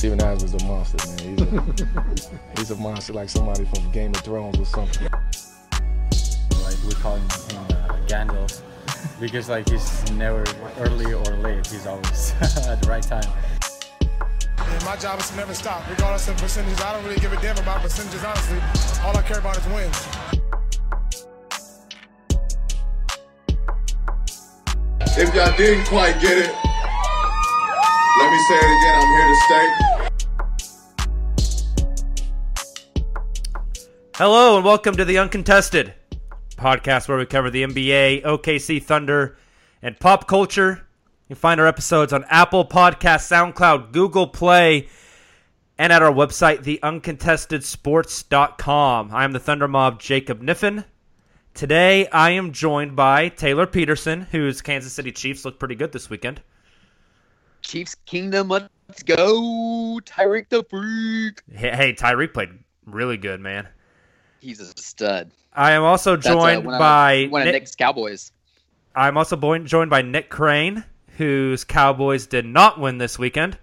Steven 0.00 0.18
Adams 0.22 0.44
is 0.44 0.54
a 0.54 0.64
monster, 0.64 0.96
man. 1.08 1.18
He's 1.36 1.42
a, 1.42 2.30
he's 2.56 2.70
a 2.70 2.76
monster 2.76 3.12
like 3.12 3.28
somebody 3.28 3.66
from 3.66 3.92
Game 3.92 4.12
of 4.12 4.22
Thrones 4.22 4.58
or 4.58 4.64
something. 4.64 5.06
Like 6.62 6.82
we 6.88 6.94
call 6.94 7.16
him, 7.16 7.28
him 7.50 7.64
uh, 7.68 7.98
Gandalf 8.06 8.62
because 9.20 9.50
like 9.50 9.68
he's 9.68 10.10
never 10.12 10.42
early 10.78 11.12
or 11.12 11.22
late. 11.44 11.66
He's 11.66 11.86
always 11.86 12.32
at 12.66 12.80
the 12.80 12.88
right 12.88 13.02
time. 13.02 13.28
And 14.58 14.84
my 14.86 14.96
job 14.96 15.20
is 15.20 15.28
to 15.28 15.36
never 15.36 15.52
stop, 15.52 15.86
regardless 15.90 16.28
of 16.28 16.38
percentages. 16.38 16.80
I 16.80 16.94
don't 16.94 17.04
really 17.04 17.20
give 17.20 17.34
a 17.34 17.42
damn 17.42 17.58
about 17.58 17.82
percentages, 17.82 18.24
honestly. 18.24 18.56
All 19.04 19.14
I 19.14 19.20
care 19.20 19.38
about 19.38 19.58
is 19.58 19.66
wins. 19.66 20.08
If 25.18 25.34
y'all 25.34 25.54
didn't 25.58 25.84
quite 25.88 26.18
get 26.22 26.38
it, 26.38 26.54
let 28.18 28.30
me 28.30 28.38
say 28.48 28.56
it 28.56 28.64
again. 28.64 28.94
I'm 28.96 29.06
here 29.06 29.28
to 29.28 29.36
stay. 29.44 29.89
Hello 34.20 34.56
and 34.56 34.64
welcome 34.66 34.94
to 34.96 35.04
the 35.06 35.16
Uncontested 35.16 35.94
podcast 36.54 37.08
where 37.08 37.16
we 37.16 37.24
cover 37.24 37.48
the 37.48 37.62
NBA, 37.62 38.22
OKC 38.22 38.82
Thunder, 38.82 39.38
and 39.80 39.98
pop 39.98 40.28
culture. 40.28 40.86
You 41.22 41.28
can 41.28 41.40
find 41.40 41.58
our 41.58 41.66
episodes 41.66 42.12
on 42.12 42.26
Apple 42.28 42.66
Podcast, 42.66 43.30
SoundCloud, 43.30 43.92
Google 43.92 44.26
Play, 44.26 44.90
and 45.78 45.90
at 45.90 46.02
our 46.02 46.12
website, 46.12 46.64
theuncontestedsports.com. 46.64 49.10
I 49.10 49.24
am 49.24 49.32
the 49.32 49.40
Thunder 49.40 49.66
Mob, 49.66 49.98
Jacob 49.98 50.42
Niffen. 50.42 50.84
Today, 51.54 52.06
I 52.08 52.32
am 52.32 52.52
joined 52.52 52.94
by 52.94 53.30
Taylor 53.30 53.66
Peterson, 53.66 54.26
whose 54.30 54.60
Kansas 54.60 54.92
City 54.92 55.12
Chiefs 55.12 55.46
look 55.46 55.58
pretty 55.58 55.76
good 55.76 55.92
this 55.92 56.10
weekend. 56.10 56.42
Chiefs 57.62 57.94
Kingdom, 58.04 58.48
let's 58.48 59.02
go. 59.02 59.98
Tyreek 60.04 60.50
the 60.50 60.62
Freak. 60.64 61.40
Hey, 61.50 61.74
hey 61.74 61.94
Tyreek 61.94 62.34
played 62.34 62.50
really 62.84 63.16
good, 63.16 63.40
man. 63.40 63.66
He's 64.40 64.60
a 64.60 64.66
stud. 64.80 65.30
I 65.54 65.72
am 65.72 65.82
also 65.82 66.16
That's, 66.16 66.26
uh, 66.28 66.32
joined 66.32 66.64
one 66.64 66.74
of- 66.74 66.78
by 66.78 67.26
one 67.30 67.42
of 67.42 67.46
Nick- 67.46 67.54
Nick's 67.54 67.74
Cowboys. 67.74 68.32
I'm 68.94 69.16
also 69.16 69.36
joined 69.58 69.90
by 69.90 70.02
Nick 70.02 70.30
Crane, 70.30 70.84
whose 71.16 71.64
Cowboys 71.64 72.26
did 72.26 72.44
not 72.46 72.80
win 72.80 72.98
this 72.98 73.18
weekend. 73.18 73.58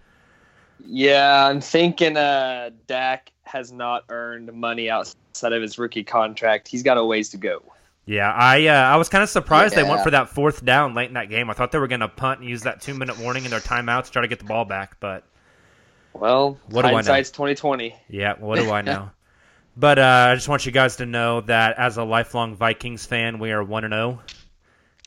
Yeah, 0.86 1.48
I'm 1.48 1.60
thinking 1.62 2.16
uh, 2.16 2.70
Dak 2.88 3.32
has 3.44 3.72
not 3.72 4.04
earned 4.10 4.54
money 4.54 4.90
outside 4.90 5.54
of 5.54 5.62
his 5.62 5.78
rookie 5.80 6.04
contract. 6.04 6.68
He's 6.68 6.84
got 6.84 6.98
a 6.98 7.04
ways 7.04 7.30
to 7.30 7.38
go. 7.38 7.62
Yeah, 8.06 8.32
I 8.32 8.68
uh, 8.68 8.74
I 8.74 8.96
was 8.96 9.10
kind 9.10 9.22
of 9.24 9.30
surprised 9.30 9.76
they 9.76 9.84
went 9.84 10.02
for 10.02 10.12
that 10.12 10.30
fourth 10.30 10.64
down 10.64 10.94
late 10.94 11.10
in 11.10 11.16
that 11.16 11.30
game. 11.30 11.50
I 11.50 11.54
thought 11.54 11.74
they 11.74 11.80
were 11.80 11.88
going 11.90 12.00
to 12.00 12.08
punt 12.08 12.40
and 12.40 12.50
use 12.50 12.62
that 12.64 12.80
two 12.82 12.94
minute 12.94 13.18
warning 13.20 13.44
in 13.44 13.52
their 13.52 13.60
timeout 13.60 14.06
to 14.06 14.12
try 14.12 14.22
to 14.22 14.30
get 14.30 14.40
the 14.40 14.46
ball 14.46 14.64
back, 14.64 14.98
but 15.02 15.24
Well, 16.14 16.58
What 16.70 16.84
do 16.84 16.88
I 16.88 16.92
know? 16.92 16.96
hindsight's 16.98 17.32
2020. 17.32 17.94
yeah, 18.08 18.36
what 18.40 18.60
do 18.60 18.72
I 18.72 18.82
know? 18.82 19.10
But 19.80 20.00
uh, 20.00 20.30
I 20.32 20.36
just 20.36 20.50
want 20.50 20.66
you 20.66 20.72
guys 20.72 20.96
to 20.98 21.06
know 21.06 21.42
that 21.42 21.78
as 21.78 21.98
a 21.98 22.04
lifelong 22.04 22.56
Vikings 22.56 23.06
fan, 23.06 23.38
we 23.38 23.52
are 23.52 23.64
one 23.64 23.84
and 23.84 23.94
zero, 23.94 24.22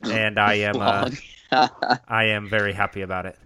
and 0.04 0.38
I 0.38 0.54
am 0.54 0.76
uh, 0.80 1.10
I 2.08 2.24
am 2.26 2.48
very 2.48 2.72
happy 2.72 3.02
about 3.02 3.26
it. 3.26 3.36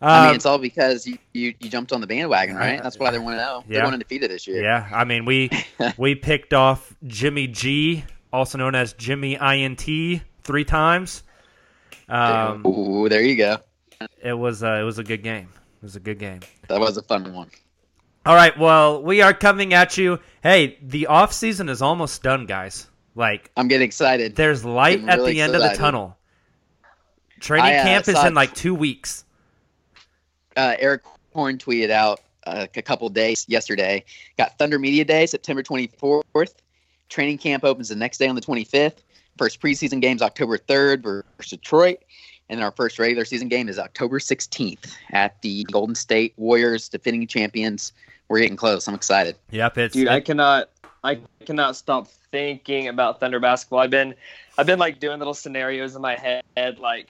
I 0.00 0.20
Um, 0.20 0.26
mean, 0.28 0.34
it's 0.36 0.46
all 0.46 0.58
because 0.58 1.06
you, 1.06 1.18
you, 1.32 1.54
you 1.60 1.68
jumped 1.68 1.92
on 1.92 2.00
the 2.00 2.06
bandwagon, 2.06 2.56
right? 2.56 2.82
That's 2.82 2.98
why 2.98 3.10
they're 3.10 3.20
one 3.22 3.34
to 3.34 3.38
zero. 3.40 3.64
Yeah. 3.68 3.74
They're 3.74 3.84
one 3.84 3.92
undefeated 3.92 4.30
this 4.30 4.46
year. 4.48 4.62
Yeah, 4.62 4.88
I 4.92 5.04
mean 5.04 5.26
we 5.26 5.50
we 5.98 6.14
picked 6.14 6.54
off 6.54 6.94
Jimmy 7.06 7.46
G, 7.46 8.04
also 8.32 8.56
known 8.56 8.74
as 8.74 8.94
Jimmy 8.94 9.34
INT, 9.34 10.22
three 10.42 10.64
times. 10.64 11.24
Um, 12.08 12.66
Ooh, 12.66 13.08
there 13.08 13.22
you 13.22 13.36
go. 13.36 13.58
it 14.22 14.32
was 14.32 14.62
uh, 14.62 14.78
it 14.80 14.84
was 14.84 14.98
a 14.98 15.04
good 15.04 15.22
game. 15.22 15.48
It 15.76 15.82
was 15.82 15.96
a 15.96 16.00
good 16.00 16.18
game. 16.18 16.40
That 16.68 16.80
was 16.80 16.96
a 16.96 17.02
fun 17.02 17.32
one. 17.34 17.50
All 18.24 18.34
right, 18.34 18.56
well 18.58 19.02
we 19.02 19.20
are 19.22 19.34
coming 19.34 19.74
at 19.74 19.96
you. 19.96 20.20
Hey, 20.42 20.78
the 20.80 21.06
off 21.06 21.32
season 21.32 21.68
is 21.68 21.82
almost 21.82 22.22
done, 22.22 22.46
guys. 22.46 22.88
Like 23.14 23.50
I'm 23.56 23.68
getting 23.68 23.86
excited. 23.86 24.36
there's 24.36 24.64
light 24.64 25.04
at 25.08 25.18
really 25.18 25.32
the 25.32 25.40
end 25.40 25.54
of 25.54 25.62
the 25.62 25.76
tunnel. 25.76 26.16
Training 27.40 27.72
I, 27.72 27.76
uh, 27.78 27.82
camp 27.82 28.08
is 28.08 28.24
in 28.24 28.34
like 28.34 28.54
two 28.54 28.74
weeks. 28.74 29.24
Uh, 30.56 30.76
Erik 30.78 31.02
Horne 31.32 31.58
tweeted 31.58 31.90
out 31.90 32.20
uh, 32.46 32.66
a 32.76 32.82
couple 32.82 33.08
days 33.08 33.44
yesterday. 33.48 34.04
Got 34.38 34.56
Thunder 34.58 34.78
Media 34.78 35.04
Day, 35.04 35.26
September 35.26 35.62
24th. 35.62 36.54
Training 37.08 37.38
camp 37.38 37.64
opens 37.64 37.88
the 37.88 37.96
next 37.96 38.18
day 38.18 38.28
on 38.28 38.36
the 38.36 38.40
25th. 38.40 38.98
First 39.36 39.60
preseason 39.60 40.00
game's 40.00 40.22
October 40.22 40.56
3rd 40.56 41.02
versus 41.02 41.50
Detroit. 41.50 41.98
And 42.48 42.58
then 42.58 42.64
our 42.64 42.70
first 42.70 42.98
regular 42.98 43.24
season 43.24 43.48
game 43.48 43.68
is 43.68 43.78
October 43.78 44.18
16th 44.18 44.94
at 45.10 45.40
the 45.42 45.64
Golden 45.64 45.94
State 45.94 46.34
Warriors, 46.36 46.88
defending 46.88 47.26
champions. 47.26 47.92
We're 48.28 48.40
getting 48.40 48.56
close. 48.56 48.88
I'm 48.88 48.94
excited. 48.94 49.36
Yep, 49.50 49.78
it's 49.78 49.94
Dude, 49.94 50.08
I 50.08 50.20
cannot 50.20 50.70
I 51.04 51.20
cannot 51.44 51.76
stop 51.76 52.08
thinking 52.30 52.88
about 52.88 53.20
Thunder 53.20 53.40
basketball. 53.40 53.80
I've 53.80 53.90
been 53.90 54.14
I've 54.56 54.66
been 54.66 54.78
like 54.78 55.00
doing 55.00 55.18
little 55.18 55.34
scenarios 55.34 55.96
in 55.96 56.02
my 56.02 56.14
head, 56.16 56.78
like 56.78 57.08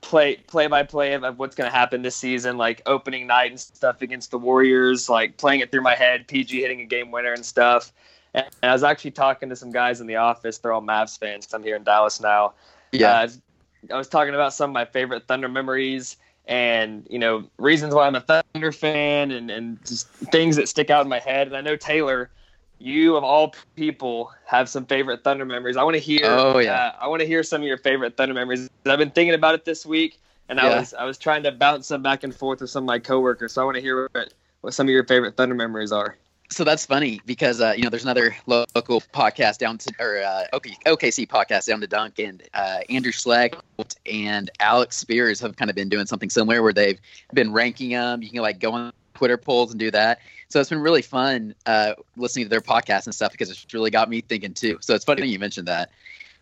play 0.00 0.36
play 0.36 0.66
by 0.66 0.82
play 0.82 1.14
of 1.14 1.38
what's 1.38 1.54
gonna 1.56 1.70
happen 1.70 2.02
this 2.02 2.16
season, 2.16 2.56
like 2.56 2.82
opening 2.86 3.26
night 3.26 3.50
and 3.50 3.60
stuff 3.60 4.02
against 4.02 4.30
the 4.30 4.38
Warriors, 4.38 5.08
like 5.08 5.36
playing 5.36 5.60
it 5.60 5.70
through 5.70 5.82
my 5.82 5.94
head, 5.94 6.26
PG 6.26 6.60
hitting 6.60 6.80
a 6.80 6.84
game 6.86 7.10
winner 7.10 7.32
and 7.32 7.44
stuff. 7.44 7.92
And 8.34 8.46
I 8.62 8.72
was 8.72 8.82
actually 8.84 9.10
talking 9.12 9.48
to 9.48 9.56
some 9.56 9.70
guys 9.72 10.00
in 10.00 10.06
the 10.06 10.16
office. 10.16 10.58
They're 10.58 10.72
all 10.72 10.82
Mavs 10.82 11.18
fans. 11.18 11.46
'cause 11.46 11.54
I'm 11.54 11.62
here 11.64 11.76
in 11.76 11.82
Dallas 11.84 12.20
now. 12.20 12.52
Uh, 13.14 13.28
I 13.92 13.96
was 13.96 14.08
talking 14.08 14.34
about 14.34 14.52
some 14.52 14.70
of 14.70 14.74
my 14.74 14.84
favorite 14.84 15.26
Thunder 15.26 15.48
memories 15.48 16.16
and, 16.46 17.06
you 17.08 17.18
know, 17.18 17.44
reasons 17.58 17.94
why 17.94 18.06
I'm 18.06 18.14
a 18.16 18.20
Thunder 18.20 18.72
fan 18.72 19.30
and, 19.30 19.50
and 19.50 19.84
just 19.86 20.08
things 20.08 20.56
that 20.56 20.68
stick 20.68 20.90
out 20.90 21.02
in 21.02 21.08
my 21.08 21.18
head. 21.20 21.46
And 21.46 21.56
I 21.56 21.60
know 21.60 21.76
Taylor, 21.76 22.30
you 22.78 23.16
of 23.16 23.24
all 23.24 23.54
people 23.76 24.32
have 24.46 24.68
some 24.68 24.86
favorite 24.86 25.22
Thunder 25.22 25.44
memories. 25.44 25.76
I 25.76 25.82
want 25.82 25.94
to 25.94 26.00
hear. 26.00 26.24
Oh, 26.24 26.58
yeah. 26.58 26.72
uh, 26.72 26.92
I 27.00 27.08
want 27.08 27.20
to 27.20 27.26
hear 27.26 27.42
some 27.42 27.60
of 27.60 27.66
your 27.66 27.78
favorite 27.78 28.16
Thunder 28.16 28.34
memories. 28.34 28.68
I've 28.86 28.98
been 28.98 29.10
thinking 29.10 29.34
about 29.34 29.54
it 29.54 29.64
this 29.64 29.84
week, 29.84 30.18
and 30.48 30.58
I 30.58 30.78
was 30.78 30.94
I 30.94 31.04
was 31.04 31.18
trying 31.18 31.42
to 31.44 31.52
bounce 31.52 31.88
them 31.88 32.02
back 32.02 32.24
and 32.24 32.34
forth 32.34 32.60
with 32.60 32.70
some 32.70 32.84
of 32.84 32.86
my 32.86 32.98
coworkers. 32.98 33.52
So 33.52 33.62
I 33.62 33.64
want 33.64 33.76
to 33.76 33.82
hear 33.82 34.08
what, 34.12 34.32
what 34.62 34.74
some 34.74 34.86
of 34.86 34.90
your 34.90 35.04
favorite 35.04 35.36
Thunder 35.36 35.54
memories 35.54 35.92
are. 35.92 36.16
So 36.50 36.64
that's 36.64 36.84
funny 36.84 37.20
because 37.26 37.60
uh, 37.60 37.74
you 37.76 37.84
know 37.84 37.90
there's 37.90 38.02
another 38.02 38.36
local 38.46 39.00
podcast 39.00 39.58
down 39.58 39.78
to 39.78 39.92
or 40.00 40.18
uh, 40.18 40.44
OKC 40.52 41.28
podcast 41.28 41.66
down 41.66 41.80
to 41.80 41.86
Dunk 41.86 42.18
and 42.18 42.42
uh, 42.54 42.80
Andrew 42.88 43.12
Schleck 43.12 43.54
and 44.04 44.50
Alex 44.58 44.96
Spears 44.96 45.38
have 45.40 45.56
kind 45.56 45.70
of 45.70 45.76
been 45.76 45.88
doing 45.88 46.06
something 46.06 46.28
similar 46.28 46.60
where 46.62 46.72
they've 46.72 47.00
been 47.32 47.52
ranking 47.52 47.90
them. 47.90 48.22
You 48.22 48.30
can 48.30 48.42
like 48.42 48.58
go 48.58 48.72
on 48.72 48.92
Twitter 49.14 49.36
polls 49.36 49.70
and 49.70 49.78
do 49.78 49.90
that. 49.92 50.20
So 50.48 50.58
it's 50.58 50.70
been 50.70 50.80
really 50.80 51.02
fun 51.02 51.54
uh, 51.66 51.94
listening 52.16 52.46
to 52.46 52.48
their 52.48 52.60
podcast 52.60 53.06
and 53.06 53.14
stuff 53.14 53.30
because 53.30 53.50
it's 53.50 53.72
really 53.72 53.90
got 53.90 54.10
me 54.10 54.20
thinking 54.20 54.52
too. 54.52 54.78
So 54.80 54.94
it's 54.94 55.04
funny 55.04 55.26
you 55.28 55.38
mentioned 55.38 55.68
that. 55.68 55.90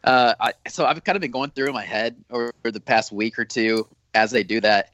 Uh, 0.05 0.35
I, 0.41 0.53
so 0.69 0.87
I've 0.87 1.03
kind 1.05 1.17
of 1.17 1.21
been 1.21 1.31
going 1.31 1.51
through 1.51 1.67
in 1.67 1.75
my 1.75 1.85
head 1.85 2.17
over 2.31 2.53
the 2.65 2.81
past 2.81 3.13
week 3.13 3.39
or 3.39 3.45
two 3.45 3.87
as 4.15 4.31
they 4.31 4.43
do 4.43 4.61
that, 4.61 4.93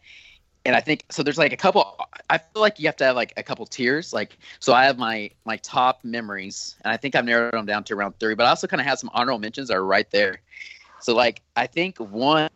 and 0.64 0.74
I 0.74 0.80
think 0.80 1.04
so. 1.10 1.22
There's 1.22 1.38
like 1.38 1.52
a 1.52 1.56
couple. 1.56 1.96
I 2.30 2.38
feel 2.38 2.62
like 2.62 2.78
you 2.78 2.86
have 2.86 2.96
to 2.96 3.04
have 3.04 3.16
like 3.16 3.32
a 3.36 3.42
couple 3.42 3.66
tiers. 3.66 4.12
Like 4.12 4.38
so, 4.60 4.72
I 4.72 4.84
have 4.84 4.98
my 4.98 5.30
my 5.44 5.56
top 5.58 6.00
memories, 6.04 6.76
and 6.84 6.92
I 6.92 6.96
think 6.96 7.14
I've 7.14 7.24
narrowed 7.24 7.52
them 7.52 7.66
down 7.66 7.84
to 7.84 7.94
around 7.94 8.18
three. 8.18 8.34
But 8.34 8.46
I 8.46 8.50
also 8.50 8.66
kind 8.66 8.80
of 8.80 8.86
have 8.86 8.98
some 8.98 9.10
honorable 9.12 9.38
mentions 9.38 9.68
that 9.68 9.76
are 9.76 9.84
right 9.84 10.10
there. 10.10 10.40
So 11.00 11.14
like 11.14 11.42
I 11.56 11.66
think 11.66 11.98
one 11.98 12.48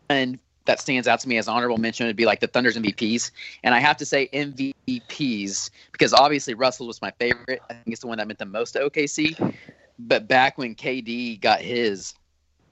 that 0.65 0.79
stands 0.79 1.07
out 1.07 1.19
to 1.19 1.29
me 1.29 1.37
as 1.37 1.47
honorable 1.47 1.77
mention 1.77 2.07
would 2.07 2.15
be 2.15 2.25
like 2.25 2.39
the 2.39 2.47
Thunder's 2.47 2.77
MVPs, 2.77 3.31
and 3.63 3.75
I 3.75 3.79
have 3.79 3.97
to 3.97 4.05
say 4.05 4.27
MVPs 4.33 5.69
because 5.91 6.13
obviously 6.13 6.55
Russell 6.55 6.87
was 6.87 7.01
my 7.01 7.11
favorite. 7.11 7.61
I 7.69 7.73
think 7.73 7.87
it's 7.87 8.01
the 8.01 8.07
one 8.07 8.17
that 8.17 8.27
meant 8.27 8.39
the 8.39 8.45
most 8.45 8.71
to 8.71 8.89
OKC. 8.89 9.55
But 9.99 10.27
back 10.27 10.57
when 10.57 10.75
KD 10.75 11.41
got 11.41 11.59
his, 11.59 12.13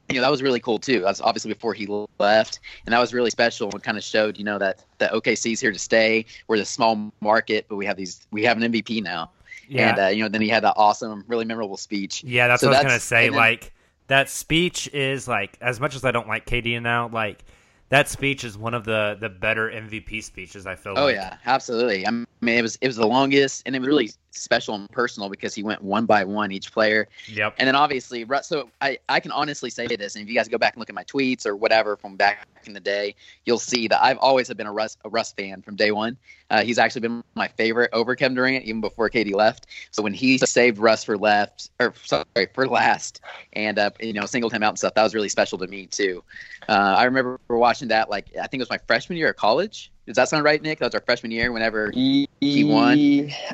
you 0.09 0.15
know 0.15 0.21
that 0.21 0.31
was 0.31 0.41
really 0.41 0.59
cool 0.59 0.79
too. 0.79 1.01
That's 1.01 1.21
obviously 1.21 1.53
before 1.53 1.73
he 1.73 1.87
left, 2.19 2.59
and 2.85 2.93
that 2.93 2.99
was 2.99 3.13
really 3.13 3.29
special. 3.29 3.69
and 3.71 3.83
kind 3.83 3.97
of 3.97 4.03
showed, 4.03 4.37
you 4.37 4.43
know, 4.43 4.57
that 4.59 4.83
that 4.99 5.11
OKC's 5.11 5.59
here 5.59 5.71
to 5.71 5.79
stay. 5.79 6.25
We're 6.47 6.57
the 6.57 6.65
small 6.65 7.11
market, 7.21 7.65
but 7.69 7.75
we 7.75 7.85
have 7.85 7.97
these. 7.97 8.25
We 8.31 8.43
have 8.43 8.61
an 8.61 8.71
MVP 8.71 9.03
now, 9.03 9.31
Yeah. 9.67 9.89
and 9.89 9.99
uh, 9.99 10.07
you 10.07 10.23
know, 10.23 10.29
then 10.29 10.41
he 10.41 10.49
had 10.49 10.63
that 10.63 10.73
awesome, 10.77 11.23
really 11.27 11.45
memorable 11.45 11.77
speech. 11.77 12.23
Yeah, 12.23 12.47
that's 12.47 12.61
So 12.61 12.67
what 12.67 12.77
I 12.77 12.83
was 12.83 12.91
gonna 12.91 12.99
say. 12.99 13.27
then- 13.29 13.37
like 13.37 13.73
that 14.07 14.29
speech 14.29 14.87
is 14.93 15.27
like 15.27 15.57
as 15.61 15.79
much 15.79 15.93
as 15.95 16.05
I 16.05 16.11
don't 16.11 16.27
like 16.27 16.45
KD 16.45 16.81
now, 16.81 17.09
like 17.09 17.43
that 17.89 18.07
speech 18.09 18.43
is 18.45 18.57
one 18.57 18.73
of 18.73 18.85
the 18.85 19.17
the 19.19 19.29
better 19.29 19.69
MVP 19.69 20.23
speeches. 20.23 20.65
I 20.65 20.75
feel. 20.75 20.93
Like. 20.93 21.01
Oh 21.01 21.05
like. 21.07 21.15
yeah, 21.15 21.37
absolutely. 21.45 22.07
I 22.07 22.23
mean, 22.45 22.57
it 22.57 22.61
was 22.61 22.77
it 22.81 22.87
was 22.87 22.95
the 22.95 23.07
longest, 23.07 23.63
and 23.65 23.75
it 23.75 23.79
was 23.79 23.87
really 23.87 24.11
special 24.31 24.75
and 24.75 24.89
personal 24.91 25.29
because 25.29 25.55
he 25.55 25.63
went 25.63 25.81
one 25.81 26.05
by 26.05 26.23
one 26.23 26.51
each 26.51 26.71
player, 26.71 27.07
Yep. 27.27 27.55
and 27.57 27.67
then 27.67 27.75
obviously, 27.75 28.23
Russ. 28.23 28.47
So 28.47 28.69
I 28.81 28.99
I 29.09 29.19
can 29.19 29.31
honestly 29.31 29.69
say 29.69 29.87
this, 29.87 30.15
and 30.15 30.23
if 30.23 30.29
you 30.29 30.35
guys 30.35 30.47
go 30.47 30.57
back 30.57 30.73
and 30.73 30.79
look 30.79 30.89
at 30.89 30.95
my 30.95 31.03
tweets 31.03 31.45
or 31.45 31.55
whatever 31.55 31.97
from 31.97 32.15
back 32.15 32.47
in 32.65 32.73
the 32.73 32.79
day, 32.79 33.15
you'll 33.45 33.57
see 33.57 33.87
that 33.87 34.03
I've 34.03 34.17
always 34.19 34.47
have 34.47 34.57
been 34.57 34.67
a 34.67 34.71
Russ 34.71 34.97
a 35.03 35.09
Russ 35.09 35.33
fan 35.33 35.61
from 35.61 35.75
day 35.75 35.91
one. 35.91 36.17
Uh, 36.49 36.63
he's 36.63 36.77
actually 36.77 37.01
been 37.01 37.23
my 37.35 37.47
favorite 37.47 37.89
over 37.91 38.15
Kevin 38.15 38.35
Durant 38.35 38.63
even 38.65 38.81
before 38.81 39.09
KD 39.09 39.33
left. 39.33 39.67
So 39.91 40.01
when 40.03 40.13
he 40.13 40.37
saved 40.37 40.77
Russ 40.77 41.03
for 41.03 41.17
left 41.17 41.69
or 41.79 41.93
sorry 42.03 42.23
for 42.53 42.67
last, 42.67 43.21
and 43.53 43.79
uh, 43.79 43.89
you 43.99 44.13
know 44.13 44.25
singled 44.25 44.53
him 44.53 44.63
out 44.63 44.69
and 44.69 44.77
stuff, 44.77 44.93
that 44.93 45.03
was 45.03 45.15
really 45.15 45.29
special 45.29 45.57
to 45.57 45.67
me 45.67 45.87
too. 45.87 46.23
Uh, 46.69 46.95
I 46.97 47.05
remember 47.05 47.39
watching 47.49 47.87
that 47.89 48.09
like 48.09 48.27
I 48.35 48.47
think 48.47 48.59
it 48.61 48.63
was 48.63 48.69
my 48.69 48.79
freshman 48.87 49.17
year 49.17 49.29
of 49.29 49.35
college. 49.35 49.91
Does 50.07 50.15
that 50.15 50.29
sound 50.29 50.43
right, 50.45 50.61
Nick? 50.61 50.79
That 50.79 50.85
was 50.85 50.95
our 50.95 51.01
freshman 51.01 51.31
year. 51.31 51.51
Whenever 51.51 51.91
He, 51.91 52.27
won? 52.63 52.97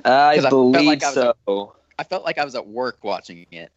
I 0.06 0.36
I 0.36 0.40
felt 0.40 0.50
believe 0.52 0.86
like 0.86 1.04
I 1.04 1.08
was- 1.08 1.36
so. 1.48 1.76
I 2.00 2.04
felt 2.04 2.24
like 2.24 2.38
I 2.38 2.46
was 2.46 2.56
at 2.56 2.68
work 2.68 2.98
watching 3.04 3.46
it. 3.52 3.72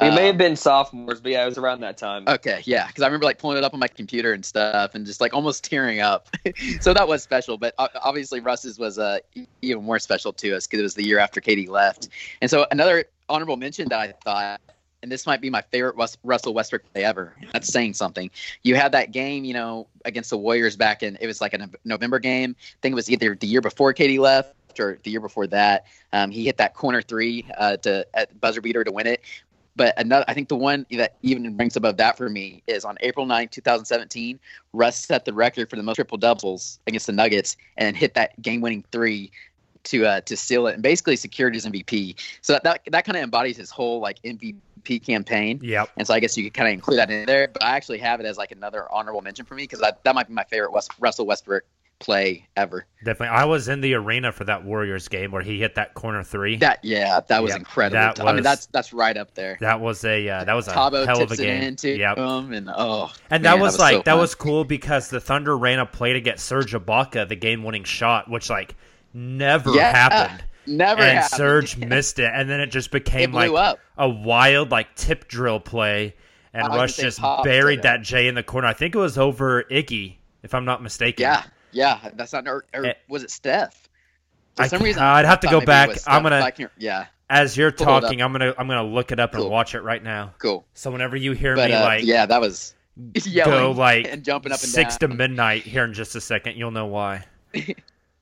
we 0.00 0.10
may 0.10 0.24
Uh, 0.24 0.26
have 0.26 0.36
been 0.38 0.54
sophomores, 0.56 1.20
but 1.22 1.32
yeah, 1.32 1.42
it 1.42 1.46
was 1.46 1.56
around 1.56 1.80
that 1.80 1.96
time. 1.96 2.24
Okay, 2.28 2.60
yeah, 2.66 2.86
because 2.86 3.02
I 3.02 3.06
remember 3.06 3.24
like 3.24 3.38
pulling 3.38 3.56
it 3.56 3.64
up 3.64 3.72
on 3.72 3.80
my 3.80 3.88
computer 3.88 4.32
and 4.34 4.44
stuff, 4.44 4.94
and 4.94 5.06
just 5.06 5.20
like 5.20 5.32
almost 5.32 5.64
tearing 5.64 6.00
up. 6.00 6.28
so 6.80 6.92
that 6.92 7.08
was 7.08 7.22
special, 7.22 7.56
but 7.56 7.74
obviously 7.78 8.40
Russ's 8.40 8.78
was 8.78 8.98
uh, 8.98 9.18
even 9.62 9.82
more 9.84 9.98
special 9.98 10.32
to 10.34 10.54
us 10.56 10.66
because 10.66 10.80
it 10.80 10.82
was 10.82 10.94
the 10.94 11.04
year 11.04 11.18
after 11.18 11.40
KD 11.40 11.68
left. 11.68 12.08
And 12.42 12.50
so 12.50 12.66
another 12.70 13.04
honorable 13.30 13.56
mention 13.56 13.88
that 13.88 13.98
I 14.00 14.12
thought, 14.24 14.60
and 15.04 15.12
this 15.12 15.26
might 15.26 15.42
be 15.42 15.50
my 15.50 15.60
favorite 15.60 15.96
Russell 16.24 16.54
Westbrook 16.54 16.90
play 16.94 17.04
ever. 17.04 17.34
That's 17.52 17.68
saying 17.68 17.92
something. 17.92 18.30
You 18.62 18.74
had 18.74 18.92
that 18.92 19.12
game, 19.12 19.44
you 19.44 19.52
know, 19.52 19.86
against 20.06 20.30
the 20.30 20.38
Warriors 20.38 20.76
back 20.76 21.02
in 21.02 21.18
it 21.20 21.26
was 21.26 21.42
like 21.42 21.52
a 21.52 21.68
November 21.84 22.18
game. 22.18 22.56
I 22.58 22.76
think 22.80 22.92
it 22.92 22.96
was 22.96 23.10
either 23.10 23.34
the 23.34 23.46
year 23.46 23.60
before 23.60 23.92
KD 23.92 24.18
left 24.18 24.80
or 24.80 24.98
the 25.02 25.10
year 25.10 25.20
before 25.20 25.46
that. 25.48 25.84
Um, 26.14 26.30
he 26.30 26.46
hit 26.46 26.56
that 26.56 26.72
corner 26.72 27.02
three 27.02 27.46
uh, 27.58 27.76
to 27.78 28.06
at 28.14 28.40
buzzer 28.40 28.62
beater 28.62 28.82
to 28.82 28.90
win 28.90 29.06
it. 29.06 29.20
But 29.76 29.92
another, 29.98 30.24
I 30.26 30.32
think 30.32 30.48
the 30.48 30.56
one 30.56 30.86
that 30.92 31.16
even 31.20 31.54
ranks 31.54 31.76
above 31.76 31.98
that 31.98 32.16
for 32.16 32.30
me 32.30 32.62
is 32.66 32.86
on 32.86 32.96
April 33.00 33.26
9, 33.26 33.48
2017. 33.48 34.40
Russ 34.72 35.04
set 35.04 35.26
the 35.26 35.34
record 35.34 35.68
for 35.68 35.76
the 35.76 35.82
most 35.82 35.96
triple 35.96 36.16
doubles 36.16 36.78
against 36.86 37.06
the 37.06 37.12
Nuggets 37.12 37.58
and 37.76 37.94
hit 37.94 38.14
that 38.14 38.40
game 38.40 38.62
winning 38.62 38.84
three 38.90 39.30
to 39.84 40.06
uh, 40.06 40.20
to 40.22 40.36
seal 40.36 40.66
it 40.66 40.74
and 40.74 40.82
basically 40.82 41.16
secured 41.16 41.54
his 41.54 41.66
MVP. 41.66 42.16
So 42.40 42.54
that 42.54 42.64
that, 42.64 42.80
that 42.90 43.04
kind 43.04 43.16
of 43.16 43.22
embodies 43.22 43.58
his 43.58 43.70
whole 43.70 44.00
like 44.00 44.22
MVP 44.22 44.56
campaign. 44.84 45.60
Yep. 45.62 45.90
And 45.96 46.06
so 46.06 46.14
I 46.14 46.20
guess 46.20 46.36
you 46.36 46.44
could 46.44 46.54
kind 46.54 46.68
of 46.68 46.74
include 46.74 46.98
that 46.98 47.10
in 47.10 47.26
there. 47.26 47.48
But 47.52 47.62
I 47.64 47.76
actually 47.76 47.98
have 47.98 48.20
it 48.20 48.26
as 48.26 48.36
like 48.38 48.52
another 48.52 48.86
honorable 48.92 49.22
mention 49.22 49.44
for 49.44 49.54
me 49.54 49.64
because 49.64 49.80
that, 49.80 50.14
might 50.14 50.28
be 50.28 50.34
my 50.34 50.44
favorite 50.44 50.72
West, 50.72 50.92
Russell 51.00 51.26
Westbrook 51.26 51.64
play 52.00 52.46
ever. 52.56 52.86
Definitely. 53.04 53.36
I 53.36 53.44
was 53.44 53.68
in 53.68 53.80
the 53.80 53.94
arena 53.94 54.32
for 54.32 54.44
that 54.44 54.64
Warriors 54.64 55.08
game 55.08 55.30
where 55.30 55.42
he 55.42 55.60
hit 55.60 55.76
that 55.76 55.94
corner 55.94 56.22
three. 56.22 56.56
That 56.56 56.80
yeah, 56.82 57.20
that 57.28 57.42
was 57.42 57.52
Yep, 57.52 57.58
incredible. 57.60 58.14
that 58.14 58.20
I 58.20 58.32
mean 58.32 58.42
that's 58.42 58.66
that's 58.66 58.92
right 58.92 59.16
up 59.16 59.34
there. 59.34 59.56
That 59.60 59.80
was 59.80 60.04
a 60.04 60.28
uh, 60.28 60.44
that 60.44 60.54
was 60.54 60.66
a 60.68 60.72
Thabo 60.72 61.06
hell 61.06 61.22
of 61.22 61.30
a 61.30 61.36
game. 61.36 61.62
into 61.62 61.90
Yep. 61.96 62.18
him, 62.18 62.52
and 62.52 62.68
oh, 62.74 63.12
And 63.30 63.44
that 63.44 63.52
man, 63.54 63.60
was, 63.60 63.76
so 63.76 63.82
like 63.82 64.04
that 64.04 64.14
was 64.18 64.34
cool 64.34 64.64
because 64.64 65.08
the 65.08 65.20
Thunder 65.20 65.56
ran 65.56 65.78
a 65.78 65.86
play 65.86 66.12
to 66.14 66.20
get 66.20 66.40
Serge 66.40 66.72
Ibaka 66.72 67.28
the 67.28 67.36
game-winning 67.36 67.84
shot, 67.84 68.28
which 68.28 68.50
like 68.50 68.74
never 69.14 69.70
Yeah, 69.74 69.92
happened. 69.92 70.44
Never 70.66 71.02
and 71.02 71.18
happened. 71.18 71.36
Serge 71.36 71.76
missed 71.78 72.18
it, 72.18 72.30
and 72.34 72.48
then 72.48 72.60
it 72.60 72.66
just 72.68 72.90
became 72.90 73.30
blew 73.32 73.52
like 73.52 73.72
up. 73.72 73.78
a 73.98 74.08
wild 74.08 74.70
like 74.70 74.94
tip 74.96 75.28
drill 75.28 75.60
play, 75.60 76.14
and 76.52 76.62
I 76.64 76.76
Russ 76.76 76.96
just 76.96 77.20
buried 77.42 77.82
that 77.82 78.02
J 78.02 78.28
in 78.28 78.34
the 78.34 78.42
corner. 78.42 78.66
I 78.68 78.72
think 78.72 78.94
it 78.94 78.98
was 78.98 79.18
over 79.18 79.64
Iggy, 79.64 80.16
if 80.42 80.54
I'm 80.54 80.64
not 80.64 80.82
mistaken. 80.82 81.22
Yeah, 81.22 81.42
yeah, 81.72 82.10
that's 82.14 82.32
not. 82.32 82.46
Or, 82.48 82.64
or 82.74 82.86
Eh. 82.86 82.94
was 83.08 83.22
it 83.22 83.30
Steph? 83.30 83.88
For 84.56 84.62
I 84.62 84.66
some 84.68 84.82
reason, 84.82 85.02
I'd 85.02 85.24
have 85.26 85.40
to 85.40 85.48
go 85.48 85.60
back. 85.60 85.90
I'm 86.06 86.22
gonna- 86.22 86.48
yeah, 86.78 87.06
As 87.28 87.56
you're 87.56 87.72
Pull 87.72 87.86
talking, 87.86 88.22
I'm 88.22 88.32
gonna 88.32 88.54
I'm 88.56 88.68
gonna 88.68 88.84
look 88.88 89.10
it 89.12 89.18
up 89.18 89.34
and 89.34 89.48
watch 89.50 89.74
it 89.74 89.80
right 89.82 90.02
now. 90.02 90.34
cool. 90.38 90.64
So 90.74 90.90
whenever 90.90 91.16
you 91.16 91.32
hear 91.32 91.56
But 91.56 91.70
me 91.70 91.74
uh, 91.76 91.82
like 91.84 92.04
yeah, 92.04 92.24
that 92.26 92.40
was 92.40 92.74
yelling 93.26 93.50
go 93.52 93.70
like 93.72 94.06
and 94.08 94.22
jumping 94.24 94.52
up 94.52 94.60
and 94.60 94.68
six 94.70 94.96
down. 94.96 95.10
to 95.10 95.16
midnight 95.16 95.62
here 95.64 95.82
in 95.84 95.92
just 95.92 96.14
a 96.14 96.20
second, 96.20 96.56
you'll 96.56 96.70
know 96.70 96.86
why. 96.86 97.24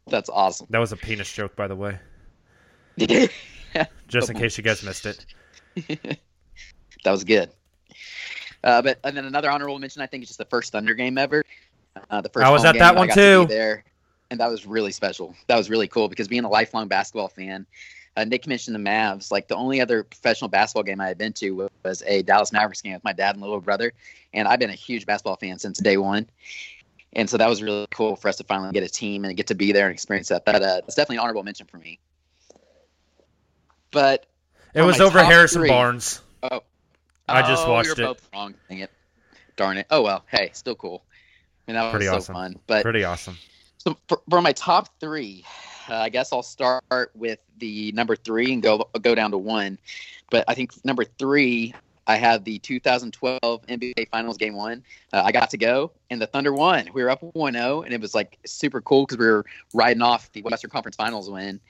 That's 0.07 0.29
awesome. 0.31 0.67
That 0.71 0.79
was 0.79 0.93
a 0.93 0.97
penis 0.97 1.31
joke, 1.33 1.55
by 1.55 1.69
the 1.69 1.77
way, 1.77 1.99
just 4.09 4.31
in 4.31 4.37
case 4.37 4.57
you 4.59 4.65
guys 4.65 4.83
missed 4.83 5.07
it. 5.07 5.27
that 7.05 7.11
was 7.11 7.25
good. 7.25 7.51
Uh, 8.65 8.83
but 8.83 8.99
and 9.05 9.17
then 9.17 9.25
another 9.25 9.51
honorable 9.51 9.79
mention, 9.79 10.03
I 10.03 10.07
think, 10.07 10.23
is 10.23 10.29
just 10.29 10.39
the 10.39 10.45
first 10.45 10.73
Thunder 10.73 10.95
game 10.95 11.19
ever. 11.19 11.45
Uh, 12.11 12.21
the 12.21 12.29
first 12.29 12.47
I 12.47 12.51
was 12.51 12.65
at 12.65 12.79
that 12.79 12.95
one 12.95 13.09
too. 13.09 13.47
there, 13.49 13.85
and 14.31 14.41
that 14.41 14.49
was 14.51 14.67
really 14.67 14.93
special. 14.93 15.35
That 15.49 15.57
was 15.57 15.69
really 15.69 15.89
cool 15.89 16.09
because 16.09 16.29
being 16.29 16.45
a 16.45 16.49
lifelong 16.49 16.89
basketball 16.89 17.29
fan, 17.29 17.67
uh, 18.17 18.25
Nick 18.25 18.47
mentioned 18.47 18.75
the 18.75 18.81
Mavs. 18.81 19.31
Like 19.31 19.49
the 19.49 19.57
only 19.57 19.81
other 19.81 20.05
professional 20.05 20.49
basketball 20.49 20.85
game 20.85 21.01
I 21.01 21.09
had 21.09 21.19
been 21.19 21.33
to 21.35 21.69
was 21.85 22.03
a 22.07 22.23
Dallas 22.23 22.53
Mavericks 22.53 22.83
game 22.83 22.95
with 22.95 23.05
my 23.05 23.13
dad 23.13 23.35
and 23.35 23.43
little 23.43 23.61
brother, 23.61 23.93
and 24.33 24.47
I've 24.47 24.61
been 24.61 24.71
a 24.71 24.75
huge 24.75 25.07
basketball 25.07 25.37
fan 25.37 25.59
since 25.59 25.79
day 25.79 25.97
one. 25.97 26.29
And 27.15 27.29
so 27.29 27.37
that 27.37 27.49
was 27.49 27.63
really 27.63 27.87
cool 27.91 28.17
for 28.17 28.29
us 28.29 28.37
to 28.37 28.45
finally 28.45 28.73
get 28.73 28.83
a 28.83 28.89
team 28.89 29.25
and 29.25 29.37
get 29.37 29.47
to 29.49 29.55
be 29.55 29.73
there 29.73 29.87
and 29.87 29.93
experience 29.93 30.29
that. 30.29 30.47
That 30.47 30.63
uh, 30.63 30.81
that's 30.81 30.95
definitely 30.95 31.17
an 31.17 31.21
honorable 31.23 31.43
mention 31.43 31.67
for 31.67 31.79
me. 31.79 31.99
But 33.93 34.27
It 34.75 34.83
was 34.83 35.01
over 35.01 35.23
Harrison 35.23 35.61
three- 35.63 35.69
Barnes. 35.69 36.21
Oh, 36.43 36.63
I 37.29 37.43
just 37.43 37.67
Oh, 37.67 37.71
watched 37.73 37.91
it. 37.91 37.99
Both 37.99 38.29
wrong. 38.33 38.55
Dang 38.69 38.81
it! 38.81 38.91
Darn 39.57 39.77
it! 39.79 39.87
Oh 39.91 40.03
well. 40.03 40.25
Hey, 40.29 40.51
still 40.55 40.75
cool. 40.75 41.05
I 41.69 41.71
mean, 41.71 41.77
that 41.77 41.85
was 41.85 41.91
Pretty 41.93 42.07
so 42.07 42.17
awesome. 42.17 42.35
fun. 42.35 42.59
But 42.67 42.83
Pretty 42.83 43.05
awesome. 43.05 43.39
so 43.79 43.97
for, 44.09 44.21
for 44.29 44.43
my 44.43 44.53
top 44.53 44.89
three, 44.99 45.45
uh, 45.89 45.95
I 45.95 46.09
guess 46.09 46.33
I'll 46.33 46.43
start 46.43 46.83
with 47.15 47.39
the 47.59 47.93
number 47.93 48.17
three 48.17 48.53
and 48.53 48.63
go 48.63 48.89
go 49.01 49.15
down 49.15 49.31
to 49.31 49.39
one. 49.39 49.79
But 50.31 50.45
I 50.49 50.55
think 50.55 50.73
number 50.85 51.05
three, 51.05 51.75
I 52.07 52.17
have 52.17 52.43
the 52.45 52.59
2012 52.59 53.41
NBA 53.67 54.09
Finals 54.11 54.37
Game 54.39 54.55
One. 54.55 54.83
Uh, 55.13 55.23
I 55.25 55.31
got 55.31 55.51
to 55.51 55.59
go, 55.59 55.93
and 56.11 56.21
the 56.21 56.27
Thunder 56.27 56.53
won. 56.53 56.89
We 56.93 57.03
were 57.05 57.11
up 57.11 57.21
1-0, 57.21 57.85
and 57.85 57.95
it 57.95 58.01
was 58.01 58.15
like 58.15 58.39
super 58.45 58.81
cool 58.81 59.05
because 59.07 59.19
we 59.19 59.27
were 59.27 59.45
riding 59.75 60.03
off 60.03 60.33
the 60.33 60.43
Western 60.43 60.71
Conference 60.71 60.97
Finals 60.97 61.31
win. 61.31 61.61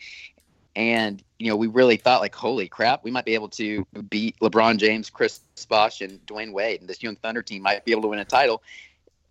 And 0.74 1.22
you 1.38 1.48
know, 1.48 1.56
we 1.56 1.66
really 1.66 1.96
thought 1.96 2.20
like, 2.20 2.34
holy 2.34 2.68
crap, 2.68 3.04
we 3.04 3.10
might 3.10 3.24
be 3.24 3.34
able 3.34 3.48
to 3.50 3.86
beat 4.08 4.38
LeBron 4.40 4.78
James, 4.78 5.10
Chris 5.10 5.40
Bosh, 5.68 6.00
and 6.00 6.24
Dwyane 6.26 6.52
Wade, 6.52 6.80
and 6.80 6.88
this 6.88 7.02
young 7.02 7.16
Thunder 7.16 7.42
team 7.42 7.62
might 7.62 7.84
be 7.84 7.92
able 7.92 8.02
to 8.02 8.08
win 8.08 8.20
a 8.20 8.24
title. 8.24 8.62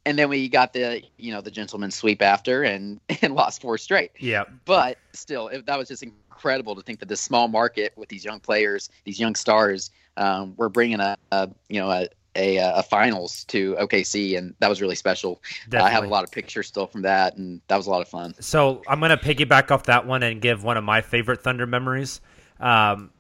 And 0.05 0.17
then 0.17 0.29
we 0.29 0.49
got 0.49 0.73
the 0.73 1.01
you 1.17 1.31
know 1.31 1.41
the 1.41 1.51
gentleman 1.51 1.91
sweep 1.91 2.21
after 2.21 2.63
and 2.63 2.99
and 3.21 3.33
lost 3.33 3.61
four 3.61 3.77
straight. 3.77 4.11
Yeah. 4.19 4.43
But 4.65 4.97
still, 5.13 5.47
it, 5.47 5.65
that 5.65 5.77
was 5.77 5.87
just 5.87 6.03
incredible 6.03 6.75
to 6.75 6.81
think 6.81 6.99
that 6.99 7.09
this 7.09 7.21
small 7.21 7.47
market 7.47 7.93
with 7.95 8.09
these 8.09 8.25
young 8.25 8.39
players, 8.39 8.89
these 9.05 9.19
young 9.19 9.35
stars, 9.35 9.91
um, 10.17 10.53
we're 10.57 10.69
bringing 10.69 10.99
a, 10.99 11.17
a 11.31 11.49
you 11.69 11.79
know 11.79 11.89
a, 11.89 12.07
a, 12.35 12.57
a 12.57 12.83
finals 12.83 13.43
to 13.45 13.75
OKC, 13.75 14.37
and 14.37 14.55
that 14.59 14.69
was 14.69 14.81
really 14.81 14.95
special. 14.95 15.41
Uh, 15.73 15.83
I 15.83 15.89
have 15.89 16.03
a 16.03 16.07
lot 16.07 16.23
of 16.23 16.31
pictures 16.31 16.67
still 16.67 16.87
from 16.87 17.01
that, 17.03 17.35
and 17.37 17.61
that 17.67 17.77
was 17.77 17.87
a 17.87 17.89
lot 17.89 18.01
of 18.01 18.07
fun. 18.07 18.33
So 18.39 18.81
I'm 18.87 18.99
gonna 18.99 19.17
piggyback 19.17 19.71
off 19.71 19.83
that 19.83 20.05
one 20.05 20.23
and 20.23 20.41
give 20.41 20.63
one 20.63 20.77
of 20.77 20.83
my 20.83 21.01
favorite 21.01 21.43
Thunder 21.43 21.65
memories. 21.67 22.21
Um, 22.59 23.11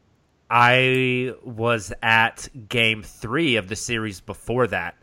I 0.49 1.33
was 1.43 1.93
at 2.01 2.47
Game 2.69 3.03
Three 3.03 3.55
of 3.55 3.67
the 3.69 3.75
series 3.75 4.19
before 4.21 4.67
that 4.67 4.95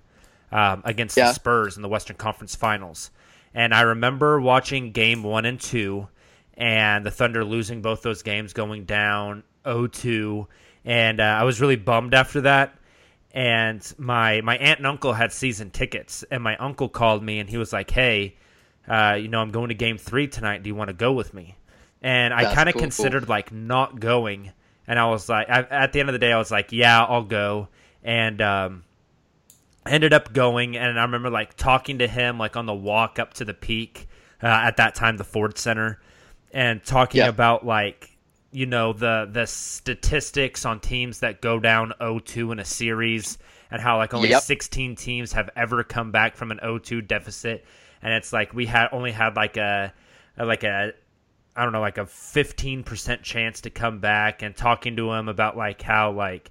um, 0.53 0.83
against 0.85 1.17
Yeah. 1.17 1.29
the 1.29 1.35
Spurs 1.35 1.77
in 1.77 1.83
the 1.83 1.89
Western 1.89 2.17
Conference 2.17 2.55
Finals, 2.55 3.11
and 3.55 3.75
I 3.75 3.83
remember 3.83 4.41
watching 4.41 4.93
Game 4.93 5.23
One 5.23 5.45
and 5.45 5.61
Two, 5.61 6.09
and 6.55 7.05
the 7.05 7.11
Thunder 7.11 7.45
losing 7.45 7.83
both 7.83 8.03
those 8.03 8.23
games, 8.23 8.53
going 8.53 8.85
down 8.85 9.43
0-2, 9.65 10.47
and 10.85 11.21
uh, 11.21 11.25
I 11.25 11.45
was 11.45 11.61
really 11.61 11.77
bummed 11.77 12.15
after 12.15 12.43
that. 12.43 12.78
And 13.39 13.95
my 13.99 14.41
my 14.41 14.57
aunt 14.59 14.79
and 14.81 14.87
uncle 14.87 15.13
had 15.13 15.33
season 15.33 15.71
tickets, 15.71 16.25
and 16.31 16.43
my 16.43 16.57
uncle 16.57 16.89
called 16.89 17.23
me 17.23 17.39
and 17.39 17.49
he 17.49 17.57
was 17.57 17.73
like, 17.73 17.91
"Hey." 17.91 18.35
uh, 18.89 19.19
you 19.21 19.29
know, 19.29 19.39
I'm 19.41 19.51
going 19.51 19.69
to 19.69 19.75
game 19.75 19.99
three 19.99 20.29
tonight. 20.29 20.63
Do 20.63 20.69
you 20.69 20.75
want 20.75 20.89
to 20.89 20.95
go 20.95 21.13
with 21.13 21.35
me? 21.35 21.57
And 22.01 22.33
I 22.33 22.55
kind 22.55 22.71
of 22.71 22.73
cool. 22.75 22.81
considered 22.81 23.29
like 23.29 23.53
not 23.53 24.01
going. 24.01 24.53
And 24.87 24.99
I 24.99 25.07
was 25.11 25.29
like, 25.29 25.51
I, 25.51 25.61
at 25.61 25.93
the 25.93 26.01
end 26.01 26.09
of 26.09 26.15
the 26.15 26.19
day, 26.19 26.33
I 26.33 26.39
was 26.39 26.51
like, 26.51 26.73
yeah, 26.73 27.05
I'll 27.05 27.23
go. 27.23 27.69
And 28.03 28.41
um, 28.41 28.85
ended 29.85 30.15
up 30.15 30.33
going. 30.33 30.77
And 30.77 30.99
I 30.99 31.03
remember 31.03 31.29
like 31.29 31.55
talking 31.55 31.99
to 31.99 32.09
him 32.09 32.39
like 32.39 32.57
on 32.57 32.65
the 32.65 32.75
walk 32.75 33.19
up 33.19 33.35
to 33.35 33.45
the 33.45 33.53
peak 33.53 34.09
uh, 34.43 34.47
at 34.47 34.79
that 34.79 34.95
time, 34.95 35.19
the 35.19 35.25
Ford 35.25 35.59
Center, 35.59 36.01
and 36.51 36.83
talking 36.83 37.19
Yeah. 37.19 37.29
about 37.29 37.67
like 37.67 38.17
you 38.51 38.67
know 38.67 38.93
the 38.93 39.29
the 39.31 39.47
statistics 39.47 40.65
on 40.65 40.81
teams 40.81 41.21
that 41.21 41.41
go 41.41 41.59
down 41.61 41.93
0-2 42.01 42.53
in 42.53 42.59
a 42.59 42.65
series 42.65 43.39
and 43.71 43.81
how 43.81 43.99
like 43.99 44.15
only 44.15 44.31
Yep. 44.31 44.43
16 44.43 44.97
teams 44.97 45.33
have 45.33 45.51
ever 45.57 45.85
come 45.85 46.11
back 46.13 46.37
from 46.37 46.51
an 46.51 46.59
0-2 46.63 47.07
deficit 47.07 47.65
and 48.03 48.13
it's 48.15 48.33
like 48.33 48.55
we 48.55 48.65
had 48.67 48.89
only 48.93 49.13
had 49.13 49.37
like 49.37 49.57
a, 49.57 49.93
a 50.39 50.47
like 50.47 50.65
a 50.65 50.93
I 51.57 51.65
don't 51.65 51.73
know 51.73 51.81
like 51.81 51.99
a 51.99 52.05
15% 52.05 53.23
chance 53.23 53.63
to 53.63 53.71
come 53.71 53.99
back 53.99 54.43
and 54.43 54.57
talking 54.57 54.97
to 54.97 55.13
him 55.13 55.29
about 55.29 55.57
like 55.57 55.83
how 55.83 56.13
like 56.13 56.51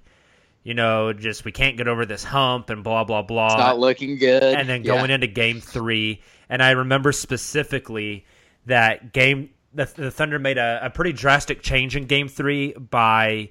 you 0.62 0.74
know 0.74 1.12
just 1.12 1.44
we 1.44 1.52
can't 1.52 1.76
get 1.76 1.88
over 1.88 2.04
this 2.06 2.22
hump 2.22 2.70
and 2.70 2.84
blah 2.84 3.04
blah 3.04 3.22
blah 3.22 3.46
It's 3.46 3.58
not 3.58 3.78
looking 3.80 4.18
good. 4.18 4.42
and 4.42 4.68
then 4.68 4.82
going 4.82 5.08
Yeah. 5.08 5.14
into 5.16 5.26
game 5.26 5.60
three. 5.60 6.20
And 6.50 6.62
I 6.62 6.70
remember 6.72 7.12
specifically 7.12 8.24
that 8.66 9.12
game, 9.12 9.50
the, 9.78 10.02
the 10.02 10.10
Thunder 10.10 10.38
made 10.38 10.58
a, 10.58 10.80
a 10.82 10.90
pretty 10.90 11.12
drastic 11.12 11.62
change 11.62 11.96
in 11.96 12.06
game 12.06 12.28
three 12.28 12.72
by 12.72 13.50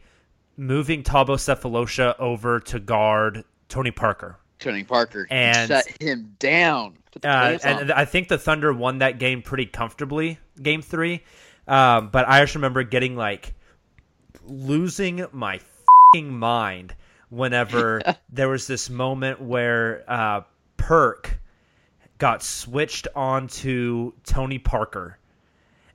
moving 0.58 1.04
Thabo 1.04 1.38
Sefolosha 1.38 2.20
over 2.20 2.60
to 2.62 2.80
guard 2.80 3.44
Tony 3.70 3.92
Parker. 3.92 4.38
Tony 4.60 4.84
Parker 4.84 5.28
And- 5.30 5.68
shut 5.70 5.86
him 6.02 6.36
down. 6.40 6.98
Uh, 7.24 7.58
on. 7.64 7.80
and 7.80 7.92
I 7.92 8.06
think 8.06 8.28
the 8.28 8.38
Thunder 8.38 8.72
won 8.74 9.00
that 9.00 9.18
game 9.18 9.42
pretty 9.42 9.66
comfortably, 9.66 10.38
game 10.62 10.82
three. 10.82 11.24
Um, 11.68 12.10
but 12.10 12.28
I 12.28 12.42
just 12.42 12.56
remember 12.56 12.84
getting 12.84 13.16
like 13.16 13.54
losing 14.46 15.26
my 15.32 15.60
fing 16.14 16.38
mind 16.38 16.94
whenever 17.30 18.02
there 18.30 18.50
was 18.50 18.68
this 18.68 18.90
moment 18.90 19.42
where 19.42 20.04
uh, 20.08 20.42
Perk 20.78 21.40
got 22.18 22.44
switched 22.44 23.08
onto 23.16 24.12
Tony 24.24 24.60
Parker. 24.60 25.18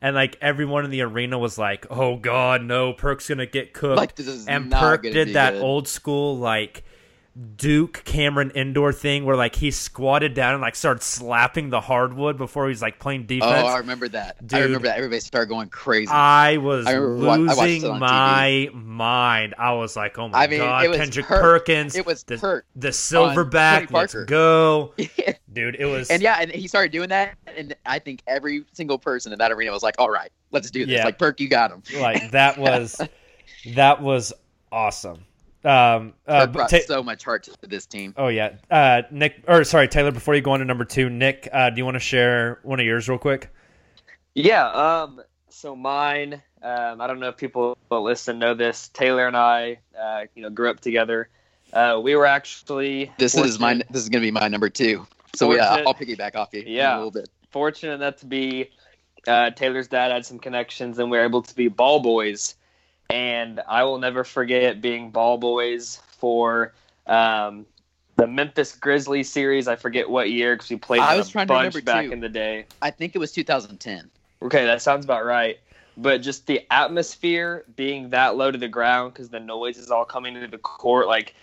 And 0.02 0.16
like 0.16 0.36
everyone 0.40 0.84
in 0.84 0.90
the 0.90 1.02
arena 1.02 1.38
was 1.38 1.56
like, 1.56 1.86
"Oh 1.88 2.16
God, 2.16 2.62
no! 2.62 2.92
Perk's 2.92 3.28
gonna 3.28 3.46
get 3.46 3.72
cooked." 3.72 3.96
Like, 3.96 4.16
this 4.16 4.26
is 4.26 4.48
and 4.48 4.70
Perk 4.70 5.02
did 5.02 5.34
that 5.34 5.52
good. 5.52 5.62
old 5.62 5.86
school 5.86 6.36
like 6.36 6.82
Duke 7.56 8.02
Cameron 8.04 8.50
indoor 8.50 8.92
thing 8.92 9.24
where 9.24 9.36
like 9.36 9.54
he 9.54 9.70
squatted 9.70 10.34
down 10.34 10.52
and 10.52 10.60
like 10.60 10.74
started 10.76 11.02
slapping 11.02 11.70
the 11.70 11.80
hardwood 11.80 12.36
before 12.36 12.68
he's 12.68 12.82
like 12.82 12.98
playing 12.98 13.24
defense. 13.24 13.62
oh. 13.64 13.68
I 13.68 13.78
remember 13.78 14.06
that. 14.08 14.46
Dude. 14.46 14.58
I 14.58 14.62
remember 14.62 14.88
that. 14.88 14.98
Everybody 14.98 15.20
started 15.20 15.48
going 15.48 15.70
crazy. 15.70 16.10
I 16.10 16.58
was 16.58 16.86
I 16.86 16.98
wa- 16.98 17.32
I 17.32 17.36
losing 17.36 17.98
my 17.98 18.68
mind. 18.74 19.54
I 19.56 19.72
was 19.72 19.96
like, 19.96 20.18
"Oh 20.18 20.28
my 20.28 20.42
I 20.44 20.46
mean, 20.46 20.58
god, 20.60 20.94
Kendrick 20.94 21.24
Perk. 21.24 21.40
Perkins! 21.40 21.96
It 21.96 22.04
was 22.04 22.22
the, 22.24 22.36
Perk 22.36 22.66
the 22.76 22.88
silverback. 22.88 23.90
Let's 23.90 24.14
go, 24.14 24.92
dude! 25.52 25.76
It 25.78 25.86
was 25.86 26.10
and 26.10 26.22
yeah, 26.22 26.36
and 26.38 26.50
he 26.50 26.68
started 26.68 26.92
doing 26.92 27.08
that, 27.08 27.36
and 27.46 27.74
I 27.86 27.98
think 27.98 28.22
every 28.26 28.64
single 28.72 28.98
person 28.98 29.32
in 29.32 29.38
that 29.38 29.50
arena 29.52 29.70
was 29.72 29.82
like, 29.82 29.94
"All 29.98 30.10
right, 30.10 30.30
let's 30.50 30.70
do 30.70 30.84
this." 30.84 30.96
Yeah. 30.98 31.04
Like 31.06 31.18
Perk, 31.18 31.40
you 31.40 31.48
got 31.48 31.70
him. 31.70 31.82
like 32.00 32.30
that 32.32 32.58
was 32.58 33.00
that 33.74 34.02
was 34.02 34.34
awesome. 34.70 35.24
Um, 35.64 36.14
uh, 36.26 36.46
Perk 36.46 36.52
brought 36.52 36.70
Ta- 36.70 36.78
so 36.86 37.02
much 37.02 37.24
heart 37.24 37.44
to 37.44 37.68
this 37.68 37.86
team. 37.86 38.14
oh 38.16 38.28
yeah, 38.28 38.54
uh, 38.70 39.02
Nick 39.10 39.44
or 39.46 39.62
sorry 39.64 39.88
Taylor. 39.88 40.10
Before 40.10 40.34
you 40.34 40.40
go 40.40 40.52
on 40.52 40.58
to 40.58 40.64
number 40.64 40.84
two, 40.84 41.08
Nick, 41.08 41.48
uh, 41.52 41.70
do 41.70 41.76
you 41.78 41.84
want 41.84 41.94
to 41.94 42.00
share 42.00 42.58
one 42.62 42.80
of 42.80 42.86
yours 42.86 43.08
real 43.08 43.18
quick? 43.18 43.48
Yeah. 44.34 44.66
Um. 44.68 45.22
So 45.48 45.76
mine. 45.76 46.42
Um. 46.62 47.00
I 47.00 47.06
don't 47.06 47.20
know 47.20 47.28
if 47.28 47.36
people 47.36 47.76
that 47.90 47.96
listen 47.98 48.38
know 48.38 48.54
this. 48.54 48.88
Taylor 48.88 49.26
and 49.26 49.36
I, 49.36 49.78
uh, 50.00 50.22
you 50.34 50.42
know, 50.42 50.50
grew 50.50 50.70
up 50.70 50.80
together. 50.80 51.28
Uh, 51.72 52.00
we 52.02 52.14
were 52.16 52.26
actually 52.26 53.10
This 53.18 53.34
is 53.36 53.58
my. 53.60 53.74
This 53.90 54.02
is 54.02 54.08
gonna 54.08 54.22
be 54.22 54.30
my 54.30 54.48
number 54.48 54.68
two. 54.68 55.06
So 55.36 55.52
yeah, 55.54 55.68
Fortunate- 55.68 55.86
I'll 55.86 55.94
piggyback 55.94 56.36
off 56.36 56.52
you 56.52 56.62
in 56.62 56.68
Yeah. 56.68 56.94
a 56.94 56.98
little 56.98 57.10
bit. 57.10 57.28
fortunate 57.50 57.94
enough 57.94 58.16
to 58.16 58.26
be 58.26 58.70
uh, 59.28 59.50
Taylor's 59.50 59.86
dad 59.88 60.10
had 60.10 60.26
some 60.26 60.38
connections, 60.38 60.98
and 60.98 61.10
we 61.10 61.16
were 61.18 61.24
able 61.24 61.42
to 61.42 61.54
be 61.54 61.68
ball 61.68 62.00
boys. 62.00 62.54
And 63.10 63.60
I 63.68 63.84
will 63.84 63.98
never 63.98 64.24
forget 64.24 64.80
being 64.80 65.10
ball 65.10 65.38
boys 65.38 66.00
for 66.18 66.72
um, 67.06 67.66
the 68.16 68.26
Memphis 68.26 68.74
Grizzlies 68.74 69.30
series. 69.30 69.68
I 69.68 69.76
forget 69.76 70.08
what 70.08 70.30
year 70.30 70.54
because 70.54 70.70
we 70.70 70.76
played 70.76 71.00
I 71.00 71.16
was 71.16 71.28
a 71.28 71.32
trying 71.32 71.46
to 71.48 71.52
bunch 71.52 71.74
remember, 71.74 71.92
back 71.92 72.06
too. 72.06 72.12
in 72.12 72.20
the 72.20 72.28
day. 72.28 72.66
I 72.80 72.90
think 72.90 73.14
it 73.14 73.18
was 73.18 73.32
2010. 73.32 74.10
Okay, 74.42 74.64
that 74.64 74.82
sounds 74.82 75.04
about 75.04 75.24
right. 75.24 75.58
But 75.96 76.22
just 76.22 76.46
the 76.46 76.62
atmosphere 76.70 77.64
being 77.76 78.10
that 78.10 78.36
low 78.36 78.50
to 78.50 78.58
the 78.58 78.68
ground 78.68 79.12
because 79.12 79.28
the 79.28 79.40
noise 79.40 79.76
is 79.76 79.90
all 79.90 80.04
coming 80.04 80.34
into 80.34 80.48
the 80.48 80.58
court. 80.58 81.06
Like, 81.06 81.34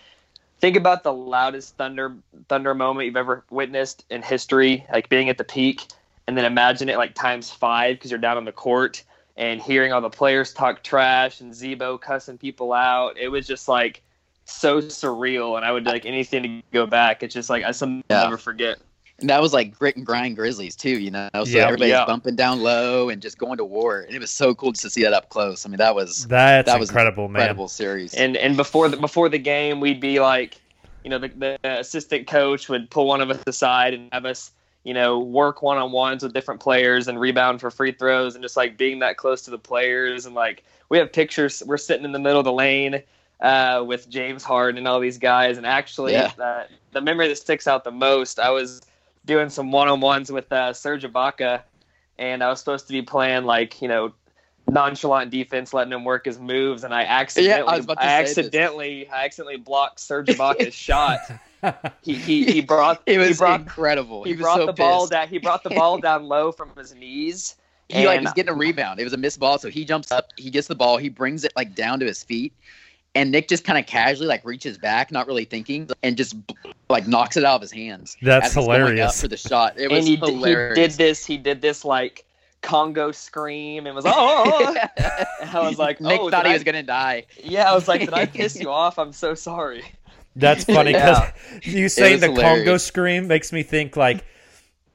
think 0.60 0.76
about 0.76 1.04
the 1.04 1.14
loudest 1.14 1.76
thunder 1.76 2.16
thunder 2.48 2.74
moment 2.74 3.06
you've 3.06 3.18
ever 3.18 3.44
witnessed 3.50 4.06
in 4.10 4.22
history, 4.22 4.86
like 4.92 5.08
being 5.08 5.30
at 5.30 5.38
the 5.38 5.44
peak, 5.44 5.84
and 6.28 6.38
then 6.38 6.46
imagine 6.46 6.90
it 6.90 6.98
like 6.98 7.14
times 7.14 7.52
five 7.52 7.98
because 7.98 8.10
you're 8.10 8.20
down 8.20 8.38
on 8.38 8.46
the 8.46 8.52
court 8.52 9.04
and 9.40 9.62
hearing 9.62 9.94
all 9.94 10.02
the 10.02 10.10
players 10.10 10.54
talk 10.54 10.84
trash 10.84 11.40
and 11.42 11.56
Z-Bo 11.56 11.98
cussing 11.98 12.38
people 12.38 12.74
out. 12.74 13.18
It 13.18 13.30
was 13.30 13.48
just 13.48 13.68
like 13.68 14.04
so 14.46 14.82
surreal, 14.82 15.56
and 15.56 15.66
I 15.66 15.72
would 15.72 15.86
like 15.86 16.06
anything 16.06 16.44
to 16.44 16.62
go 16.74 16.86
back. 16.86 17.24
It's 17.24 17.34
just 17.34 17.50
like 17.50 17.64
I 17.64 17.72
something 17.72 18.04
Yeah. 18.10 18.18
I'll 18.18 18.24
never 18.26 18.38
forget. 18.38 18.78
And 19.20 19.30
that 19.30 19.42
was 19.42 19.52
like 19.54 19.78
grit 19.78 19.96
and 19.98 20.06
grind 20.06 20.36
Grizzlies 20.38 20.76
too, 20.76 20.98
you 21.00 21.12
know. 21.12 21.30
So 21.34 21.44
Yeah. 21.46 21.64
everybody's 21.66 21.92
Yeah. 21.92 22.06
bumping 22.06 22.36
down 22.36 22.62
low 22.64 23.10
and 23.10 23.22
just 23.22 23.38
going 23.38 23.58
to 23.58 23.66
war, 23.66 24.02
and 24.02 24.14
it 24.16 24.20
was 24.20 24.32
so 24.32 24.54
cool 24.54 24.72
just 24.74 24.84
to 24.84 24.90
see 24.90 25.04
that 25.04 25.14
up 25.14 25.30
close. 25.30 25.66
I 25.66 25.70
mean, 25.70 25.78
that 25.78 25.96
was 25.96 26.26
That's 26.28 26.66
that 26.68 26.80
was 26.80 26.90
incredible, 26.90 27.28
man. 27.30 27.42
incredible 27.42 27.68
series. 27.70 28.14
and 28.14 28.36
and 28.38 28.58
before 28.58 28.90
the 28.90 28.98
before 28.98 29.30
the 29.30 29.40
game 29.40 29.80
we'd 29.80 30.00
be 30.02 30.20
like 30.20 30.60
you 31.04 31.10
know 31.10 31.18
the, 31.20 31.30
the 31.30 31.58
assistant 31.64 32.28
coach 32.28 32.68
would 32.68 32.90
pull 32.90 33.08
one 33.08 33.22
of 33.22 33.30
us 33.30 33.42
aside 33.48 33.94
and 33.94 34.10
have 34.12 34.26
us 34.26 34.52
you 34.84 34.94
know 34.94 35.20
work 35.20 35.62
one-on-ones 35.62 36.24
with 36.24 36.34
different 36.34 36.60
players 36.62 37.08
and 37.08 37.20
rebound 37.20 37.60
for 37.60 37.70
free 37.70 37.92
throws 37.92 38.36
and 38.36 38.44
just 38.44 38.56
like 38.58 38.78
being 38.78 39.00
that 39.00 39.18
close 39.18 39.42
to 39.44 39.52
the 39.52 39.58
players 39.58 40.26
and 40.26 40.36
like 40.36 40.64
we 40.90 40.98
have 40.98 41.12
pictures 41.12 41.62
we're 41.66 41.78
sitting 41.78 42.06
in 42.06 42.12
the 42.12 42.20
middle 42.20 42.40
of 42.40 42.46
the 42.46 42.52
lane 42.52 43.02
uh, 43.42 43.84
with 43.88 44.10
James 44.10 44.44
Harden 44.44 44.78
and 44.78 44.88
all 44.88 45.00
these 45.00 45.18
guys 45.18 45.58
and 45.58 45.66
actually 45.66 46.14
Yeah. 46.14 46.32
uh, 46.40 46.64
the 46.92 47.02
memory 47.02 47.28
that 47.28 47.38
sticks 47.38 47.68
out 47.68 47.84
the 47.84 47.92
most 47.92 48.40
I 48.40 48.50
was 48.50 48.82
doing 49.26 49.50
some 49.50 49.72
one-on-ones 49.72 50.32
with 50.32 50.52
uh, 50.52 50.74
Serge 50.74 51.04
Ibaka 51.04 51.62
and 52.18 52.44
I 52.44 52.50
was 52.50 52.60
supposed 52.60 52.88
to 52.88 52.94
be 52.94 53.02
playing 53.02 53.46
like 53.46 53.82
you 53.82 53.88
know 53.88 54.14
nonchalant 54.72 55.32
defense, 55.32 55.74
letting 55.74 55.94
him 55.94 56.04
work 56.04 56.26
his 56.26 56.40
moves, 56.40 56.84
and 56.84 56.94
I 56.94 57.04
accidentally, 57.04 57.76
was 57.78 57.86
about 57.86 57.96
to 58.00 58.04
I 58.06 58.24
say 58.24 58.24
this. 58.24 58.38
accidentally, 58.40 59.10
I 59.10 59.26
accidentally 59.26 59.58
blocked 59.58 60.00
Serge 60.00 60.28
Ibaka's 60.28 60.74
shot. 60.88 61.20
He, 62.02 62.14
he 62.16 62.46
he 62.46 62.62
brought 62.62 63.02
it 63.06 63.18
was 63.20 63.28
he 63.30 63.34
brought 63.36 63.62
incredible. 63.62 64.24
he, 64.24 64.32
He, 64.32 64.36
brought 64.38 64.58
so 64.58 64.66
the 64.68 64.74
ball 64.74 65.02
pissed. 65.02 65.12
down. 65.12 65.28
He 65.28 65.38
brought 65.40 65.64
the 65.64 65.70
ball 65.72 65.98
down 66.00 66.24
low 66.28 66.52
from 66.52 66.72
his 66.78 66.94
knees. 66.96 67.56
He 67.90 68.06
like 68.06 68.18
and- 68.18 68.26
was 68.26 68.34
getting 68.34 68.52
a 68.52 68.56
rebound. 68.56 69.00
It 69.00 69.04
was 69.04 69.14
a 69.14 69.18
missed 69.18 69.40
ball, 69.40 69.58
so 69.58 69.70
he 69.70 69.84
jumps 69.84 70.12
up, 70.12 70.28
he 70.38 70.50
gets 70.52 70.68
the 70.68 70.76
ball, 70.76 70.98
he 70.98 71.10
brings 71.10 71.44
it 71.44 71.52
like 71.56 71.74
down 71.76 72.00
to 72.02 72.06
his 72.06 72.24
feet, 72.24 72.54
and 73.16 73.32
Nick 73.32 73.48
just 73.48 73.64
kind 73.64 73.80
of 73.80 73.88
casually 73.88 74.28
like 74.28 74.46
reaches 74.46 74.78
back, 74.78 75.12
not 75.12 75.26
really 75.28 75.44
thinking, 75.46 75.90
and 76.04 76.16
just 76.16 76.36
like 76.88 77.08
knocks 77.08 77.36
it 77.36 77.44
out 77.44 77.56
of 77.56 77.62
his 77.62 77.72
hands. 77.72 78.16
That's 78.22 78.48
as 78.48 78.54
he's 78.56 78.66
going 78.68 78.82
up 78.82 78.88
hilarious. 78.90 79.22
for 79.22 79.28
the 79.28 79.38
shot. 79.38 79.74
It 79.80 79.90
was 79.90 80.00
and 80.00 80.08
he, 80.08 80.16
d- 80.18 80.34
he 80.36 80.74
did 80.76 80.92
this. 80.92 81.26
He 81.26 81.38
did 81.38 81.62
this 81.62 81.84
like 81.84 82.26
Congo 82.62 83.12
scream 83.12 83.86
and 83.88 83.96
was 83.96 84.06
oh. 84.06 84.12
oh, 84.16 84.76
oh. 85.00 85.24
And 85.42 85.50
I 85.50 85.68
was 85.68 85.78
like, 85.80 86.02
Nick 86.02 86.20
oh, 86.20 86.30
thought 86.30 86.46
he 86.46 86.52
I- 86.52 86.56
was 86.56 86.64
gonna 86.64 86.84
die. 86.84 87.26
Yeah, 87.44 87.72
I 87.72 87.76
was 87.76 87.88
like, 87.88 88.02
did 88.02 88.14
I 88.14 88.26
piss 88.28 88.60
you 88.60 88.70
off? 88.70 89.00
I'm 89.00 89.14
so 89.14 89.34
sorry. 89.34 89.84
That's 90.36 90.64
funny 90.66 90.94
because 90.94 91.18
Yeah. 91.18 91.60
you 91.64 91.90
saying 91.90 92.22
was 92.22 92.22
the 92.22 92.42
Congo 92.42 92.78
scream 92.78 93.28
makes 93.28 93.52
me 93.54 93.64
think 93.64 93.96
like 93.98 94.24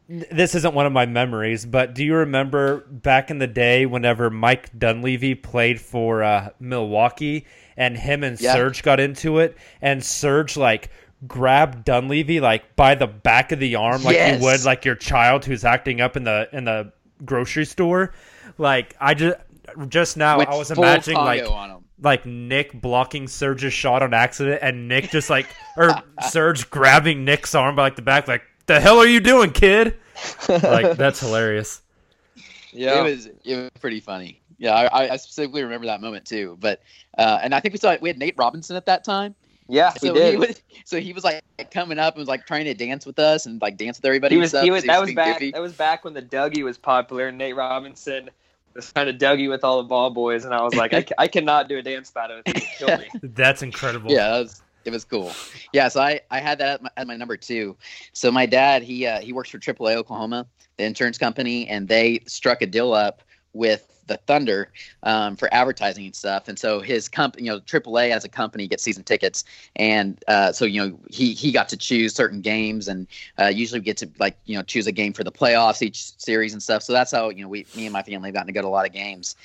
this 0.08 0.54
isn't 0.54 0.74
one 0.74 0.84
of 0.84 0.92
my 0.92 1.06
memories, 1.06 1.64
but 1.64 1.94
do 1.94 2.04
you 2.04 2.14
remember 2.16 2.80
back 2.88 3.30
in 3.30 3.38
the 3.38 3.46
day 3.46 3.86
whenever 3.86 4.28
Mike 4.28 4.78
Dunleavy 4.78 5.34
played 5.34 5.80
for 5.80 6.22
uh, 6.22 6.50
Milwaukee 6.60 7.46
and 7.76 7.96
him 7.96 8.22
and 8.22 8.38
Yeah. 8.38 8.52
Serge 8.52 8.82
got 8.82 9.00
into 9.00 9.38
it 9.38 9.56
and 9.80 10.04
Serge 10.04 10.58
like 10.58 10.90
grabbed 11.26 11.84
Dunleavy 11.84 12.38
like 12.40 12.76
by 12.76 12.94
the 12.94 13.06
back 13.06 13.50
of 13.50 13.58
the 13.58 13.76
arm 13.76 14.02
like 14.04 14.14
Yes. 14.16 14.38
you 14.40 14.44
would 14.46 14.64
like 14.64 14.84
your 14.84 14.94
child 14.94 15.46
who's 15.46 15.64
acting 15.64 16.02
up 16.02 16.18
in 16.18 16.24
the 16.24 16.50
in 16.52 16.66
the 16.66 16.92
grocery 17.24 17.64
store. 17.64 18.12
Like 18.58 18.96
I 19.00 19.14
just 19.14 19.36
just 19.88 20.16
now 20.16 20.38
Went 20.38 20.50
I 20.50 20.56
was 20.56 20.70
imagining 20.70 21.18
like 21.18 21.46
like 22.00 22.26
Nick 22.26 22.80
blocking 22.80 23.28
Serge's 23.28 23.72
shot 23.72 24.02
on 24.02 24.14
accident 24.14 24.60
and 24.62 24.88
Nick 24.88 25.10
just 25.10 25.30
like 25.30 25.46
or 25.76 25.90
Serge 26.28 26.70
grabbing 26.70 27.24
Nick's 27.24 27.54
arm 27.54 27.76
by 27.76 27.82
like 27.82 27.96
the 27.96 28.02
back 28.02 28.28
like 28.28 28.42
the 28.66 28.80
hell 28.80 28.98
are 28.98 29.06
you 29.06 29.20
doing 29.20 29.52
kid 29.52 29.96
like 30.48 30.96
that's 30.96 31.20
hilarious 31.20 31.82
Yeah. 32.72 33.00
It 33.00 33.02
was 33.02 33.26
it 33.26 33.56
was 33.56 33.70
pretty 33.80 34.00
funny. 34.00 34.42
Yeah, 34.58 34.74
I, 34.74 35.12
I 35.12 35.16
specifically 35.16 35.62
remember 35.62 35.86
that 35.86 36.00
moment 36.00 36.24
too. 36.24 36.56
But 36.60 36.80
uh, 37.18 37.38
and 37.42 37.54
I 37.54 37.60
think 37.60 37.72
we 37.74 37.78
saw 37.78 37.96
we 38.00 38.08
had 38.08 38.18
Nate 38.18 38.34
Robinson 38.36 38.76
at 38.76 38.86
that 38.86 39.04
time. 39.04 39.34
Yeah, 39.68 39.92
he 39.92 40.08
So 40.08 40.14
did. 40.14 40.38
was 40.38 40.62
so 40.84 41.00
he 41.00 41.12
was 41.12 41.24
like 41.24 41.42
coming 41.70 41.98
up 41.98 42.14
and 42.14 42.20
was 42.20 42.28
like 42.28 42.46
trying 42.46 42.64
to 42.66 42.74
dance 42.74 43.06
with 43.06 43.18
us 43.18 43.46
and 43.46 43.60
like 43.62 43.76
dance 43.76 43.98
with 43.98 44.04
everybody. 44.04 44.34
he 44.34 44.36
and 44.36 44.42
was 44.42 44.50
stuff 44.50 44.64
he 44.64 44.70
was 44.70 44.82
'cause 44.82 44.88
that 44.88 45.00
was 45.00 45.08
being 45.08 45.16
back 45.16 45.38
goofy. 45.38 45.52
that 45.52 45.60
was 45.60 45.72
back 45.72 46.04
when 46.04 46.14
the 46.14 46.22
Dougie 46.22 46.64
was 46.64 46.76
popular 46.78 47.28
and 47.28 47.38
Nate 47.38 47.56
Robinson 47.56 48.30
was 48.74 48.90
kind 48.92 49.08
of 49.08 49.16
Dougie 49.16 49.48
with 49.48 49.62
all 49.64 49.78
the 49.82 49.88
ball 49.88 50.10
boys 50.10 50.44
and 50.44 50.52
I 50.54 50.62
was 50.62 50.74
like 50.74 50.92
I, 50.92 51.04
I 51.18 51.28
cannot 51.28 51.68
do 51.68 51.78
a 51.78 51.82
dance 51.82 52.10
battle 52.10 52.40
with 52.44 52.54
kill 52.78 52.96
me 52.98 53.08
that's 53.34 53.62
incredible 53.62 54.10
Yeah, 54.10 54.30
that 54.30 54.38
was 54.40 54.62
it 54.84 54.90
was 54.90 55.04
cool. 55.04 55.34
Yeah, 55.72 55.88
so 55.88 56.00
I 56.02 56.20
I 56.30 56.40
had 56.40 56.58
that 56.58 56.68
at 56.74 56.82
my, 56.82 56.90
at 56.98 57.06
my 57.06 57.16
number 57.16 57.38
two. 57.38 57.74
So 58.12 58.30
my 58.30 58.44
dad 58.44 58.82
he 58.82 59.06
uh, 59.06 59.20
he 59.20 59.32
works 59.32 59.48
for 59.48 59.58
AAA 59.58 59.94
Oklahoma, 59.94 60.46
the 60.76 60.84
insurance 60.84 61.16
company, 61.16 61.66
and 61.68 61.88
they 61.88 62.20
struck 62.26 62.60
a 62.60 62.66
deal 62.66 62.92
up 62.92 63.22
with 63.54 63.86
the 64.06 64.16
Thunder 64.18 64.70
um, 65.02 65.36
for 65.36 65.52
advertising 65.52 66.04
and 66.06 66.14
stuff. 66.14 66.48
And 66.48 66.58
so 66.58 66.80
his 66.80 67.08
company, 67.08 67.46
you 67.46 67.52
know, 67.52 67.60
AAA 67.60 68.10
as 68.10 68.24
a 68.24 68.28
company 68.28 68.66
gets 68.66 68.82
season 68.82 69.04
tickets, 69.04 69.44
and 69.76 70.22
uh, 70.28 70.52
so 70.52 70.64
you 70.64 70.80
know 70.80 70.98
he 71.10 71.32
he 71.32 71.52
got 71.52 71.68
to 71.70 71.76
choose 71.76 72.14
certain 72.14 72.40
games, 72.40 72.88
and 72.88 73.06
uh, 73.40 73.46
usually 73.46 73.80
we 73.80 73.84
get 73.84 73.96
to 73.98 74.10
like 74.18 74.36
you 74.44 74.56
know 74.56 74.62
choose 74.62 74.86
a 74.86 74.92
game 74.92 75.12
for 75.12 75.24
the 75.24 75.32
playoffs 75.32 75.82
each 75.82 76.18
series 76.18 76.52
and 76.52 76.62
stuff. 76.62 76.82
So 76.82 76.92
that's 76.92 77.10
how 77.10 77.30
you 77.30 77.42
know 77.42 77.48
we 77.48 77.66
me 77.76 77.86
and 77.86 77.92
my 77.92 78.02
family 78.02 78.28
have 78.28 78.34
gotten 78.34 78.46
to 78.48 78.52
go 78.52 78.62
to 78.62 78.68
a 78.68 78.70
lot 78.70 78.86
of 78.86 78.92
games, 78.92 79.36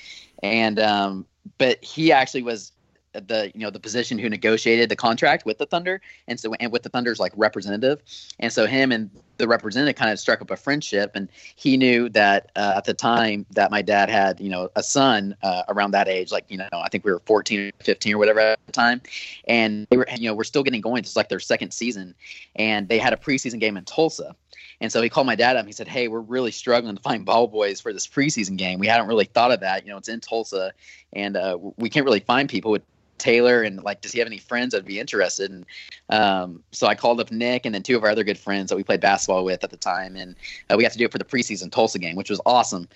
and 0.42 0.78
um, 0.78 1.26
but 1.58 1.82
he 1.84 2.12
actually 2.12 2.42
was 2.42 2.72
the 3.12 3.50
you 3.54 3.60
know 3.60 3.70
the 3.70 3.80
position 3.80 4.18
who 4.18 4.28
negotiated 4.28 4.88
the 4.88 4.96
contract 4.96 5.44
with 5.44 5.58
the 5.58 5.66
Thunder, 5.66 6.00
and 6.28 6.38
so 6.38 6.54
and 6.54 6.70
with 6.70 6.82
the 6.82 6.88
Thunder's 6.88 7.18
like 7.18 7.32
representative, 7.36 8.02
and 8.38 8.52
so 8.52 8.66
him 8.66 8.92
and 8.92 9.10
the 9.40 9.48
representative 9.48 9.96
kind 9.96 10.10
of 10.10 10.18
struck 10.18 10.40
up 10.40 10.50
a 10.50 10.56
friendship, 10.56 11.12
and 11.14 11.28
he 11.56 11.76
knew 11.76 12.08
that 12.10 12.50
uh, 12.56 12.74
at 12.76 12.84
the 12.84 12.94
time 12.94 13.46
that 13.50 13.70
my 13.70 13.82
dad 13.82 14.08
had 14.08 14.40
you 14.40 14.48
know 14.48 14.70
a 14.76 14.82
son 14.82 15.34
uh, 15.42 15.62
around 15.68 15.90
that 15.92 16.08
age, 16.08 16.30
like 16.30 16.44
you 16.48 16.56
know 16.56 16.68
I 16.72 16.88
think 16.88 17.04
we 17.04 17.12
were 17.12 17.22
14 17.26 17.60
or 17.60 17.70
15 17.84 18.14
or 18.14 18.18
whatever 18.18 18.40
at 18.40 18.58
the 18.66 18.72
time, 18.72 19.00
and 19.48 19.86
they 19.90 19.96
were 19.96 20.06
you 20.16 20.28
know 20.28 20.34
we're 20.34 20.44
still 20.44 20.62
getting 20.62 20.80
going. 20.80 21.00
It's 21.00 21.16
like 21.16 21.28
their 21.28 21.40
second 21.40 21.72
season, 21.72 22.14
and 22.56 22.88
they 22.88 22.98
had 22.98 23.12
a 23.12 23.16
preseason 23.16 23.58
game 23.60 23.76
in 23.76 23.84
Tulsa. 23.84 24.36
And 24.82 24.90
so 24.90 25.02
he 25.02 25.10
called 25.10 25.26
my 25.26 25.34
dad 25.34 25.56
up. 25.56 25.66
He 25.66 25.72
said, 25.72 25.88
"Hey, 25.88 26.08
we're 26.08 26.20
really 26.20 26.50
struggling 26.50 26.96
to 26.96 27.02
find 27.02 27.24
ball 27.24 27.46
boys 27.46 27.80
for 27.80 27.92
this 27.92 28.06
preseason 28.06 28.56
game. 28.56 28.78
We 28.78 28.86
hadn't 28.86 29.08
really 29.08 29.26
thought 29.26 29.52
of 29.52 29.60
that. 29.60 29.84
You 29.84 29.92
know, 29.92 29.98
it's 29.98 30.08
in 30.08 30.20
Tulsa, 30.20 30.72
and 31.12 31.36
uh, 31.36 31.58
we 31.76 31.90
can't 31.90 32.06
really 32.06 32.20
find 32.20 32.48
people 32.48 32.70
with 32.70 32.82
Taylor 33.20 33.62
and 33.62 33.80
like, 33.84 34.00
does 34.00 34.10
he 34.10 34.18
have 34.18 34.26
any 34.26 34.38
friends 34.38 34.72
that'd 34.72 34.84
be 34.86 34.98
interested? 34.98 35.50
And 35.50 35.64
um, 36.08 36.62
so 36.72 36.88
I 36.88 36.94
called 36.96 37.20
up 37.20 37.30
Nick 37.30 37.64
and 37.66 37.72
then 37.74 37.82
two 37.84 37.96
of 37.96 38.02
our 38.02 38.10
other 38.10 38.24
good 38.24 38.38
friends 38.38 38.70
that 38.70 38.76
we 38.76 38.82
played 38.82 39.00
basketball 39.00 39.44
with 39.44 39.62
at 39.62 39.70
the 39.70 39.76
time, 39.76 40.16
and 40.16 40.34
uh, 40.68 40.74
we 40.76 40.82
got 40.82 40.90
to 40.92 40.98
do 40.98 41.04
it 41.04 41.12
for 41.12 41.18
the 41.18 41.24
preseason 41.24 41.70
Tulsa 41.70 41.98
game, 42.00 42.16
which 42.16 42.30
was 42.30 42.40
awesome. 42.46 42.88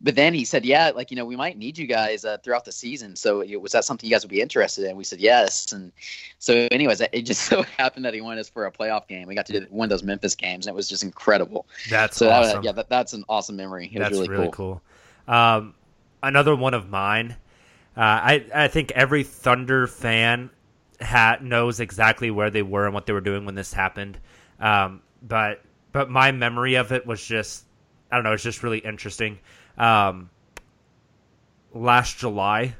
But 0.00 0.14
then 0.16 0.32
he 0.34 0.44
said, 0.44 0.64
"Yeah, 0.64 0.90
like 0.94 1.10
you 1.10 1.16
know, 1.16 1.24
we 1.24 1.36
might 1.36 1.58
need 1.58 1.76
you 1.76 1.86
guys 1.86 2.24
uh, 2.24 2.38
throughout 2.38 2.64
the 2.64 2.72
season. 2.72 3.14
So 3.14 3.42
you- 3.42 3.60
was 3.60 3.72
that 3.72 3.84
something 3.84 4.08
you 4.08 4.14
guys 4.14 4.24
would 4.24 4.30
be 4.30 4.40
interested 4.40 4.88
in?" 4.88 4.96
We 4.96 5.04
said 5.04 5.20
yes, 5.20 5.72
and 5.72 5.92
so 6.38 6.66
anyways, 6.70 7.00
it 7.00 7.22
just 7.22 7.42
so 7.50 7.62
happened 7.62 8.04
that 8.04 8.14
he 8.14 8.20
wanted 8.20 8.40
us 8.40 8.48
for 8.48 8.66
a 8.66 8.72
playoff 8.72 9.06
game. 9.06 9.28
We 9.28 9.34
got 9.34 9.46
to 9.46 9.60
do 9.60 9.66
one 9.70 9.86
of 9.86 9.90
those 9.90 10.02
Memphis 10.02 10.34
games, 10.34 10.66
and 10.66 10.72
it 10.72 10.76
was 10.76 10.88
just 10.88 11.02
incredible. 11.02 11.66
that's 11.90 12.16
So 12.16 12.24
that 12.26 12.38
was- 12.40 12.48
awesome 12.48 12.64
yeah, 12.64 12.72
that, 12.72 12.88
that's 12.88 13.12
an 13.12 13.24
awesome 13.28 13.56
memory. 13.56 13.90
It 13.92 13.98
that's 13.98 14.16
was 14.18 14.28
really, 14.28 14.50
cool. 14.50 14.80
cool. 15.28 15.34
Um, 15.34 15.74
another 16.22 16.56
one 16.56 16.74
of 16.74 16.88
mine. 16.88 17.36
Uh, 17.96 18.00
I 18.00 18.46
I 18.54 18.68
think 18.68 18.90
every 18.92 19.22
Thunder 19.22 19.86
fan 19.86 20.50
ha- 21.00 21.38
knows 21.40 21.80
exactly 21.80 22.30
where 22.30 22.50
they 22.50 22.62
were 22.62 22.86
and 22.86 22.94
what 22.94 23.06
they 23.06 23.12
were 23.12 23.20
doing 23.20 23.44
when 23.44 23.54
this 23.54 23.72
happened. 23.72 24.18
Um, 24.60 25.02
but 25.22 25.62
but 25.92 26.10
my 26.10 26.32
memory 26.32 26.76
of 26.76 26.92
it 26.92 27.06
was 27.06 27.24
just 27.24 27.64
I 28.10 28.16
don't 28.16 28.24
know. 28.24 28.32
It's 28.32 28.42
just 28.42 28.62
really 28.62 28.78
interesting. 28.78 29.38
Um, 29.76 30.30
last 31.72 32.18
July, 32.18 32.74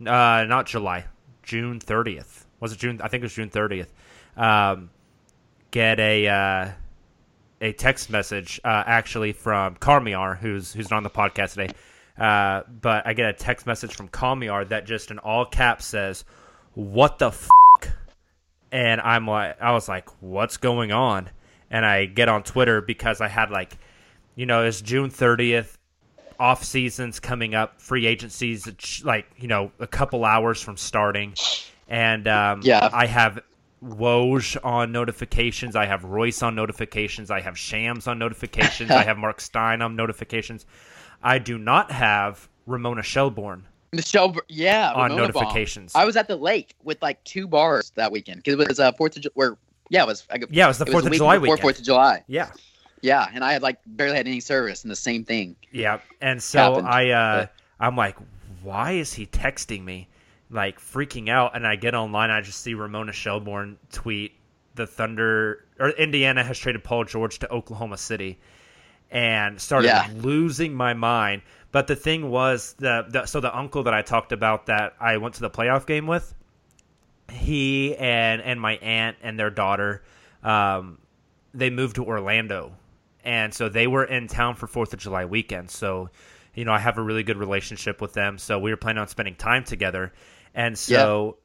uh, 0.00 0.44
not 0.48 0.66
July, 0.66 1.06
June 1.42 1.80
thirtieth. 1.80 2.46
Was 2.60 2.72
it 2.72 2.78
June? 2.78 3.00
I 3.02 3.08
think 3.08 3.22
it 3.22 3.24
was 3.24 3.34
June 3.34 3.50
thirtieth. 3.50 3.92
Um, 4.36 4.90
get 5.70 5.98
a 5.98 6.28
uh, 6.28 6.70
a 7.60 7.72
text 7.72 8.10
message 8.10 8.60
uh, 8.64 8.82
actually 8.86 9.32
from 9.32 9.76
Carmiar, 9.76 10.38
who's 10.38 10.72
who's 10.72 10.90
not 10.90 10.98
on 10.98 11.02
the 11.04 11.10
podcast 11.10 11.54
today. 11.54 11.70
Uh, 12.20 12.62
but 12.68 13.06
I 13.06 13.14
get 13.14 13.30
a 13.30 13.32
text 13.32 13.66
message 13.66 13.94
from 13.94 14.08
Carmiar 14.08 14.68
that 14.68 14.84
just 14.84 15.10
in 15.10 15.18
all 15.18 15.46
caps 15.46 15.86
says, 15.86 16.24
"What 16.74 17.18
the 17.18 17.28
f?" 17.28 17.48
And 18.70 19.00
I'm 19.00 19.26
like, 19.26 19.60
I 19.60 19.72
was 19.72 19.88
like, 19.88 20.08
"What's 20.20 20.58
going 20.58 20.92
on?" 20.92 21.30
And 21.70 21.86
I 21.86 22.04
get 22.04 22.28
on 22.28 22.42
Twitter 22.42 22.82
because 22.82 23.20
I 23.20 23.28
had 23.28 23.50
like, 23.50 23.78
you 24.36 24.44
know, 24.44 24.64
it's 24.64 24.80
June 24.82 25.08
30th, 25.10 25.78
off 26.38 26.62
seasons 26.64 27.20
coming 27.20 27.54
up, 27.54 27.80
free 27.80 28.06
agencies, 28.06 28.66
it's 28.66 29.02
like 29.04 29.26
you 29.36 29.48
know, 29.48 29.72
a 29.78 29.86
couple 29.86 30.24
hours 30.24 30.60
from 30.60 30.76
starting, 30.76 31.34
and 31.88 32.28
um, 32.28 32.60
Yeah. 32.62 32.88
I 32.92 33.06
have 33.06 33.40
Woj 33.82 34.56
on 34.62 34.92
notifications. 34.92 35.74
I 35.74 35.86
have 35.86 36.04
Royce 36.04 36.42
on 36.42 36.54
notifications. 36.54 37.30
I 37.30 37.40
have 37.40 37.58
Shams 37.58 38.06
on 38.06 38.18
notifications. 38.18 38.90
I 38.90 39.04
have 39.04 39.16
Mark 39.16 39.40
Stein 39.40 39.80
on 39.80 39.96
notifications. 39.96 40.66
I 41.22 41.38
do 41.38 41.58
not 41.58 41.90
have 41.90 42.48
Ramona 42.66 43.02
Shelburne. 43.02 43.66
Michelle, 43.92 44.36
yeah, 44.48 44.92
On 44.92 45.10
Ramona 45.10 45.32
notifications. 45.32 45.92
I 45.94 46.04
was 46.04 46.16
at 46.16 46.28
the 46.28 46.36
lake 46.36 46.74
with 46.84 47.02
like 47.02 47.22
two 47.24 47.48
bars 47.48 47.90
that 47.96 48.12
weekend 48.12 48.42
because 48.42 48.60
it 48.60 48.68
was 48.68 48.78
uh, 48.78 48.92
Fourth 48.92 49.16
of 49.16 49.22
July. 49.22 49.32
Where 49.34 49.56
yeah, 49.88 50.04
it 50.04 50.06
was. 50.06 50.26
I, 50.30 50.38
Yeah, 50.50 50.66
it 50.66 50.68
was 50.68 50.78
the 50.78 50.84
4th 50.86 51.06
of 51.06 51.12
July 51.12 51.36
before 51.36 51.54
weekend. 51.54 51.60
Fourth 51.60 51.78
of 51.78 51.84
July. 51.84 52.22
Yeah, 52.28 52.50
Yeah, 53.02 53.28
and 53.34 53.44
I 53.44 53.52
had 53.52 53.62
like 53.62 53.78
barely 53.84 54.16
had 54.16 54.28
any 54.28 54.40
service, 54.40 54.84
and 54.84 54.90
the 54.90 54.96
same 54.96 55.24
thing. 55.24 55.56
yeah. 55.72 55.98
And 56.20 56.42
so 56.42 56.58
Happened. 56.58 56.88
I, 56.88 57.02
uh, 57.02 57.06
Yeah. 57.06 57.46
I'm 57.80 57.96
like, 57.96 58.16
why 58.62 58.92
is 58.92 59.12
he 59.12 59.26
texting 59.26 59.84
me? 59.84 60.08
Like 60.48 60.80
freaking 60.80 61.28
out, 61.28 61.56
and 61.56 61.66
I 61.66 61.76
get 61.76 61.94
online. 61.94 62.30
I 62.30 62.40
just 62.40 62.60
see 62.60 62.74
Ramona 62.74 63.12
Shelburne 63.12 63.78
tweet 63.90 64.34
the 64.76 64.86
Thunder 64.86 65.64
or 65.78 65.90
Indiana 65.90 66.44
has 66.44 66.58
traded 66.58 66.84
Paul 66.84 67.04
George 67.04 67.38
to 67.40 67.50
Oklahoma 67.52 67.96
City, 67.96 68.38
and 69.10 69.60
started 69.60 69.88
Yeah. 69.88 70.08
losing 70.14 70.74
my 70.74 70.94
mind. 70.94 71.42
But 71.72 71.86
the 71.86 71.96
thing 71.96 72.30
was 72.30 72.74
the, 72.78 73.06
the 73.08 73.26
so 73.26 73.40
the 73.40 73.56
uncle 73.56 73.84
that 73.84 73.94
I 73.94 74.02
talked 74.02 74.32
about 74.32 74.66
that 74.66 74.94
I 75.00 75.18
went 75.18 75.34
to 75.36 75.40
the 75.40 75.50
playoff 75.50 75.86
game 75.86 76.06
with, 76.06 76.34
he 77.30 77.94
and 77.96 78.42
and 78.42 78.60
my 78.60 78.76
aunt 78.76 79.16
and 79.22 79.38
their 79.38 79.50
daughter, 79.50 80.02
um, 80.42 80.98
they 81.54 81.70
moved 81.70 81.96
to 81.96 82.04
Orlando, 82.04 82.72
and 83.24 83.54
so 83.54 83.68
they 83.68 83.86
were 83.86 84.04
in 84.04 84.26
town 84.26 84.56
for 84.56 84.66
Fourth 84.66 84.92
of 84.92 84.98
July 84.98 85.24
weekend. 85.26 85.70
So, 85.70 86.10
you 86.54 86.64
know, 86.64 86.72
I 86.72 86.78
have 86.80 86.98
a 86.98 87.02
really 87.02 87.22
good 87.22 87.36
relationship 87.38 88.00
with 88.00 88.14
them. 88.14 88.38
So 88.38 88.58
we 88.58 88.70
were 88.70 88.76
planning 88.76 89.00
on 89.00 89.08
spending 89.08 89.36
time 89.36 89.62
together, 89.62 90.12
and 90.54 90.76
so 90.76 91.36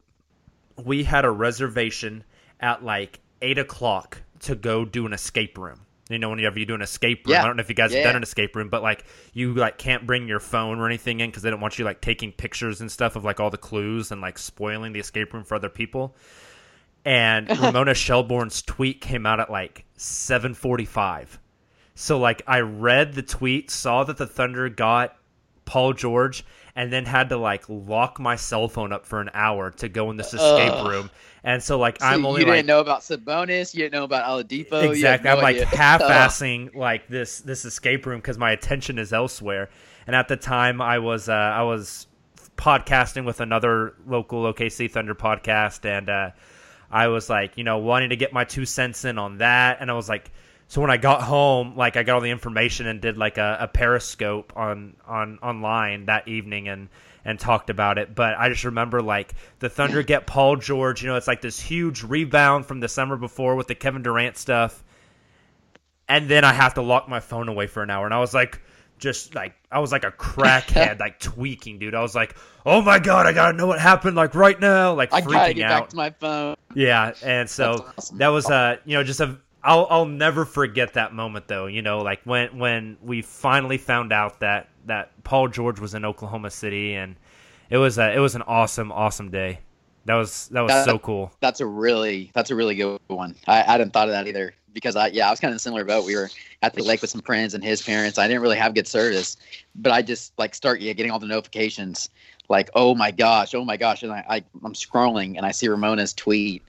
we 0.84 1.04
had 1.04 1.24
a 1.26 1.32
reservation 1.32 2.24
at 2.60 2.84
like 2.84 3.20
eight 3.44 3.60
o'clock 3.60 4.22
to 4.40 4.56
go 4.56 4.86
do 4.86 5.06
an 5.06 5.14
escape 5.14 5.58
room. 5.58 5.85
You 6.10 6.20
know, 6.20 6.30
whenever 6.30 6.60
you 6.60 6.66
do 6.68 6.76
an 6.76 6.82
escape 6.84 7.26
room, 7.26 7.34
Yeah. 7.34 7.44
I 7.44 7.48
don't 7.48 7.56
know 7.58 7.62
if 7.62 7.70
you 7.70 7.74
guys 7.76 7.92
Yeah. 7.92 8.00
have 8.02 8.10
done 8.10 8.16
an 8.18 8.24
escape 8.24 8.56
room, 8.56 8.70
but 8.70 8.84
like 8.84 9.06
you 9.34 9.54
like 9.56 9.78
can't 9.80 10.06
bring 10.06 10.28
your 10.28 10.40
phone 10.40 10.80
or 10.80 10.86
anything 10.86 11.20
in 11.20 11.30
because 11.32 11.42
they 11.42 11.50
don't 11.50 11.62
want 11.62 11.80
you 11.80 11.86
like 11.86 12.00
taking 12.02 12.32
pictures 12.32 12.80
and 12.82 12.92
stuff 12.92 13.16
of 13.16 13.24
like 13.26 13.40
all 13.40 13.50
the 13.50 13.58
clues 13.58 14.12
and 14.12 14.22
like 14.22 14.38
spoiling 14.38 14.94
the 14.94 15.00
escape 15.00 15.34
room 15.34 15.44
for 15.44 15.56
other 15.56 15.70
people. 15.70 16.16
And 17.04 17.50
Ramona 17.60 17.94
Shelburne's 17.94 18.62
tweet 18.62 19.02
came 19.02 19.26
out 19.26 19.40
at 19.40 19.50
like 19.52 19.86
seven 19.98 20.54
forty-five. 20.54 21.40
So 21.96 22.20
like 22.20 22.42
I 22.48 22.60
read 22.60 23.14
the 23.14 23.22
tweet, 23.24 23.72
saw 23.72 24.04
that 24.04 24.18
the 24.18 24.28
Thunder 24.28 24.70
got 24.70 25.16
Paul 25.66 25.94
George, 25.94 26.44
and 26.76 26.92
then 26.92 27.06
had 27.06 27.30
to 27.30 27.38
like 27.38 27.64
lock 27.70 28.20
my 28.20 28.36
cell 28.36 28.68
phone 28.68 28.92
up 28.94 29.06
for 29.06 29.22
an 29.22 29.30
hour 29.34 29.72
to 29.72 29.90
go 29.90 30.12
in 30.12 30.18
this 30.18 30.34
escape 30.34 30.74
Ugh. 30.74 30.88
room. 30.88 31.10
And 31.46 31.62
so 31.62 31.78
like 31.78 32.02
So 32.02 32.08
I'm 32.08 32.26
only 32.26 32.42
you 32.42 32.46
didn't 32.46 32.58
like 32.58 32.66
know 32.66 32.80
about 32.80 33.02
Sabonis, 33.02 33.74
you 33.74 33.84
didn't 33.84 33.94
know 33.94 34.04
about 34.04 34.26
Oladipo. 34.26 34.84
you 34.84 34.90
exactly. 34.92 35.30
no 35.30 35.38
I'm 35.38 35.44
like 35.44 35.58
half-assing 35.58 36.76
like 36.76 37.08
this 37.08 37.40
this 37.40 37.66
escape 37.66 38.08
room 38.08 38.20
because 38.20 38.40
my 38.40 38.52
attention 38.52 38.98
is 38.98 39.14
elsewhere. 39.14 39.70
And 40.08 40.16
at 40.16 40.28
the 40.28 40.38
time, 40.38 40.82
I 40.82 41.00
was 41.00 41.30
uh, 41.30 41.34
I 41.34 41.62
was 41.62 42.08
podcasting 42.58 43.26
with 43.26 43.42
another 43.42 43.94
local 44.08 44.52
OKC 44.52 44.90
Thunder 44.90 45.14
podcast, 45.16 45.86
and 45.86 46.10
uh, 46.10 46.32
I 46.92 47.08
was 47.08 47.30
like, 47.30 47.58
you 47.58 47.64
know, 47.64 47.78
wanting 47.78 48.10
to 48.10 48.16
get 48.16 48.34
my 48.34 48.44
two 48.44 48.66
cents 48.66 49.06
in 49.06 49.18
on 49.20 49.38
that, 49.38 49.78
and 49.82 49.92
I 49.92 49.94
was 49.94 50.10
like 50.10 50.32
so 50.68 50.82
when 50.82 50.90
I 50.90 50.98
got 50.98 51.22
home, 51.22 51.76
like 51.76 51.96
I 51.96 52.04
got 52.04 52.16
all 52.16 52.22
the 52.22 52.32
information 52.32 52.88
and 52.88 53.00
did 53.00 53.18
like 53.18 53.38
a, 53.38 53.58
a 53.62 53.68
periscope 53.68 54.54
on 54.56 54.96
on 55.06 55.38
online 55.44 56.06
that 56.06 56.28
evening 56.28 56.68
and 56.68 56.90
and 57.26 57.40
talked 57.40 57.70
about 57.70 57.98
it. 57.98 58.14
But 58.14 58.36
I 58.38 58.50
just 58.50 58.64
remember 58.64 59.02
like 59.02 59.34
the 59.60 59.68
Thunder 59.68 60.04
get 60.04 60.28
Paul 60.28 60.56
George. 60.56 61.02
You 61.02 61.10
know, 61.10 61.16
it's 61.16 61.28
like 61.28 61.42
this 61.42 61.60
huge 61.60 62.04
rebound 62.04 62.68
from 62.68 62.80
the 62.80 62.88
summer 62.88 63.18
before 63.18 63.56
with 63.56 63.68
the 63.68 63.76
Kevin 63.76 64.04
Durant 64.04 64.38
stuff, 64.38 64.84
and 66.08 66.30
then 66.30 66.46
I 66.46 66.54
have 66.54 66.76
to 66.76 66.82
lock 66.82 67.10
my 67.10 67.20
phone 67.20 67.50
away 67.50 67.68
for 67.68 67.84
an 67.84 67.90
hour. 67.90 68.06
And 68.06 68.14
I 68.14 68.20
was 68.20 68.34
like, 68.34 68.62
just 69.00 69.36
like 69.36 69.56
I 69.72 69.80
was 69.80 69.92
like 69.92 70.04
a 70.04 70.12
crackhead, 70.12 71.00
like 71.02 71.20
tweaking, 71.20 71.80
dude. 71.80 71.96
I 71.96 72.02
was 72.02 72.16
like, 72.16 72.38
oh 72.66 72.82
my 72.82 73.00
god, 73.00 73.26
I 73.26 73.34
gotta 73.34 73.58
know 73.58 73.68
what 73.68 73.80
happened, 73.80 74.16
like 74.16 74.36
right 74.36 74.60
now, 74.60 74.94
like 74.94 75.12
I 75.12 75.22
freaking 75.22 75.56
get 75.56 75.72
out. 75.72 75.82
back 75.82 75.90
to 75.90 75.96
my 75.96 76.10
phone. 76.12 76.56
Yeah, 76.76 77.14
and 77.24 77.50
so 77.50 77.86
awesome. 77.98 78.20
that 78.20 78.28
was 78.30 78.50
uh 78.50 78.78
you 78.86 78.96
know 78.96 79.04
just 79.04 79.20
a 79.20 79.38
I'll 79.64 79.88
I'll 79.90 80.06
never 80.06 80.46
forget 80.46 80.94
that 80.94 81.14
moment 81.14 81.48
though. 81.48 81.66
You 81.66 81.82
know, 81.82 82.00
like 82.00 82.22
when 82.24 82.60
when 82.60 82.98
we 83.02 83.24
finally 83.24 83.80
found 83.80 84.14
out 84.14 84.42
that 84.42 84.70
that 84.86 85.12
Paul 85.24 85.48
George 85.48 85.80
was 85.80 85.94
in 85.94 86.06
Oklahoma 86.06 86.50
City, 86.52 86.96
and 86.96 87.16
it 87.70 87.78
was 87.78 87.98
a 87.98 88.14
it 88.14 88.20
was 88.20 88.36
an 88.36 88.42
awesome 88.44 88.92
awesome 88.92 89.30
day. 89.32 89.60
That 90.06 90.16
was 90.16 90.48
that 90.50 90.62
was 90.62 90.72
That- 90.72 90.86
so 90.86 91.00
cool. 91.00 91.32
That's 91.40 91.60
a 91.62 91.66
really 91.66 92.32
that's 92.34 92.52
a 92.52 92.56
really 92.56 92.76
good 92.76 93.00
one. 93.08 93.36
I, 93.48 93.62
I 93.62 93.72
hadn't 93.72 93.92
thought 93.94 94.08
of 94.08 94.14
that 94.14 94.28
either 94.28 94.54
because 94.74 94.96
I 94.96 95.08
yeah 95.08 95.28
I 95.28 95.32
was 95.32 95.40
kind 95.40 95.50
of 95.50 95.54
in 95.54 95.58
a 95.58 95.60
similar 95.60 95.84
boat. 95.84 96.06
We 96.06 96.16
were 96.16 96.30
at 96.62 96.74
the 96.74 96.84
lake 96.84 97.02
with 97.02 97.10
some 97.10 97.22
friends 97.22 97.54
and 97.54 97.64
his 97.64 97.82
parents. 97.82 98.18
I 98.20 98.28
didn't 98.28 98.42
really 98.42 98.58
have 98.58 98.76
good 98.76 98.88
service, 98.88 99.38
but 99.76 99.92
I 99.92 100.02
just 100.02 100.34
like 100.38 100.54
start 100.54 100.80
yeah, 100.82 100.94
getting 100.94 101.12
all 101.12 101.20
the 101.20 101.28
notifications 101.28 102.10
like 102.48 102.70
oh 102.76 102.94
my 102.94 103.10
gosh 103.10 103.56
oh 103.56 103.66
my 103.66 103.76
gosh 103.76 104.04
and 104.04 104.12
I, 104.12 104.24
I 104.30 104.44
I'm 104.64 104.74
scrolling 104.74 105.36
and 105.38 105.48
I 105.48 105.50
see 105.52 105.68
Ramona's 105.68 106.14
tweet 106.14 106.62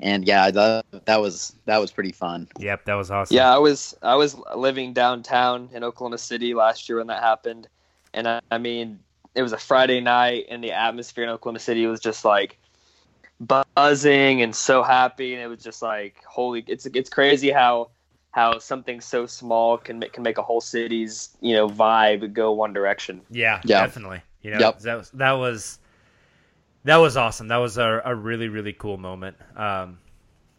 and 0.00 0.26
yeah 0.26 0.50
that, 0.50 0.84
that 1.06 1.20
was 1.20 1.54
that 1.66 1.78
was 1.78 1.90
pretty 1.92 2.12
fun. 2.12 2.48
Yep, 2.58 2.84
that 2.86 2.94
was 2.94 3.10
awesome. 3.10 3.36
Yeah, 3.36 3.54
I 3.54 3.58
was 3.58 3.96
I 4.02 4.16
was 4.16 4.36
living 4.54 4.92
downtown 4.92 5.70
in 5.72 5.84
Oklahoma 5.84 6.18
City 6.18 6.54
last 6.54 6.88
year 6.88 6.98
when 6.98 7.06
that 7.08 7.22
happened, 7.22 7.68
and 8.12 8.26
I, 8.28 8.40
I 8.50 8.58
mean 8.58 9.00
it 9.34 9.42
was 9.42 9.52
a 9.52 9.58
Friday 9.58 10.00
night, 10.00 10.46
and 10.48 10.62
the 10.62 10.72
atmosphere 10.72 11.24
in 11.24 11.30
Oklahoma 11.30 11.58
City 11.58 11.86
was 11.86 12.00
just 12.00 12.24
like 12.24 12.58
buzzing 13.40 14.42
and 14.42 14.54
so 14.54 14.82
happy, 14.82 15.34
and 15.34 15.42
it 15.42 15.46
was 15.48 15.62
just 15.62 15.82
like 15.82 16.22
holy, 16.24 16.64
it's 16.66 16.86
it's 16.86 17.10
crazy 17.10 17.50
how 17.50 17.90
how 18.30 18.58
something 18.58 19.00
so 19.00 19.26
small 19.26 19.78
can 19.78 19.98
make 19.98 20.12
can 20.12 20.22
make 20.22 20.38
a 20.38 20.42
whole 20.42 20.60
city's 20.60 21.30
you 21.40 21.54
know 21.54 21.68
vibe 21.68 22.32
go 22.32 22.52
one 22.52 22.72
direction. 22.72 23.20
Yeah, 23.30 23.60
Yeah. 23.64 23.86
definitely. 23.86 24.22
You 24.42 24.50
know, 24.52 24.58
Yep. 24.60 24.80
that 24.80 24.96
was 24.96 25.10
that 25.10 25.32
was 25.32 25.78
that 26.84 26.96
was 26.96 27.16
awesome. 27.16 27.48
That 27.48 27.56
was 27.56 27.78
a, 27.78 28.02
a 28.04 28.14
really 28.14 28.48
really 28.48 28.72
cool 28.72 28.96
moment. 28.96 29.36
Um, 29.56 29.98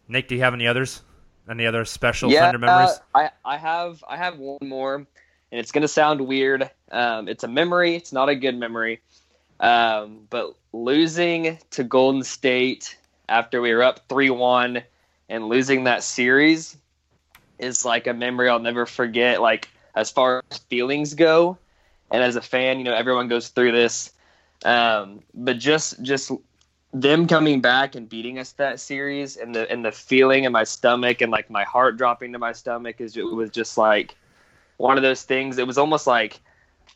Nick, 0.08 0.28
do 0.28 0.34
you 0.34 0.42
have 0.42 0.54
any 0.54 0.66
others? 0.66 1.02
Any 1.48 1.66
other 1.66 1.84
special 1.84 2.30
Thunder 2.30 2.58
memories? 2.58 2.90
uh, 3.14 3.18
I 3.18 3.30
I 3.44 3.56
have 3.56 4.02
I 4.08 4.16
have 4.16 4.38
one 4.38 4.68
more, 4.68 4.94
and 4.96 5.06
it's 5.50 5.72
gonna 5.72 5.88
sound 5.88 6.20
weird. 6.20 6.70
Um, 6.90 7.28
it's 7.28 7.44
a 7.44 7.48
memory. 7.48 7.94
It's 7.94 8.12
not 8.12 8.28
a 8.28 8.34
good 8.34 8.56
memory. 8.56 9.00
Um, 9.60 10.26
but 10.28 10.54
losing 10.72 11.58
to 11.70 11.84
Golden 11.84 12.22
State 12.22 12.96
after 13.28 13.60
we 13.60 13.72
were 13.74 13.82
up 13.82 14.08
three 14.08 14.30
one 14.30 14.82
and 15.28 15.48
losing 15.48 15.84
that 15.84 16.02
series 16.02 16.76
is 17.58 17.84
like 17.84 18.06
a 18.06 18.12
memory 18.12 18.48
I'll 18.48 18.58
never 18.58 18.86
forget. 18.86 19.40
Like 19.40 19.68
as 19.94 20.10
far 20.10 20.42
as 20.50 20.58
feelings 20.58 21.14
go, 21.14 21.58
and 22.10 22.22
as 22.22 22.36
a 22.36 22.42
fan, 22.42 22.78
you 22.78 22.84
know 22.84 22.94
everyone 22.94 23.28
goes 23.28 23.48
through 23.48 23.72
this. 23.72 24.10
Um, 24.64 25.20
but 25.34 25.58
just 25.58 26.02
just 26.02 26.32
them 26.92 27.26
coming 27.26 27.60
back 27.60 27.94
and 27.94 28.08
beating 28.08 28.38
us 28.38 28.52
that 28.52 28.80
series 28.80 29.36
and 29.36 29.54
the 29.54 29.70
and 29.70 29.84
the 29.84 29.92
feeling 29.92 30.44
in 30.44 30.52
my 30.52 30.64
stomach 30.64 31.20
and 31.20 31.30
like 31.30 31.50
my 31.50 31.64
heart 31.64 31.96
dropping 31.98 32.32
to 32.32 32.38
my 32.38 32.52
stomach 32.52 33.00
is 33.00 33.16
it 33.16 33.22
was 33.24 33.50
just 33.50 33.76
like 33.76 34.16
one 34.78 34.96
of 34.96 35.02
those 35.02 35.22
things 35.22 35.58
it 35.58 35.66
was 35.66 35.76
almost 35.76 36.06
like 36.06 36.40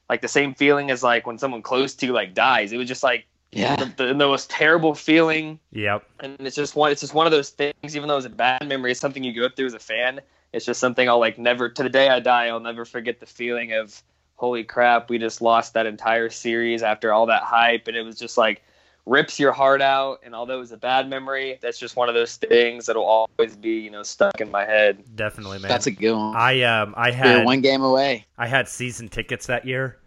like 0.09 0.23
the 0.23 0.29
same 0.29 0.55
feeling 0.55 0.91
as 0.91 1.03
like 1.03 1.27
when 1.27 1.37
someone 1.39 1.61
close 1.61 1.95
to 1.95 2.07
you 2.07 2.13
like 2.13 2.35
dies 2.35 2.73
it 2.73 2.79
was 2.79 2.89
just 2.89 3.03
like 3.03 3.27
Yeah. 3.53 3.77
the, 3.77 3.85
the, 3.97 4.07
the 4.07 4.15
most 4.15 4.49
terrible 4.49 4.95
feeling 4.95 5.59
Yep. 5.73 6.05
and 6.21 6.37
it's 6.41 6.57
just 6.57 6.77
one 6.77 6.93
it's 6.93 7.01
just 7.03 7.15
one 7.15 7.27
of 7.27 7.33
those 7.33 7.51
things 7.51 7.95
even 7.95 8.09
though 8.09 8.17
it's 8.17 8.27
a 8.27 8.31
bad 8.31 8.67
memory 8.67 8.93
it's 8.93 9.01
something 9.01 9.23
you 9.23 9.35
go 9.35 9.49
through 9.55 9.67
as 9.67 9.75
a 9.75 9.79
fan 9.79 10.21
it's 10.53 10.65
just 10.65 10.81
something 10.81 11.09
i'll 11.09 11.21
like 11.21 11.39
never 11.39 11.69
to 11.69 11.83
the 11.83 11.91
day 11.91 12.09
i 12.09 12.21
die 12.21 12.47
i'll 12.47 12.61
never 12.61 12.85
forget 12.87 13.21
the 13.21 13.27
feeling 13.27 13.73
of 13.73 14.03
holy 14.41 14.65
crap 14.65 15.11
we 15.11 15.19
just 15.19 15.43
lost 15.43 15.75
that 15.75 15.85
entire 15.85 16.31
series 16.31 16.83
after 16.83 17.13
all 17.13 17.27
that 17.27 17.43
hype 17.43 17.87
and 17.89 17.95
it 17.97 18.01
was 18.03 18.19
just 18.19 18.39
like 18.39 18.63
rips 19.05 19.39
your 19.39 19.53
heart 19.53 19.83
out 19.83 20.19
and 20.23 20.35
although 20.35 20.57
it 20.57 20.61
was 20.61 20.73
a 20.73 20.79
bad 20.79 21.11
memory 21.11 21.59
that's 21.61 21.79
just 21.79 21.95
one 21.95 22.09
of 22.09 22.15
those 22.15 22.37
things 22.37 22.87
that'll 22.87 23.05
always 23.05 23.55
be 23.55 23.79
you 23.81 23.91
know 23.91 24.03
stuck 24.03 24.41
in 24.41 24.51
my 24.51 24.65
head 24.65 25.05
Definitely, 25.15 25.59
man. 25.59 25.69
That's 25.69 25.87
a 25.87 25.91
good 25.91 26.15
one. 26.15 26.35
I 26.35 26.63
um 26.63 26.95
I 26.97 27.11
We 27.11 27.17
had 27.17 27.39
were 27.41 27.45
one 27.45 27.61
game 27.61 27.83
away. 27.83 28.25
I 28.39 28.47
had 28.47 28.67
season 28.67 29.11
tickets 29.11 29.47
that 29.49 29.67
year. 29.67 29.99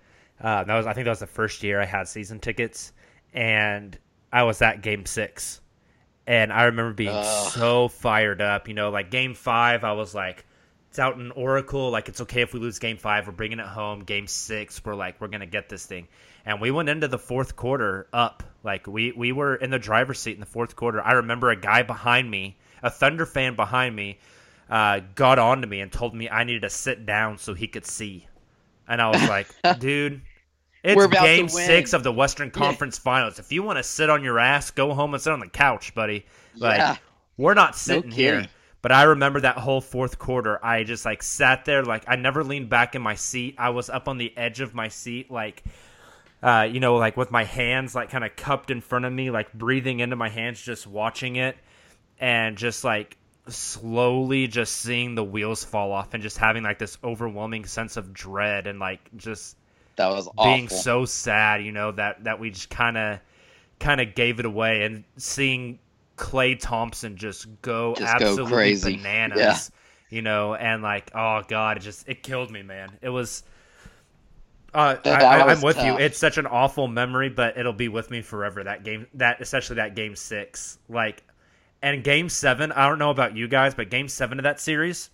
Uh, 0.41 0.63
that 0.63 0.75
was 0.75 0.87
I 0.87 0.93
think 0.93 1.05
that 1.05 1.11
was 1.11 1.19
the 1.19 1.27
first 1.27 1.61
year 1.61 1.79
I 1.79 1.85
had 1.85 2.07
season 2.07 2.39
tickets, 2.39 2.91
and 3.35 3.95
I 4.31 4.41
was 4.41 4.63
at 4.63 4.81
Game 4.81 5.05
Six, 5.05 5.61
and 6.25 6.51
I 6.51 6.63
remember 6.63 6.93
being 6.93 7.11
Ugh. 7.13 7.51
so 7.51 7.87
fired 7.87 8.41
up. 8.41 8.67
You 8.67 8.73
know, 8.73 8.89
like 8.89 9.11
Game 9.11 9.35
Five, 9.35 9.83
I 9.83 9.91
was 9.91 10.15
like, 10.15 10.45
it's 10.93 10.99
out 10.99 11.17
in 11.17 11.31
Oracle. 11.31 11.89
Like 11.89 12.07
it's 12.07 12.21
okay 12.21 12.41
if 12.43 12.53
we 12.53 12.59
lose 12.59 12.77
Game 12.77 12.97
Five, 12.97 13.25
we're 13.25 13.33
bringing 13.33 13.57
it 13.57 13.65
home. 13.65 14.03
Game 14.03 14.27
Six, 14.27 14.85
we're 14.85 14.93
like 14.93 15.19
we're 15.19 15.27
gonna 15.27 15.47
get 15.47 15.67
this 15.67 15.83
thing, 15.87 16.07
and 16.45 16.61
we 16.61 16.69
went 16.69 16.87
into 16.87 17.07
the 17.07 17.17
fourth 17.17 17.55
quarter 17.55 18.05
up. 18.13 18.43
Like 18.63 18.85
we 18.85 19.11
we 19.11 19.31
were 19.31 19.55
in 19.55 19.71
the 19.71 19.79
driver's 19.79 20.19
seat 20.19 20.35
in 20.35 20.39
the 20.39 20.45
fourth 20.45 20.75
quarter. 20.75 21.01
I 21.01 21.13
remember 21.13 21.49
a 21.49 21.55
guy 21.55 21.81
behind 21.81 22.29
me, 22.29 22.57
a 22.83 22.91
Thunder 22.91 23.25
fan 23.25 23.55
behind 23.55 23.95
me, 23.95 24.19
uh, 24.69 24.99
got 25.15 25.39
onto 25.39 25.67
me 25.67 25.79
and 25.79 25.91
told 25.91 26.13
me 26.13 26.29
I 26.29 26.43
needed 26.43 26.61
to 26.61 26.69
sit 26.69 27.07
down 27.07 27.39
so 27.39 27.55
he 27.55 27.67
could 27.67 27.87
see. 27.87 28.27
And 28.87 29.01
I 29.01 29.09
was 29.09 29.27
like, 29.27 29.47
dude, 29.79 30.21
it's 30.83 30.95
game 31.07 31.49
six 31.49 31.93
of 31.93 32.03
the 32.03 32.11
Western 32.13 32.51
Conference 32.51 32.99
Finals. 32.99 33.39
If 33.39 33.51
you 33.51 33.63
want 33.63 33.77
to 33.79 33.83
sit 33.83 34.11
on 34.11 34.23
your 34.23 34.37
ass, 34.37 34.69
go 34.69 34.93
home 34.93 35.15
and 35.15 35.23
sit 35.23 35.33
on 35.33 35.39
the 35.39 35.49
couch, 35.49 35.95
buddy. 35.95 36.27
Like, 36.55 36.77
Yeah. 36.77 36.97
we're 37.35 37.55
not 37.55 37.75
sitting 37.75 38.11
here. 38.11 38.45
But 38.83 38.91
I 38.91 39.03
remember 39.03 39.39
that 39.39 39.57
whole 39.57 39.81
fourth 39.81 40.19
quarter. 40.19 40.63
I 40.63 40.83
just 40.83 41.05
like 41.05 41.23
sat 41.23 41.65
there, 41.65 41.83
like 41.83 42.03
I 42.07 42.17
never 42.17 42.43
leaned 42.43 42.69
back 42.69 42.95
in 42.95 43.01
my 43.01 43.15
seat. 43.15 43.55
I 43.57 43.69
was 43.71 43.89
up 43.89 44.07
on 44.09 44.19
the 44.19 44.37
edge 44.37 44.59
of 44.59 44.75
my 44.75 44.89
seat, 44.89 45.31
like, 45.31 45.63
uh, 46.43 46.67
you 46.69 46.81
know, 46.81 46.97
like 46.97 47.15
with 47.17 47.31
my 47.31 47.45
hands 47.45 47.95
like 47.95 48.09
kind 48.11 48.25
of 48.25 48.35
cupped 48.35 48.69
in 48.69 48.81
front 48.81 49.05
of 49.05 49.13
me, 49.13 49.31
like 49.31 49.53
breathing 49.53 50.01
into 50.01 50.17
my 50.17 50.29
hands, 50.29 50.61
just 50.61 50.85
watching 50.85 51.37
it, 51.37 51.57
and 52.19 52.57
just 52.57 52.83
like 52.83 53.17
slowly 53.47 54.47
just 54.47 54.75
seeing 54.77 55.15
the 55.15 55.23
wheels 55.23 55.63
fall 55.63 55.91
off 55.93 56.13
and 56.13 56.21
just 56.23 56.37
having 56.37 56.63
like 56.63 56.79
this 56.79 56.97
overwhelming 57.03 57.65
sense 57.65 57.97
of 57.97 58.13
dread 58.13 58.67
and 58.67 58.79
like 58.79 58.99
just 59.15 59.55
That 59.95 60.07
was 60.09 60.27
awful. 60.37 60.43
being 60.43 60.69
so 60.69 61.05
sad, 61.05 61.63
you 61.63 61.71
know, 61.71 61.91
that 61.93 62.25
that 62.25 62.39
we 62.39 62.49
just 62.51 62.69
kind 62.69 62.97
of 62.97 63.19
kind 63.79 64.01
of 64.01 64.15
gave 64.15 64.39
it 64.39 64.45
away 64.45 64.83
and 64.83 65.03
seeing 65.17 65.79
Klay 66.17 66.59
Thompson 66.59 67.17
just 67.17 67.47
go 67.61 67.95
Just 67.95 68.19
go 68.19 68.25
absolutely 68.27 68.53
crazy. 68.53 68.97
bananas, 68.97 69.39
Yeah. 69.39 69.57
you 70.15 70.21
know, 70.21 70.53
and 70.55 70.83
like 70.83 71.11
oh 71.15 71.41
god, 71.47 71.77
it 71.77 71.81
just 71.81 72.07
it 72.07 72.23
killed 72.23 72.51
me, 72.51 72.63
man. 72.63 72.91
It 73.01 73.09
was. 73.09 73.43
Uh, 74.73 74.95
That 75.03 75.21
I, 75.21 75.39
I, 75.41 75.51
I'm 75.51 75.61
with 75.61 75.77
you. 75.83 75.97
It's 75.99 76.17
such 76.17 76.39
an 76.39 76.47
awful 76.47 76.87
memory, 76.87 77.29
but 77.29 77.57
it'll 77.59 77.73
be 77.73 77.89
with 77.89 78.09
me 78.09 78.23
forever. 78.23 78.63
That 78.63 78.83
game, 78.83 79.05
that 79.13 79.39
especially 79.39 79.75
that 79.75 79.95
game 79.95 80.15
six, 80.15 80.79
like, 80.89 81.21
and 81.83 82.03
game 82.03 82.27
seven. 82.27 82.71
I 82.71 82.87
don't 82.89 82.97
know 82.97 83.11
about 83.11 83.35
you 83.37 83.47
guys, 83.47 83.75
but 83.75 83.91
game 83.91 84.07
seven 84.07 84.39
of 84.39 84.43
that 84.43 84.59
series, 84.59 85.11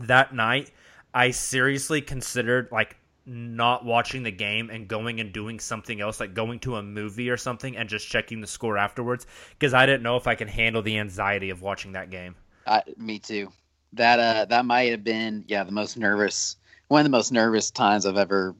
that 0.00 0.34
night, 0.34 0.72
I 1.14 1.30
seriously 1.30 2.00
considered 2.00 2.68
like 2.72 2.96
not 3.26 3.84
watching 3.84 4.22
the 4.22 4.30
game 4.30 4.70
and 4.70 4.86
going 4.86 5.20
and 5.20 5.32
doing 5.32 5.58
something 5.58 6.00
else, 6.00 6.20
like 6.20 6.32
going 6.32 6.60
to 6.60 6.76
a 6.76 6.82
movie 6.82 7.28
or 7.28 7.36
something 7.36 7.76
and 7.76 7.88
just 7.88 8.08
checking 8.08 8.40
the 8.40 8.46
score 8.46 8.78
afterwards, 8.78 9.26
because 9.58 9.74
I 9.74 9.84
didn't 9.84 10.02
know 10.02 10.16
if 10.16 10.26
I 10.26 10.34
could 10.36 10.48
handle 10.48 10.80
the 10.82 10.98
anxiety 10.98 11.50
of 11.50 11.60
watching 11.60 11.92
that 11.92 12.10
game. 12.10 12.36
I, 12.66 12.82
me 12.96 13.18
too. 13.18 13.50
That 13.92 14.18
uh, 14.20 14.44
that 14.46 14.64
might 14.64 14.90
have 14.90 15.04
been 15.04 15.44
yeah 15.48 15.64
the 15.64 15.72
most 15.72 15.96
nervous, 15.96 16.56
one 16.88 17.00
of 17.00 17.04
the 17.04 17.10
most 17.10 17.32
nervous 17.32 17.70
times 17.70 18.06
I've 18.06 18.16
ever, 18.16 18.54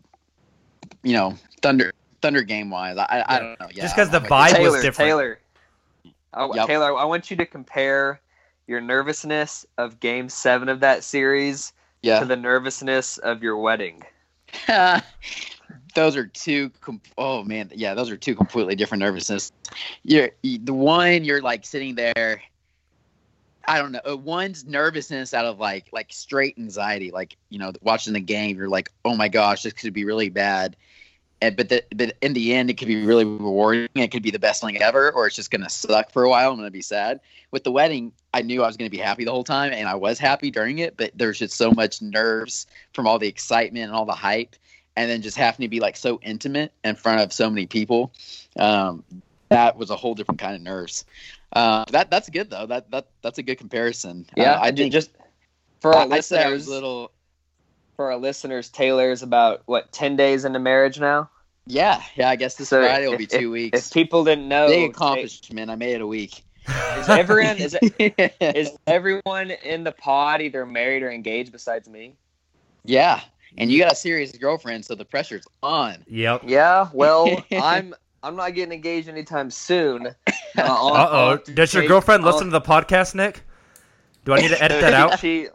you 1.02 1.12
know, 1.12 1.34
thunder 1.62 1.92
thunder 2.22 2.42
game 2.42 2.70
wise. 2.70 2.96
I 2.96 3.24
I 3.26 3.38
don't 3.38 3.60
know. 3.60 3.68
Yeah, 3.72 3.82
Just 3.82 3.96
'cause 3.96 4.10
the 4.10 4.20
I'm 4.20 4.24
vibe 4.26 4.58
you. 4.58 4.62
was 4.64 4.72
Taylor, 4.74 4.82
different. 4.82 5.08
Taylor, 5.08 5.38
I, 6.32 6.48
Yep. 6.54 6.66
Taylor, 6.66 6.96
I 6.96 7.04
want 7.04 7.30
you 7.30 7.36
to 7.36 7.46
compare 7.46 8.20
your 8.66 8.80
nervousness 8.80 9.64
of 9.78 10.00
Game 10.00 10.28
Seven 10.28 10.68
of 10.68 10.80
that 10.80 11.04
series 11.04 11.72
Yeah, 12.02 12.18
to 12.20 12.24
the 12.24 12.36
nervousness 12.36 13.18
of 13.18 13.42
your 13.42 13.58
wedding. 13.58 14.02
those 15.94 16.16
are 16.16 16.26
two. 16.26 16.70
Com- 16.80 17.00
oh 17.18 17.42
man, 17.44 17.70
yeah, 17.74 17.94
those 17.94 18.10
are 18.10 18.16
two 18.16 18.34
completely 18.34 18.74
different 18.74 19.00
nervousness. 19.00 19.52
You're 20.02 20.30
you- 20.42 20.58
the 20.58 20.74
one 20.74 21.24
you're 21.24 21.42
like 21.42 21.64
sitting 21.64 21.94
there. 21.94 22.42
I 23.68 23.78
don't 23.78 23.90
know. 23.90 24.00
uh, 24.08 24.16
One's 24.16 24.64
nervousness 24.64 25.34
out 25.34 25.44
of 25.44 25.58
like 25.58 25.86
like 25.92 26.12
straight 26.12 26.56
anxiety, 26.58 27.10
like 27.10 27.36
you 27.50 27.58
know, 27.58 27.72
watching 27.82 28.12
the 28.12 28.20
game. 28.20 28.56
You're 28.56 28.68
like, 28.68 28.90
oh 29.04 29.16
my 29.16 29.28
gosh, 29.28 29.62
this 29.62 29.72
could 29.72 29.92
be 29.92 30.04
really 30.04 30.28
bad. 30.28 30.76
And 31.42 31.56
but 31.56 31.68
the, 31.68 31.84
but 31.94 32.16
in 32.22 32.32
the 32.32 32.54
end, 32.54 32.70
it 32.70 32.74
could 32.78 32.88
be 32.88 33.04
really 33.04 33.24
rewarding. 33.24 33.88
It 33.94 34.10
could 34.10 34.22
be 34.22 34.30
the 34.30 34.38
best 34.38 34.62
thing 34.62 34.80
ever, 34.80 35.10
or 35.12 35.26
it's 35.26 35.36
just 35.36 35.50
gonna 35.50 35.68
suck 35.68 36.10
for 36.12 36.22
a 36.22 36.30
while. 36.30 36.50
I'm 36.52 36.56
gonna 36.56 36.70
be 36.70 36.80
sad. 36.80 37.20
With 37.50 37.64
the 37.64 37.72
wedding, 37.72 38.12
I 38.36 38.42
knew 38.42 38.62
I 38.62 38.66
was 38.66 38.76
going 38.76 38.90
to 38.90 38.96
be 38.96 39.02
happy 39.02 39.24
the 39.24 39.30
whole 39.30 39.44
time, 39.44 39.72
and 39.72 39.88
I 39.88 39.94
was 39.94 40.18
happy 40.18 40.50
during 40.50 40.78
it. 40.78 40.96
But 40.96 41.12
there's 41.14 41.38
just 41.38 41.56
so 41.56 41.70
much 41.70 42.02
nerves 42.02 42.66
from 42.92 43.06
all 43.06 43.18
the 43.18 43.28
excitement 43.28 43.84
and 43.86 43.92
all 43.94 44.04
the 44.04 44.12
hype, 44.12 44.56
and 44.96 45.10
then 45.10 45.22
just 45.22 45.36
having 45.36 45.64
to 45.64 45.68
be 45.68 45.80
like 45.80 45.96
so 45.96 46.20
intimate 46.22 46.72
in 46.84 46.96
front 46.96 47.20
of 47.22 47.32
so 47.32 47.48
many 47.48 47.66
people. 47.66 48.12
Um, 48.58 49.02
that 49.48 49.76
was 49.76 49.90
a 49.90 49.96
whole 49.96 50.14
different 50.14 50.38
kind 50.40 50.54
of 50.54 50.60
nerves. 50.60 51.04
Uh, 51.52 51.84
that 51.92 52.10
that's 52.10 52.28
good 52.28 52.50
though. 52.50 52.66
That 52.66 52.90
that 52.90 53.06
that's 53.22 53.38
a 53.38 53.42
good 53.42 53.56
comparison. 53.56 54.26
Yeah, 54.36 54.52
uh, 54.54 54.60
I 54.62 54.70
think 54.72 54.92
just 54.92 55.10
for 55.80 55.94
our 55.94 56.00
I, 56.00 56.02
I 56.02 56.06
was 56.06 56.30
listeners, 56.30 56.66
a 56.66 56.70
little. 56.70 57.10
for 57.96 58.10
our 58.12 58.18
listeners, 58.18 58.68
Taylor's 58.68 59.22
about 59.22 59.62
what 59.66 59.92
ten 59.92 60.16
days 60.16 60.44
into 60.44 60.58
marriage 60.58 61.00
now. 61.00 61.30
Yeah, 61.66 62.02
yeah. 62.14 62.28
I 62.30 62.36
guess 62.36 62.54
this 62.56 62.68
So 62.68 62.80
Friday 62.82 63.06
will 63.06 63.14
if- 63.14 63.18
be 63.18 63.26
two 63.26 63.38
if- 63.38 63.50
weeks. 63.50 63.78
If 63.86 63.92
people 63.92 64.24
didn't 64.24 64.48
know, 64.48 64.68
Big 64.68 64.90
accomplishment. 64.90 65.70
I 65.70 65.76
made 65.76 65.94
it 65.94 66.00
a 66.00 66.06
week. 66.06 66.42
Is 66.68 67.08
everyone 67.08 67.56
is, 67.58 67.76
is 68.40 68.70
everyone 68.86 69.50
in 69.50 69.84
the 69.84 69.92
pod 69.92 70.40
either 70.40 70.66
married 70.66 71.02
or 71.02 71.10
engaged 71.10 71.52
besides 71.52 71.88
me? 71.88 72.14
yeah, 72.84 73.20
and 73.58 73.70
you 73.70 73.78
got 73.78 73.92
a 73.92 73.96
serious 73.96 74.32
girlfriend, 74.32 74.84
so 74.84 74.94
the 74.94 75.04
pressure's 75.04 75.46
on. 75.62 76.04
Yep. 76.08 76.42
Yeah, 76.46 76.88
well, 76.92 77.42
I'm 77.52 77.94
I'm 78.22 78.36
not 78.36 78.54
getting 78.54 78.72
engaged 78.72 79.08
anytime 79.08 79.50
soon. 79.50 80.06
Uh 80.06 80.10
Uh 80.58 81.08
oh. 81.46 81.52
Does 81.52 81.74
your 81.74 81.86
girlfriend 81.86 82.24
listen 82.24 82.46
to 82.46 82.52
the 82.52 82.60
podcast, 82.60 83.14
Nick? 83.14 83.42
Do 84.24 84.32
I 84.32 84.40
need 84.40 84.48
to 84.48 84.62
edit 84.62 84.80
that 84.80 84.92
out? 84.92 85.20
She, 85.20 85.48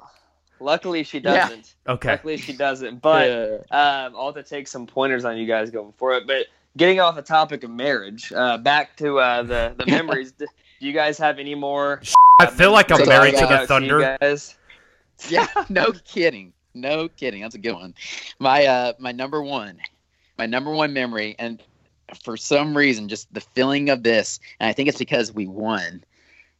luckily, 0.61 1.03
she 1.03 1.19
doesn't. 1.19 1.75
Okay. 1.87 2.11
Luckily, 2.11 2.37
she 2.37 2.53
doesn't. 2.53 3.01
But 3.01 3.29
um, 3.69 4.15
I'll 4.15 4.33
have 4.33 4.35
to 4.35 4.43
take 4.43 4.67
some 4.67 4.87
pointers 4.87 5.25
on 5.25 5.37
you 5.37 5.45
guys 5.45 5.69
going 5.69 5.93
for 5.97 6.13
it. 6.13 6.25
But 6.25 6.45
getting 6.77 7.01
off 7.01 7.15
the 7.15 7.21
topic 7.21 7.63
of 7.63 7.69
marriage, 7.69 8.31
uh, 8.31 8.57
back 8.57 8.95
to 8.97 9.19
uh, 9.19 9.43
the 9.43 9.75
the 9.77 9.85
memories. 9.87 10.33
Do 10.81 10.87
you 10.87 10.93
guys 10.93 11.19
have 11.19 11.37
any 11.37 11.53
more? 11.53 12.01
I 12.39 12.47
feel 12.47 12.71
like 12.71 12.91
I'm 12.91 13.07
married 13.07 13.35
to 13.35 13.41
the 13.41 13.53
out 13.53 13.61
you 13.61 13.67
Thunder. 13.67 14.17
guys? 14.19 14.57
yeah, 15.29 15.45
no 15.69 15.91
kidding. 15.91 16.53
No 16.73 17.07
kidding. 17.07 17.43
That's 17.43 17.53
a 17.53 17.59
good 17.59 17.73
one. 17.73 17.93
My 18.39 18.65
uh 18.65 18.93
my 18.97 19.11
number 19.11 19.43
one. 19.43 19.77
My 20.39 20.47
number 20.47 20.71
one 20.71 20.91
memory 20.91 21.35
and 21.37 21.61
for 22.23 22.35
some 22.35 22.75
reason 22.75 23.07
just 23.07 23.31
the 23.31 23.41
feeling 23.41 23.91
of 23.91 24.01
this 24.01 24.39
and 24.59 24.67
I 24.67 24.73
think 24.73 24.89
it's 24.89 24.97
because 24.97 25.31
we 25.31 25.45
won. 25.45 26.03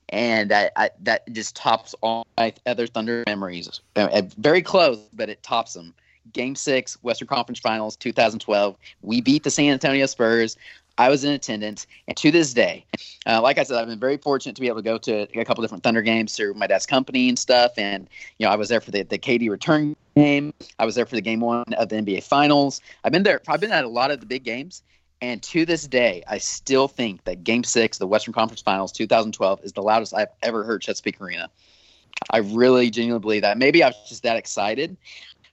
And 0.09 0.53
I, 0.53 0.69
I 0.75 0.91
that 1.01 1.27
just 1.33 1.55
tops 1.55 1.95
all 2.01 2.27
my 2.37 2.53
other 2.67 2.85
Thunder 2.85 3.23
memories. 3.25 3.81
Uh, 3.95 4.07
uh, 4.11 4.21
very 4.37 4.61
close, 4.61 4.99
but 5.13 5.29
it 5.29 5.41
tops 5.41 5.73
them. 5.73 5.95
Game 6.33 6.55
6 6.55 7.01
Western 7.01 7.27
Conference 7.27 7.59
Finals 7.59 7.95
2012. 7.95 8.77
We 9.01 9.21
beat 9.21 9.43
the 9.43 9.49
San 9.49 9.73
Antonio 9.73 10.05
Spurs. 10.05 10.57
I 10.97 11.09
was 11.09 11.23
in 11.23 11.31
attendance, 11.31 11.87
and 12.07 12.15
to 12.17 12.31
this 12.31 12.53
day, 12.53 12.85
uh, 13.25 13.41
like 13.41 13.57
I 13.57 13.63
said, 13.63 13.77
I've 13.77 13.87
been 13.87 13.99
very 13.99 14.17
fortunate 14.17 14.55
to 14.55 14.61
be 14.61 14.67
able 14.67 14.77
to 14.77 14.83
go 14.83 14.97
to 14.97 15.39
a 15.39 15.45
couple 15.45 15.61
different 15.61 15.83
Thunder 15.83 16.01
games 16.01 16.35
through 16.35 16.53
my 16.55 16.67
dad's 16.67 16.85
company 16.85 17.29
and 17.29 17.37
stuff. 17.37 17.71
And 17.77 18.09
you 18.37 18.45
know, 18.45 18.51
I 18.51 18.55
was 18.55 18.69
there 18.69 18.81
for 18.81 18.91
the, 18.91 19.03
the 19.03 19.17
KD 19.17 19.49
return 19.49 19.95
game. 20.15 20.53
I 20.79 20.85
was 20.85 20.95
there 20.95 21.05
for 21.05 21.15
the 21.15 21.21
game 21.21 21.39
one 21.39 21.73
of 21.77 21.89
the 21.89 21.95
NBA 21.95 22.23
Finals. 22.23 22.81
I've 23.03 23.11
been 23.11 23.23
there. 23.23 23.41
I've 23.47 23.61
been 23.61 23.71
at 23.71 23.85
a 23.85 23.89
lot 23.89 24.11
of 24.11 24.19
the 24.19 24.25
big 24.25 24.43
games. 24.43 24.83
And 25.23 25.41
to 25.43 25.65
this 25.65 25.85
day, 25.87 26.23
I 26.27 26.39
still 26.39 26.87
think 26.87 27.23
that 27.25 27.43
Game 27.43 27.63
Six, 27.63 27.99
the 27.99 28.07
Western 28.07 28.33
Conference 28.33 28.61
Finals, 28.61 28.91
2012, 28.91 29.63
is 29.63 29.73
the 29.73 29.83
loudest 29.83 30.15
I've 30.15 30.29
ever 30.41 30.63
heard 30.63 30.81
Chesapeake 30.81 31.21
Arena. 31.21 31.47
I 32.31 32.39
really 32.39 32.89
genuinely 32.89 33.21
believe 33.21 33.41
that. 33.43 33.57
Maybe 33.57 33.83
I 33.83 33.89
was 33.89 34.09
just 34.09 34.23
that 34.23 34.37
excited, 34.37 34.97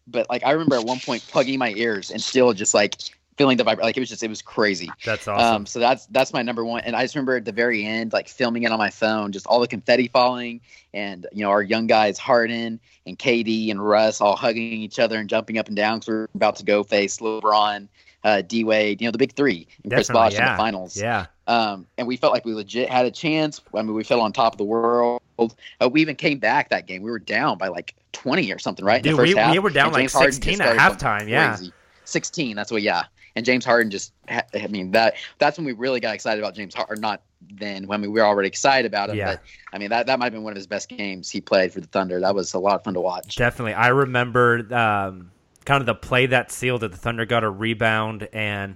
but 0.07 0.29
like 0.31 0.45
I 0.45 0.53
remember 0.53 0.77
at 0.77 0.85
one 0.85 1.01
point 1.01 1.23
plugging 1.29 1.59
my 1.59 1.73
ears 1.77 2.11
and 2.11 2.23
still 2.23 2.53
just 2.55 2.75
like 2.75 2.95
feeling 3.39 3.57
the 3.57 3.65
vibe. 3.65 3.81
Like 3.81 3.97
it 3.97 4.01
was 4.01 4.09
just 4.09 4.23
it 4.23 4.29
was 4.29 4.43
crazy. 4.43 4.91
That's 5.05 5.27
awesome. 5.27 5.57
Um, 5.57 5.67
so 5.67 5.79
that's 5.79 6.07
that's 6.07 6.33
my 6.33 6.43
number 6.43 6.65
one. 6.65 6.83
And 6.83 6.95
I 6.95 7.03
just 7.03 7.15
remember 7.15 7.37
at 7.37 7.45
the 7.45 7.53
very 7.53 7.85
end, 7.85 8.13
like 8.13 8.29
filming 8.29 8.65
it 8.65 8.73
on 8.73 8.79
my 8.79 8.91
phone, 8.91 9.33
just 9.33 9.47
all 9.47 9.61
the 9.61 9.69
confetti 9.69 10.09
falling, 10.09 10.61
and 10.93 11.27
you 11.33 11.45
know 11.45 11.51
our 11.51 11.63
young 11.63 11.87
guys 11.87 12.19
Harden 12.19 12.81
and 13.07 13.19
KD 13.19 13.71
and 13.71 13.83
Russ 13.83 14.21
all 14.21 14.37
hugging 14.37 14.63
each 14.73 14.99
other 14.99 15.19
and 15.19 15.31
jumping 15.31 15.57
up 15.57 15.69
and 15.69 15.77
down 15.77 16.01
because 16.01 16.09
we 16.09 16.15
are 16.15 16.29
about 16.35 16.57
to 16.57 16.65
go 16.65 16.83
face 16.83 17.19
LeBron, 17.19 17.89
uh, 18.25 18.43
D 18.43 18.65
Wade, 18.65 19.01
you 19.01 19.07
know 19.07 19.13
the 19.13 19.19
big 19.19 19.33
three, 19.33 19.67
and 19.85 19.93
Chris 19.93 20.09
Bosh 20.11 20.35
in 20.35 20.45
the 20.45 20.57
finals. 20.57 20.97
Yeah. 20.97 21.27
Um, 21.47 21.87
and 21.97 22.07
we 22.07 22.19
felt 22.19 22.35
like 22.35 22.45
we 22.45 22.53
legit 22.53 22.91
had 22.91 23.07
a 23.07 23.11
chance. 23.11 23.63
I 23.75 23.81
mean, 23.81 23.95
we 23.95 24.05
fell 24.05 24.21
on 24.21 24.35
top 24.35 24.53
of 24.53 24.59
the 24.59 24.65
world. 24.65 25.23
Uh, 25.39 25.89
we 25.91 26.03
even 26.03 26.15
came 26.15 26.39
back 26.39 26.69
that 26.69 26.87
game. 26.87 27.01
We 27.01 27.11
were 27.11 27.19
down 27.19 27.57
by 27.57 27.69
like 27.69 27.95
20 28.13 28.53
or 28.53 28.59
something, 28.59 28.85
right? 28.85 28.97
in 28.99 29.03
Dude, 29.05 29.13
the 29.15 29.17
first 29.17 29.35
we- 29.35 29.41
half. 29.41 29.53
we 29.53 29.59
were 29.59 29.71
down 29.71 29.93
like 29.93 30.11
16 30.11 30.61
at 30.61 30.77
halftime, 30.77 31.27
yeah. 31.27 31.57
crazy. 31.57 31.73
16, 32.05 32.55
that's 32.57 32.71
what, 32.71 32.83
yeah. 32.83 33.05
And 33.39 33.47
James 33.47 33.65
Harden 33.65 33.89
just, 33.89 34.13
ha- 34.29 34.43
I 34.53 34.67
mean, 34.67 34.91
that 34.91 35.15
that's 35.39 35.57
when 35.57 35.65
we 35.65 35.73
really 35.73 36.01
got 36.01 36.13
excited 36.13 36.43
about 36.43 36.55
James 36.57 36.75
Harden. 36.75 37.01
Not 37.01 37.23
then, 37.53 37.87
when 37.87 38.01
we 38.01 38.09
were 38.09 38.23
already 38.23 38.49
excited 38.49 38.85
about 38.85 39.11
him. 39.11 39.17
Yeah. 39.17 39.35
But 39.37 39.43
I 39.73 39.79
mean, 39.79 39.91
that, 39.91 40.07
that 40.09 40.19
might 40.19 40.25
have 40.27 40.33
been 40.33 40.43
one 40.43 40.53
of 40.53 40.57
his 40.57 40.67
best 40.67 40.89
games 40.89 41.31
he 41.31 41.41
played 41.41 41.73
for 41.73 41.81
the 41.81 41.87
Thunder. 41.87 42.19
That 42.19 42.35
was 42.35 42.53
a 42.53 42.59
lot 42.59 42.75
of 42.75 42.83
fun 42.83 42.95
to 42.95 43.01
watch. 43.01 43.37
Definitely. 43.37 43.75
I 43.75 43.89
remember 43.89 44.59
um, 44.75 45.31
kind 45.65 45.81
of 45.81 45.87
the 45.87 45.95
play 45.95 46.27
that 46.27 46.51
sealed 46.51 46.83
it. 46.83 46.91
The 46.91 46.97
Thunder 46.97 47.25
got 47.27 47.45
a 47.45 47.49
rebound, 47.49 48.29
and 48.33 48.75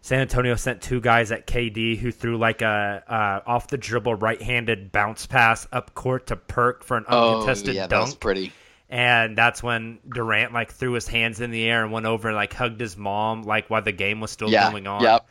San 0.00 0.20
Antonio 0.22 0.56
sent 0.56 0.82
two 0.82 1.00
guys 1.00 1.30
at 1.30 1.46
KD 1.46 1.96
who 1.98 2.10
threw 2.10 2.36
like 2.36 2.62
a 2.62 3.04
uh, 3.06 3.48
off 3.48 3.68
the 3.68 3.78
dribble 3.78 4.16
right 4.16 4.42
handed 4.42 4.90
bounce 4.90 5.26
pass 5.26 5.68
up 5.72 5.94
court 5.94 6.26
to 6.26 6.36
Perk 6.36 6.82
for 6.82 6.96
an 6.96 7.04
Oh, 7.08 7.34
uncontested 7.34 7.76
yeah, 7.76 7.86
that 7.86 7.96
was 8.00 8.10
dunk. 8.10 8.20
pretty. 8.20 8.52
And 8.90 9.38
that's 9.38 9.62
when 9.62 10.00
Durant 10.08 10.52
like 10.52 10.72
threw 10.72 10.92
his 10.92 11.08
hands 11.08 11.40
in 11.40 11.50
the 11.52 11.64
air 11.64 11.84
and 11.84 11.92
went 11.92 12.06
over 12.06 12.28
and 12.28 12.36
like 12.36 12.52
hugged 12.52 12.80
his 12.80 12.96
mom 12.96 13.44
like 13.44 13.70
while 13.70 13.82
the 13.82 13.92
game 13.92 14.20
was 14.20 14.32
still 14.32 14.50
Yeah, 14.50 14.70
going 14.70 14.86
on. 14.88 15.02
yep. 15.02 15.26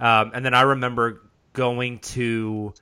Um, 0.00 0.32
and 0.34 0.44
then 0.44 0.54
I 0.54 0.62
remember 0.62 1.22
going 1.52 1.98
to 2.00 2.74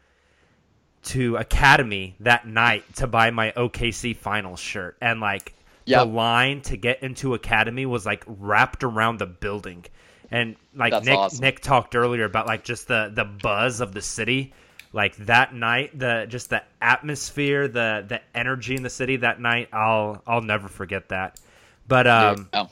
to 1.02 1.36
Academy 1.36 2.14
that 2.20 2.46
night 2.46 2.84
to 2.96 3.06
buy 3.06 3.30
my 3.30 3.52
OKC 3.56 4.14
finals 4.16 4.60
shirt 4.60 4.96
and 5.00 5.20
like 5.20 5.54
Yep. 5.86 5.98
the 5.98 6.04
line 6.04 6.60
to 6.62 6.76
get 6.76 7.02
into 7.02 7.34
Academy 7.34 7.86
was 7.86 8.06
like 8.06 8.22
wrapped 8.26 8.84
around 8.84 9.18
the 9.18 9.26
building. 9.26 9.84
And 10.30 10.56
like 10.74 10.92
That's 10.92 11.06
Nick 11.06 11.18
awesome. 11.18 11.40
Nick 11.40 11.60
talked 11.60 11.96
earlier 11.96 12.24
about 12.24 12.46
like 12.46 12.62
just 12.64 12.86
the 12.86 13.10
the 13.12 13.24
buzz 13.24 13.80
of 13.80 13.92
the 13.92 14.02
city. 14.02 14.52
Like 14.92 15.16
that 15.18 15.54
night, 15.54 15.96
the 15.96 16.26
just 16.28 16.50
the 16.50 16.62
atmosphere, 16.82 17.68
the 17.68 18.04
the 18.08 18.20
energy 18.34 18.74
in 18.74 18.82
the 18.82 18.90
city 18.90 19.16
that 19.16 19.40
night, 19.40 19.68
I'll 19.72 20.22
I'll 20.26 20.42
never 20.42 20.66
forget 20.68 21.10
that. 21.10 21.38
But 21.86 22.06
um 22.06 22.48
oh. 22.52 22.68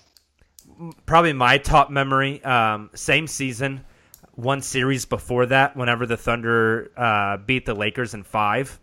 probably 1.07 1.33
my 1.33 1.59
top 1.59 1.91
memory. 1.91 2.43
Um, 2.43 2.91
same 2.95 3.29
season, 3.29 3.85
one 4.35 4.63
series 4.63 5.05
before 5.05 5.47
that, 5.47 5.77
whenever 5.77 6.07
the 6.07 6.17
Thunder 6.17 6.91
uh, 6.97 7.37
beat 7.37 7.67
the 7.67 7.75
Lakers 7.75 8.15
in 8.15 8.25
five. 8.25 8.81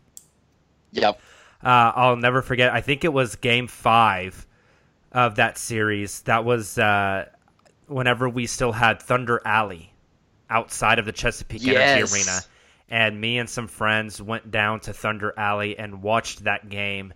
Yep. 0.91 1.19
Uh, 1.63 1.91
I'll 1.95 2.15
never 2.15 2.41
forget. 2.41 2.71
I 2.74 2.82
think 2.82 3.04
it 3.04 3.12
was 3.12 3.36
Game 3.36 3.67
Five 3.67 4.45
of 5.12 5.36
that 5.36 5.58
series. 5.58 6.21
That 6.21 6.45
was 6.45 6.78
uh, 6.78 7.26
whenever 7.88 8.30
we 8.30 8.45
still 8.48 8.71
had 8.71 9.02
Thunder 9.02 9.41
Alley 9.45 9.93
outside 10.50 11.00
of 11.00 11.06
the 11.06 11.12
Chesapeake 11.12 11.63
Yes. 11.65 11.98
Energy 11.98 12.13
Arena, 12.13 12.39
and 12.89 13.19
me 13.19 13.38
and 13.38 13.50
some 13.50 13.67
friends 13.67 14.21
went 14.21 14.52
down 14.52 14.80
to 14.82 14.93
Thunder 14.93 15.34
Alley 15.38 15.78
and 15.78 16.02
watched 16.02 16.43
that 16.43 16.69
game. 16.69 17.13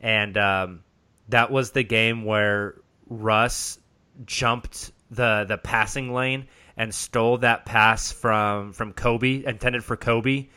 And 0.00 0.36
um, 0.36 0.80
that 1.28 1.50
was 1.50 1.70
the 1.70 1.84
game 1.84 2.24
where 2.24 2.74
Russ 3.08 3.78
jumped 4.26 4.92
the 5.10 5.44
the 5.48 5.58
passing 5.58 6.12
lane 6.12 6.46
and 6.76 6.94
stole 6.94 7.38
that 7.38 7.64
pass 7.66 8.10
from 8.12 8.72
from 8.72 8.92
Kobe, 8.92 9.44
intended 9.44 9.84
for 9.84 9.96
Kobe. 9.96 10.48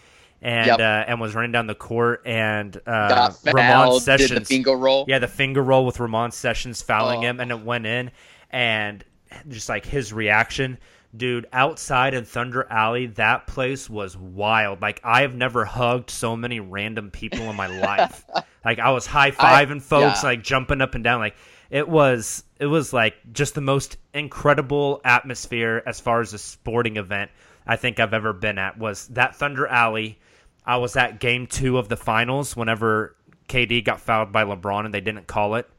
And 0.42 0.68
Yep. 0.68 0.80
uh, 0.80 0.84
and 0.84 1.20
was 1.22 1.34
running 1.34 1.52
down 1.52 1.66
the 1.66 1.74
court 1.76 2.22
and 2.26 2.76
uh, 2.86 3.32
Ramon 3.46 3.56
fouled, 3.56 4.06
did 4.06 4.20
the 4.20 4.28
Sessions 4.28 4.48
finger 4.48 4.76
roll. 4.76 5.06
yeah, 5.08 5.18
the 5.20 5.28
finger 5.28 5.64
roll 5.64 5.86
with 5.86 6.00
Ramon 6.00 6.32
Sessions 6.32 6.82
fouling 6.84 7.20
Oh. 7.20 7.30
him, 7.30 7.40
and 7.40 7.52
it 7.52 7.62
went 7.62 7.86
in. 7.88 8.12
And 8.52 9.04
just 9.48 9.70
like 9.70 9.86
his 9.86 10.14
reaction, 10.14 10.78
dude, 11.16 11.48
outside 11.54 12.14
in 12.14 12.26
Thunder 12.26 12.68
Alley, 12.70 13.08
that 13.08 13.48
place 13.48 13.90
was 13.90 14.18
wild. 14.18 14.82
Like 14.82 15.00
I 15.04 15.22
have 15.22 15.36
never 15.36 15.66
hugged 15.66 16.10
so 16.10 16.36
many 16.36 16.60
random 16.60 17.12
people 17.12 17.50
in 17.50 17.56
my 17.56 17.68
life. 17.68 18.26
like 18.66 18.80
I 18.80 18.92
was 18.92 19.06
high 19.06 19.32
fiving 19.32 19.82
folks, 19.82 20.24
yeah. 20.24 20.30
like 20.30 20.44
jumping 20.44 20.82
up 20.82 20.96
and 20.96 21.04
down. 21.04 21.20
Like 21.20 21.36
it 21.70 21.88
was, 21.88 22.44
it 22.60 22.66
was 22.68 22.94
like 22.94 23.16
just 23.34 23.56
the 23.56 23.62
most 23.62 23.98
incredible 24.14 25.02
atmosphere 25.04 25.82
as 25.86 26.00
far 26.00 26.22
as 26.22 26.34
a 26.34 26.38
sporting 26.38 26.98
event 26.98 27.32
I 27.68 27.76
think 27.76 28.00
I've 28.00 28.14
ever 28.14 28.34
been 28.34 28.58
at. 28.58 28.78
Was 28.78 29.08
that 29.10 29.36
Thunder 29.36 29.68
Alley? 29.68 30.20
I 30.66 30.78
was 30.78 30.96
at 30.96 31.20
Game 31.20 31.48
Two 31.48 31.78
of 31.78 31.90
the 31.90 31.98
finals 31.98 32.56
whenever 32.56 33.16
KD 33.48 33.84
got 33.84 34.02
fouled 34.02 34.32
by 34.32 34.44
LeBron 34.44 34.86
and 34.86 34.94
they 34.94 35.02
didn't 35.02 35.28
call 35.28 35.56
it. 35.56 35.70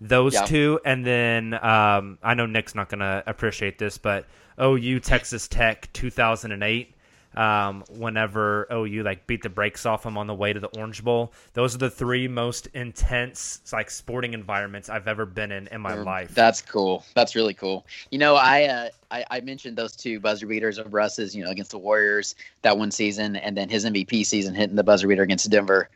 Those 0.00 0.34
Yeah. 0.34 0.44
two, 0.44 0.80
and 0.84 1.04
then 1.06 1.54
um, 1.54 2.18
I 2.22 2.34
know 2.34 2.46
Nick's 2.46 2.74
not 2.74 2.88
gonna 2.88 3.22
appreciate 3.26 3.78
this, 3.78 3.96
but 3.96 4.26
OU 4.60 5.00
Texas 5.00 5.48
Tech 5.48 5.88
2008. 5.92 6.90
Um, 7.36 7.82
whenever 7.90 8.68
OU 8.72 9.02
like 9.02 9.26
beat 9.26 9.42
the 9.42 9.48
brakes 9.48 9.86
off 9.86 10.04
them 10.04 10.16
on 10.16 10.28
the 10.28 10.34
way 10.34 10.52
to 10.52 10.60
the 10.60 10.68
Orange 10.78 11.02
Bowl, 11.02 11.32
those 11.54 11.74
are 11.74 11.78
the 11.78 11.90
three 11.90 12.28
most 12.28 12.68
intense 12.74 13.60
like 13.72 13.90
sporting 13.90 14.34
environments 14.34 14.88
I've 14.88 15.08
ever 15.08 15.26
been 15.26 15.50
in 15.50 15.66
in 15.66 15.80
my 15.80 15.94
life. 15.94 16.32
That's 16.32 16.62
cool. 16.62 17.04
That's 17.14 17.34
really 17.34 17.54
cool. 17.54 17.86
You 18.12 18.18
know, 18.18 18.36
I, 18.36 18.64
uh, 18.66 18.88
I 19.10 19.24
I 19.32 19.40
mentioned 19.40 19.76
those 19.76 19.96
two 19.96 20.20
buzzer 20.20 20.46
beaters 20.46 20.78
of 20.78 20.94
Russ's, 20.94 21.34
you 21.34 21.44
know, 21.44 21.50
against 21.50 21.72
the 21.72 21.78
Warriors 21.78 22.36
that 22.62 22.78
one 22.78 22.92
season, 22.92 23.34
and 23.34 23.56
then 23.56 23.68
his 23.68 23.84
MVP 23.84 24.24
season 24.24 24.54
hitting 24.54 24.76
the 24.76 24.84
buzzer 24.84 25.08
beater 25.08 25.24
against 25.24 25.50
Denver. 25.50 25.90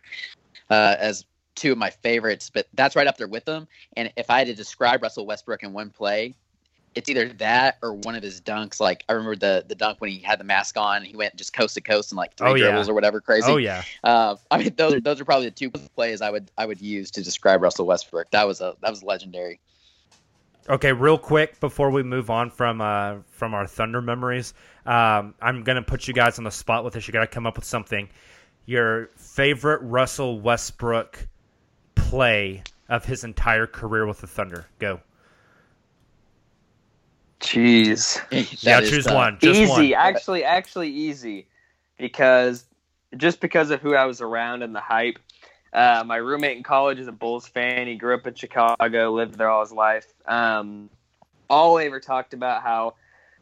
uh, 0.71 0.97
as 0.99 1.25
two 1.55 1.73
of 1.73 1.79
my 1.79 1.91
favorites, 1.91 2.51
but 2.53 2.67
that's 2.75 2.95
right 2.97 3.07
up 3.07 3.17
there 3.17 3.27
with 3.29 3.45
them. 3.45 3.67
And 3.97 4.13
if 4.17 4.31
I 4.31 4.39
had 4.39 4.47
to 4.49 4.55
describe 4.55 5.03
Russell 5.03 5.27
Westbrook 5.27 5.63
in 5.63 5.73
one 5.73 5.91
play, 5.91 6.35
it's 6.95 7.09
either 7.09 7.29
that 7.35 7.79
or 7.83 7.93
one 7.93 8.15
of 8.15 8.23
his 8.23 8.41
dunks. 8.41 8.81
Like 8.81 9.05
I 9.09 9.13
remember 9.13 9.37
the 9.37 9.65
the 9.69 9.75
dunk 9.75 10.01
when 10.01 10.11
he 10.11 10.19
had 10.19 10.41
the 10.41 10.45
mask 10.45 10.77
on, 10.77 10.99
and 10.99 11.07
he 11.07 11.17
went 11.17 11.37
just 11.37 11.53
coast 11.53 11.75
to 11.75 11.81
coast 11.81 12.11
and 12.13 12.17
like 12.17 12.35
three 12.37 12.49
Oh, 12.49 12.55
yeah. 12.55 12.65
dribbles 12.67 12.89
or 12.89 12.95
whatever 12.95 13.21
crazy. 13.21 13.51
Oh 13.51 13.57
yeah. 13.57 13.83
Uh, 14.03 14.37
I 14.51 14.59
mean, 14.59 14.75
those 14.77 15.01
those 15.03 15.21
are 15.21 15.25
probably 15.25 15.47
the 15.47 15.53
two 15.53 15.71
plays 15.71 16.21
I 16.21 16.31
would 16.31 16.51
I 16.59 16.67
would 16.67 16.81
use 16.81 17.11
to 17.13 17.23
describe 17.23 17.63
Russell 17.63 17.87
Westbrook. 17.87 18.31
That 18.31 18.47
was 18.47 18.61
a 18.61 18.75
that 18.83 18.91
was 18.91 19.03
legendary. 19.03 19.61
Okay, 20.69 20.93
real 20.93 21.17
quick 21.17 21.61
before 21.61 21.91
we 21.91 22.03
move 22.03 22.29
on 22.29 22.51
from 22.51 22.81
uh, 22.83 23.17
from 23.31 23.55
our 23.55 23.67
Thunder 23.67 24.03
memories, 24.03 24.53
um, 24.85 25.35
I'm 25.41 25.63
gonna 25.63 25.83
put 25.83 26.07
you 26.09 26.13
guys 26.15 26.37
on 26.39 26.45
the 26.45 26.51
spot 26.51 26.85
with 26.85 26.93
this. 26.95 27.07
You 27.09 27.13
gotta 27.13 27.27
come 27.27 27.47
up 27.47 27.57
with 27.57 27.65
something. 27.65 28.09
Your 28.67 29.09
favorite 29.17 29.81
Russell 29.83 30.41
Westbrook 30.41 31.27
play 31.95 32.63
of 32.89 33.05
his 33.05 33.25
entire 33.25 33.67
career 33.67 34.07
with 34.07 34.21
the 34.21 34.27
Thunder. 34.27 34.67
Go. 34.79 35.01
Jeez. 37.41 38.21
yeah, 38.63 38.77
That 38.77 38.85
is 38.85 38.91
choose 38.91 39.05
tough. 39.05 39.15
one. 39.15 39.39
Just 39.41 39.61
easy, 39.61 39.71
one. 39.71 39.95
actually, 39.95 40.45
actually 40.45 40.91
easy, 40.91 41.47
because 41.97 42.65
just 43.17 43.41
because 43.41 43.71
of 43.71 43.81
who 43.81 43.95
I 43.95 44.05
was 44.05 44.21
around 44.21 44.63
and 44.63 44.75
the 44.75 44.81
hype. 44.81 45.19
Uh, 45.73 46.03
my 46.07 46.17
roommate 46.17 46.57
in 46.57 46.63
college 46.63 46.99
is 46.99 47.09
a 47.09 47.13
Bulls 47.13 47.47
fan. 47.47 47.87
He 47.87 47.97
grew 47.97 48.15
up 48.15 48.27
in 48.27 48.35
Chicago, 48.35 49.13
lived 49.13 49.37
there 49.37 49.51
all 49.51 49.61
his 49.61 49.73
life. 49.73 50.07
Um, 50.27 50.89
all 51.51 51.77
they 51.77 51.87
ever 51.87 52.01
talked 52.01 52.33
about 52.33 52.63
how 52.63 52.95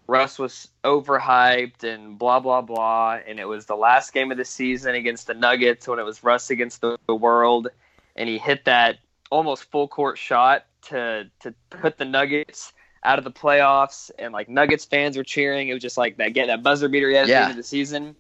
Russ 0.09 0.39
was 0.39 0.69
overhyped 0.85 1.85
and 1.85 2.19
blah 2.19 2.41
blah 2.41 2.63
blah, 2.63 3.19
and 3.27 3.39
it 3.39 3.45
was 3.45 3.67
the 3.67 3.77
last 3.77 4.13
game 4.13 4.31
of 4.31 4.39
the 4.39 4.45
season 4.45 4.95
against 4.95 5.27
the 5.29 5.35
Nuggets 5.35 5.87
when 5.87 5.99
it 5.99 6.05
was 6.05 6.23
Russ 6.23 6.51
against 6.51 6.81
the, 6.81 6.99
the 7.07 7.15
world, 7.15 7.69
and 8.17 8.29
he 8.29 8.39
hit 8.39 8.65
that 8.65 8.99
almost 9.31 9.71
full 9.71 9.89
court 9.89 10.19
shot 10.19 10.67
to 10.83 11.29
to 11.41 11.55
put 11.71 11.97
the 11.99 12.05
Nuggets 12.05 12.73
out 13.07 13.19
of 13.19 13.25
the 13.25 13.31
playoffs, 13.31 14.11
and 14.19 14.33
like 14.33 14.49
Nuggets 14.49 14.85
fans 14.85 15.17
were 15.17 15.25
cheering. 15.25 15.69
It 15.69 15.75
was 15.75 15.83
just 15.83 15.97
like 15.97 16.17
that 16.19 16.35
get 16.35 16.47
that 16.49 16.63
buzzer 16.63 16.89
beater 16.89 17.09
he 17.09 17.15
had 17.17 17.23
at 17.23 17.29
the 17.29 17.35
end 17.37 17.51
of 17.53 17.57
the 17.57 17.63
season, 17.63 18.15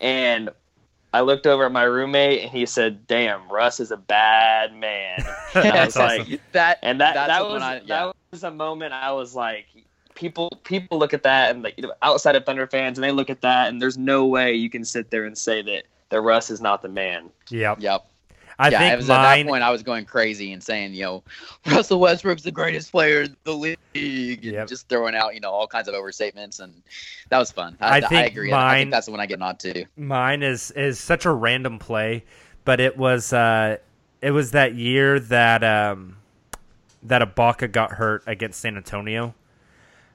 and 0.00 0.50
I 1.12 1.20
looked 1.22 1.46
over 1.46 1.66
at 1.66 1.72
my 1.72 1.82
roommate 1.82 2.42
and 2.42 2.50
he 2.50 2.66
said, 2.66 3.06
"Damn, 3.06 3.48
Russ 3.50 3.80
is 3.80 3.90
a 3.90 3.96
bad 3.96 4.74
man." 4.74 5.24
And 5.54 5.66
I 5.66 5.70
That's 5.72 5.96
was 5.96 6.28
like, 6.28 6.52
that 6.52 6.78
and 6.82 7.00
that 7.00 7.14
that 7.14 7.44
was 7.44 7.60
I- 7.62 7.76
yeah. 7.78 7.82
that 8.06 8.16
was 8.30 8.44
a 8.44 8.50
moment 8.52 8.92
I 8.92 9.10
was 9.12 9.34
like, 9.34 9.66
people 10.14 10.48
people 10.62 10.98
look 10.98 11.12
at 11.12 11.24
that 11.24 11.50
and 11.50 11.64
like 11.64 11.74
you 11.76 11.82
know, 11.82 11.92
outside 12.02 12.36
of 12.36 12.46
Thunder 12.46 12.66
fans 12.68 12.96
and 12.98 13.04
they 13.04 13.10
look 13.10 13.30
at 13.30 13.40
that 13.40 13.68
and 13.68 13.82
there's 13.82 13.98
no 13.98 14.26
way 14.26 14.54
you 14.54 14.70
can 14.70 14.84
sit 14.84 15.10
there 15.10 15.24
and 15.24 15.36
say 15.36 15.60
that 15.62 15.84
that 16.10 16.20
Russ 16.20 16.50
is 16.50 16.60
not 16.60 16.82
the 16.82 16.88
man. 16.88 17.30
Yep. 17.48 17.78
Yep. 17.80 18.06
I 18.60 18.68
yeah, 18.68 18.76
it 18.76 18.88
think 18.90 18.96
was 18.98 19.08
mine. 19.08 19.18
at 19.18 19.36
that 19.44 19.48
point 19.48 19.62
I 19.62 19.70
was 19.70 19.82
going 19.82 20.04
crazy 20.04 20.52
and 20.52 20.62
saying, 20.62 20.92
you 20.94 21.02
know, 21.04 21.22
Russell 21.66 21.98
Westbrook's 22.00 22.42
the 22.42 22.50
greatest 22.52 22.90
player 22.92 23.22
in 23.22 23.36
the 23.44 23.54
league, 23.54 23.78
and 23.94 24.42
Yep. 24.44 24.68
just 24.68 24.88
throwing 24.88 25.14
out, 25.14 25.34
you 25.34 25.40
know, 25.40 25.50
all 25.50 25.66
kinds 25.66 25.88
of 25.88 25.94
overstatements, 25.94 26.60
and 26.60 26.74
that 27.30 27.38
was 27.38 27.50
fun. 27.50 27.76
I, 27.80 27.96
I 27.96 28.00
think 28.02 28.32
agree. 28.32 28.52
I 28.52 28.56
mine- 28.56 28.78
think 28.82 28.90
that's 28.90 29.06
the 29.06 29.12
one 29.12 29.20
I 29.20 29.26
get 29.26 29.40
on 29.40 29.56
to. 29.58 29.84
Mine 29.96 30.42
is 30.42 30.70
is 30.72 30.98
such 31.00 31.24
a 31.24 31.30
random 31.32 31.78
play, 31.78 32.24
but 32.64 32.80
it 32.80 32.96
was 32.98 33.32
uh, 33.32 33.78
it 34.20 34.30
was 34.32 34.50
that 34.50 34.74
year 34.74 35.18
that 35.18 35.64
um, 35.64 36.16
that 37.02 37.22
Ibaka 37.22 37.72
got 37.72 37.92
hurt 37.92 38.22
against 38.26 38.60
San 38.60 38.76
Antonio. 38.76 39.34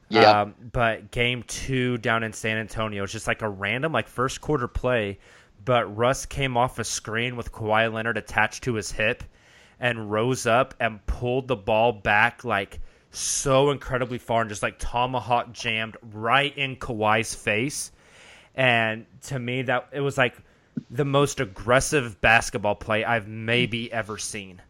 Yeah. 0.10 0.42
Um, 0.42 0.56
but 0.72 1.10
game 1.10 1.42
two 1.48 1.98
down 1.98 2.22
in 2.22 2.32
San 2.32 2.58
Antonio, 2.58 3.04
it's 3.04 3.12
just 3.12 3.26
like 3.26 3.42
a 3.42 3.50
random 3.50 3.92
like 3.92 4.08
first 4.08 4.40
quarter 4.40 4.68
play. 4.68 5.18
But 5.66 5.98
Russ 5.98 6.26
came 6.26 6.56
off 6.56 6.80
a 6.80 6.84
screen 6.84 7.36
with 7.36 7.52
Kawhi 7.52 7.92
Leonard 7.92 8.18
attached 8.18 8.64
to 8.64 8.76
his 8.76 8.92
hip, 8.92 9.24
and 9.80 10.10
rose 10.12 10.46
up 10.46 10.74
and 10.80 11.06
pulled 11.06 11.48
the 11.48 11.56
ball 11.56 11.92
back 11.92 12.46
like 12.46 12.80
so 13.12 13.72
incredibly 13.72 14.18
far 14.18 14.42
and 14.42 14.50
just 14.50 14.64
like 14.64 14.80
tomahawk 14.80 15.52
jammed 15.52 15.98
right 16.14 16.56
in 16.58 16.76
Kawhi's 16.76 17.34
face. 17.34 17.92
And 18.56 19.06
to 19.24 19.40
me, 19.40 19.64
that 19.64 19.90
it 19.92 20.02
was 20.02 20.18
like 20.18 20.36
the 20.90 21.06
most 21.06 21.40
aggressive 21.40 22.20
basketball 22.22 22.76
play 22.76 23.04
I've 23.04 23.28
maybe 23.28 23.92
ever 23.92 24.18
seen. 24.18 24.62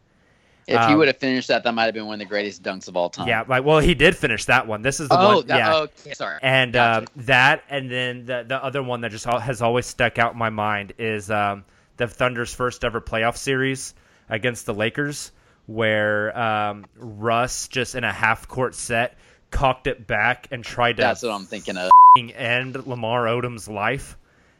If 0.67 0.79
Um, 0.79 0.89
he 0.89 0.95
would 0.95 1.07
have 1.07 1.17
finished 1.17 1.47
that, 1.49 1.63
that 1.63 1.73
might 1.73 1.85
have 1.85 1.93
been 1.93 2.07
one 2.07 2.15
of 2.15 2.19
the 2.19 2.25
greatest 2.25 2.63
dunks 2.63 2.87
of 2.87 2.97
all 2.97 3.09
time. 3.09 3.27
Yeah, 3.27 3.43
like 3.47 3.63
well, 3.63 3.79
he 3.79 3.93
did 3.93 4.15
finish 4.17 4.45
that 4.45 4.65
one. 4.65 4.81
This 4.81 4.99
is 4.99 5.09
the 5.09 5.19
Oh, 5.19 5.35
one. 5.37 5.47
that, 5.47 5.57
yeah, 5.57 5.75
okay, 5.75 6.13
sorry. 6.13 6.39
and 6.41 6.73
Gotcha. 6.73 6.99
um, 7.01 7.07
that, 7.25 7.63
and 7.69 7.89
then 7.91 8.25
the 8.25 8.45
the 8.47 8.63
other 8.63 8.81
one 8.81 9.01
that 9.01 9.11
just 9.11 9.25
has 9.25 9.61
always 9.61 9.85
stuck 9.85 10.17
out 10.17 10.33
in 10.33 10.39
my 10.39 10.49
mind 10.49 10.93
is 10.97 11.29
um, 11.29 11.65
the 11.97 12.07
Thunder's 12.07 12.53
first 12.53 12.83
ever 12.83 12.99
playoff 12.99 13.37
series 13.37 13.93
against 14.27 14.65
the 14.65 14.73
Lakers, 14.73 15.31
where 15.67 16.35
um, 16.37 16.85
Russ 16.97 17.67
just 17.67 17.93
in 17.93 18.03
a 18.03 18.11
half 18.11 18.47
court 18.47 18.73
set 18.73 19.17
cocked 19.51 19.85
it 19.87 20.05
back 20.07 20.47
and 20.51 20.63
tried 20.63 20.97
to 20.97 21.03
that's 21.03 21.21
what 21.21 21.31
I'm 21.31 21.45
thinking 21.45 21.77
of. 21.77 21.91
end 22.17 22.87
Lamar 22.87 23.25
Odom's 23.25 23.67
life, 23.67 24.17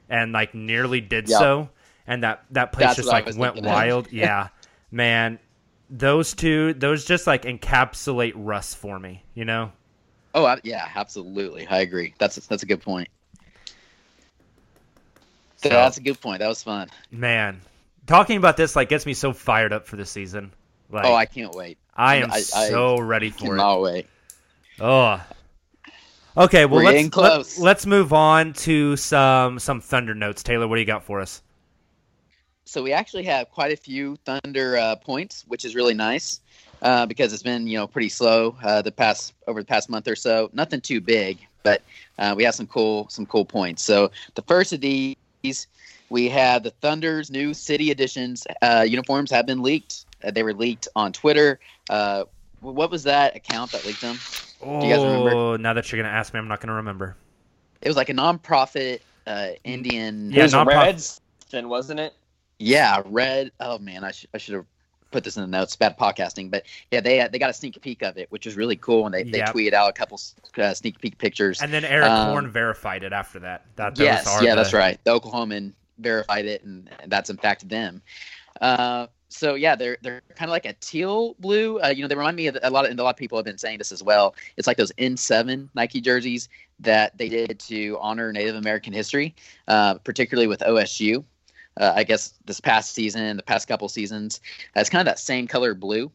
and 0.10 0.32
like 0.34 0.54
nearly 0.54 1.02
did 1.02 1.28
Yep. 1.30 1.40
so, 1.40 1.70
and 2.06 2.22
that 2.24 2.44
that 2.52 2.72
place 2.74 2.88
That's 2.90 2.96
just 2.98 3.08
like 3.10 3.26
went 3.38 3.62
wild. 3.64 4.08
yeah, 4.12 4.50
man, 4.92 5.40
those 5.90 6.34
two, 6.34 6.74
those 6.74 7.06
just 7.06 7.28
like 7.28 7.44
encapsulate 7.44 8.34
Russ 8.36 8.74
for 8.74 9.00
me. 9.00 9.24
You 9.34 9.46
know. 9.46 9.72
Oh, 10.34 10.46
I, 10.46 10.60
yeah, 10.64 10.90
absolutely. 10.96 11.66
I 11.68 11.80
agree. 11.80 12.14
That's 12.18 12.36
that's 12.48 12.64
a 12.64 12.66
good 12.66 12.82
point. 12.82 13.08
So- 15.58 15.70
that's 15.70 15.98
a 15.98 16.02
good 16.02 16.20
point. 16.20 16.40
That 16.40 16.48
was 16.50 16.62
fun. 16.62 16.90
Man, 17.12 17.62
talking 18.06 18.38
about 18.38 18.58
this 18.58 18.76
like 18.76 18.90
gets 18.90 19.06
me 19.06 19.14
so 19.14 19.34
fired 19.34 19.74
up 19.74 19.88
for 19.88 19.96
the 19.96 20.06
season. 20.06 20.52
Like, 20.92 21.06
oh, 21.06 21.16
I 21.16 21.26
can't 21.26 21.54
wait. 21.56 21.78
I 21.96 22.18
am 22.18 22.32
I- 22.32 22.36
I 22.36 22.42
so 22.42 23.00
ready 23.00 23.30
for 23.30 23.58
it. 23.58 23.82
Wait. 23.82 24.08
Oh. 24.80 25.24
Okay, 26.38 26.66
well 26.66 26.80
We're 26.80 26.86
let's 26.86 26.96
getting 26.96 27.12
close. 27.12 27.58
Let, 27.58 27.78
us 27.78 27.86
move 27.86 28.12
on 28.12 28.52
to 28.54 28.98
some 28.98 29.58
some 29.58 29.80
Thunder 29.80 30.14
notes. 30.14 30.44
Taylor, 30.44 30.68
what 30.68 30.76
do 30.76 30.82
you 30.82 30.86
got 30.86 31.04
for 31.04 31.22
us? 31.22 31.42
So 32.66 32.82
we 32.82 32.92
actually 32.92 33.24
have 33.24 33.52
quite 33.52 33.72
a 33.72 33.76
few 33.76 34.18
Thunder 34.26 34.78
uh, 34.78 34.96
points, 34.96 35.46
which 35.48 35.66
is 35.66 35.76
really 35.76 35.94
nice 35.94 36.42
uh, 36.82 37.06
because 37.06 37.32
it's 37.32 37.44
been 37.44 37.68
you 37.68 37.78
know 37.78 37.88
pretty 37.88 38.10
slow 38.10 38.56
uh, 38.64 38.82
the 38.82 38.92
past 38.92 39.34
over 39.48 39.62
the 39.62 39.68
past 39.68 39.90
month 39.90 40.08
or 40.08 40.16
so. 40.16 40.50
Nothing 40.52 40.82
too 40.82 41.00
big, 41.00 41.38
but 41.64 41.84
uh, 42.18 42.34
we 42.36 42.44
have 42.44 42.56
some 42.56 42.68
cool 42.68 43.08
some 43.10 43.26
cool 43.28 43.46
points. 43.46 43.84
So 43.84 44.12
the 44.34 44.42
first 44.42 44.74
of 44.74 44.82
these, 44.82 45.16
we 46.10 46.28
have 46.30 46.64
the 46.64 46.72
Thunder's 46.72 47.30
new 47.30 47.54
City 47.54 47.92
Editions 47.92 48.48
uh, 48.64 48.86
uniforms 48.88 49.30
have 49.30 49.46
been 49.46 49.62
leaked. 49.62 50.06
Uh, 50.24 50.32
they 50.32 50.42
were 50.42 50.54
leaked 50.54 50.88
on 50.96 51.14
Twitter. 51.14 51.60
Uh, 51.90 52.24
what 52.62 52.90
was 52.90 53.04
that 53.04 53.36
account 53.36 53.72
that 53.74 53.86
leaked 53.86 54.02
them? 54.02 54.18
Oh, 54.62 54.84
you 54.84 54.92
guys 54.92 55.04
remember? 55.04 55.58
now 55.60 55.74
that 55.74 55.92
you're 55.92 56.02
gonna 56.02 56.14
ask 56.14 56.34
me, 56.34 56.40
I'm 56.40 56.48
not 56.48 56.62
gonna 56.62 56.74
remember. 56.74 57.16
It 57.82 57.88
was 57.88 57.98
like 57.98 58.10
a 58.10 58.14
nonprofit 58.14 59.02
uh, 59.28 59.50
Indian. 59.64 60.32
Yeah, 60.32 60.40
it 60.40 60.44
was 60.44 60.54
non-prof- 60.54 60.84
Reds, 60.84 61.22
then 61.52 61.70
wasn't 61.70 62.00
it? 62.00 62.16
Yeah, 62.60 63.02
red. 63.06 63.52
Oh 63.60 63.78
man, 63.80 64.04
I, 64.04 64.12
sh- 64.12 64.28
I 64.34 64.38
should 64.38 64.56
have 64.56 64.66
put 65.12 65.24
this 65.24 65.36
in 65.38 65.42
the 65.42 65.48
notes. 65.48 65.76
Bad 65.76 65.98
podcasting, 65.98 66.50
but 66.52 66.64
yeah, 66.92 67.02
they 67.02 67.28
they 67.32 67.40
got 67.40 67.50
a 67.50 67.54
sneak 67.54 67.80
peek 67.82 68.02
of 68.02 68.18
it, 68.18 68.32
which 68.32 68.46
was 68.46 68.56
really 68.56 68.76
cool, 68.76 69.06
and 69.06 69.14
they, 69.14 69.24
they 69.24 69.40
tweeted 69.54 69.74
out 69.74 69.90
a 69.90 69.94
couple 69.94 70.20
uh, 70.58 70.74
sneak 70.74 71.00
peek 71.00 71.18
pictures. 71.18 71.62
And 71.62 71.74
then 71.74 71.84
Erik 71.86 72.10
Um, 72.10 72.30
Horne 72.30 72.50
verified 72.52 73.04
it 73.04 73.14
after 73.14 73.40
that. 73.40 73.66
That 73.76 73.98
yes, 74.00 74.26
yeah, 74.42 74.52
the- 74.52 74.56
that's 74.62 74.74
right. 74.74 74.98
The 75.04 75.20
Oklahoman 75.20 75.74
verified 76.00 76.46
it, 76.46 76.64
and, 76.64 76.90
and 77.00 77.12
that's 77.12 77.30
in 77.30 77.38
fact 77.38 77.68
them. 77.68 78.02
Uh, 78.62 79.08
so 79.28 79.56
yeah, 79.56 79.76
they're 79.76 79.98
they're 80.02 80.22
kind 80.36 80.50
of 80.50 80.52
like 80.54 80.66
a 80.66 80.74
teal 80.80 81.36
blue. 81.40 81.80
Uh, 81.82 81.90
you 81.90 82.02
know, 82.02 82.08
they 82.08 82.16
remind 82.16 82.38
me 82.38 82.48
of 82.48 82.58
a 82.64 82.70
lot 82.70 82.86
of 82.86 82.92
and 82.92 83.00
a 83.00 83.04
lot 83.04 83.10
of 83.10 83.18
people 83.18 83.38
have 83.38 83.46
been 83.46 83.58
saying 83.58 83.80
this 83.80 83.92
as 83.92 84.02
well. 84.02 84.34
It's 84.56 84.66
like 84.68 84.78
those 84.78 84.94
N7 84.94 85.68
Nike 85.76 86.00
jerseys 86.00 86.48
that 86.80 87.18
they 87.18 87.28
did 87.28 87.60
to 87.60 87.98
honor 88.00 88.32
Native 88.32 88.56
American 88.56 88.94
history, 88.94 89.36
uh, 89.68 89.96
particularly 89.96 90.48
with 90.48 90.62
OSU. 90.62 91.24
Uh, 91.78 91.94
I 91.96 92.04
guess 92.04 92.34
this 92.46 92.60
past 92.60 92.94
season, 92.94 93.38
the 93.38 93.44
past 93.44 93.68
couple 93.68 93.88
seasons, 93.90 94.40
uh, 94.76 94.80
it's 94.80 94.90
kind 94.90 95.02
of 95.02 95.06
that 95.06 95.20
same 95.20 95.48
color 95.48 95.74
blue. 95.74 96.12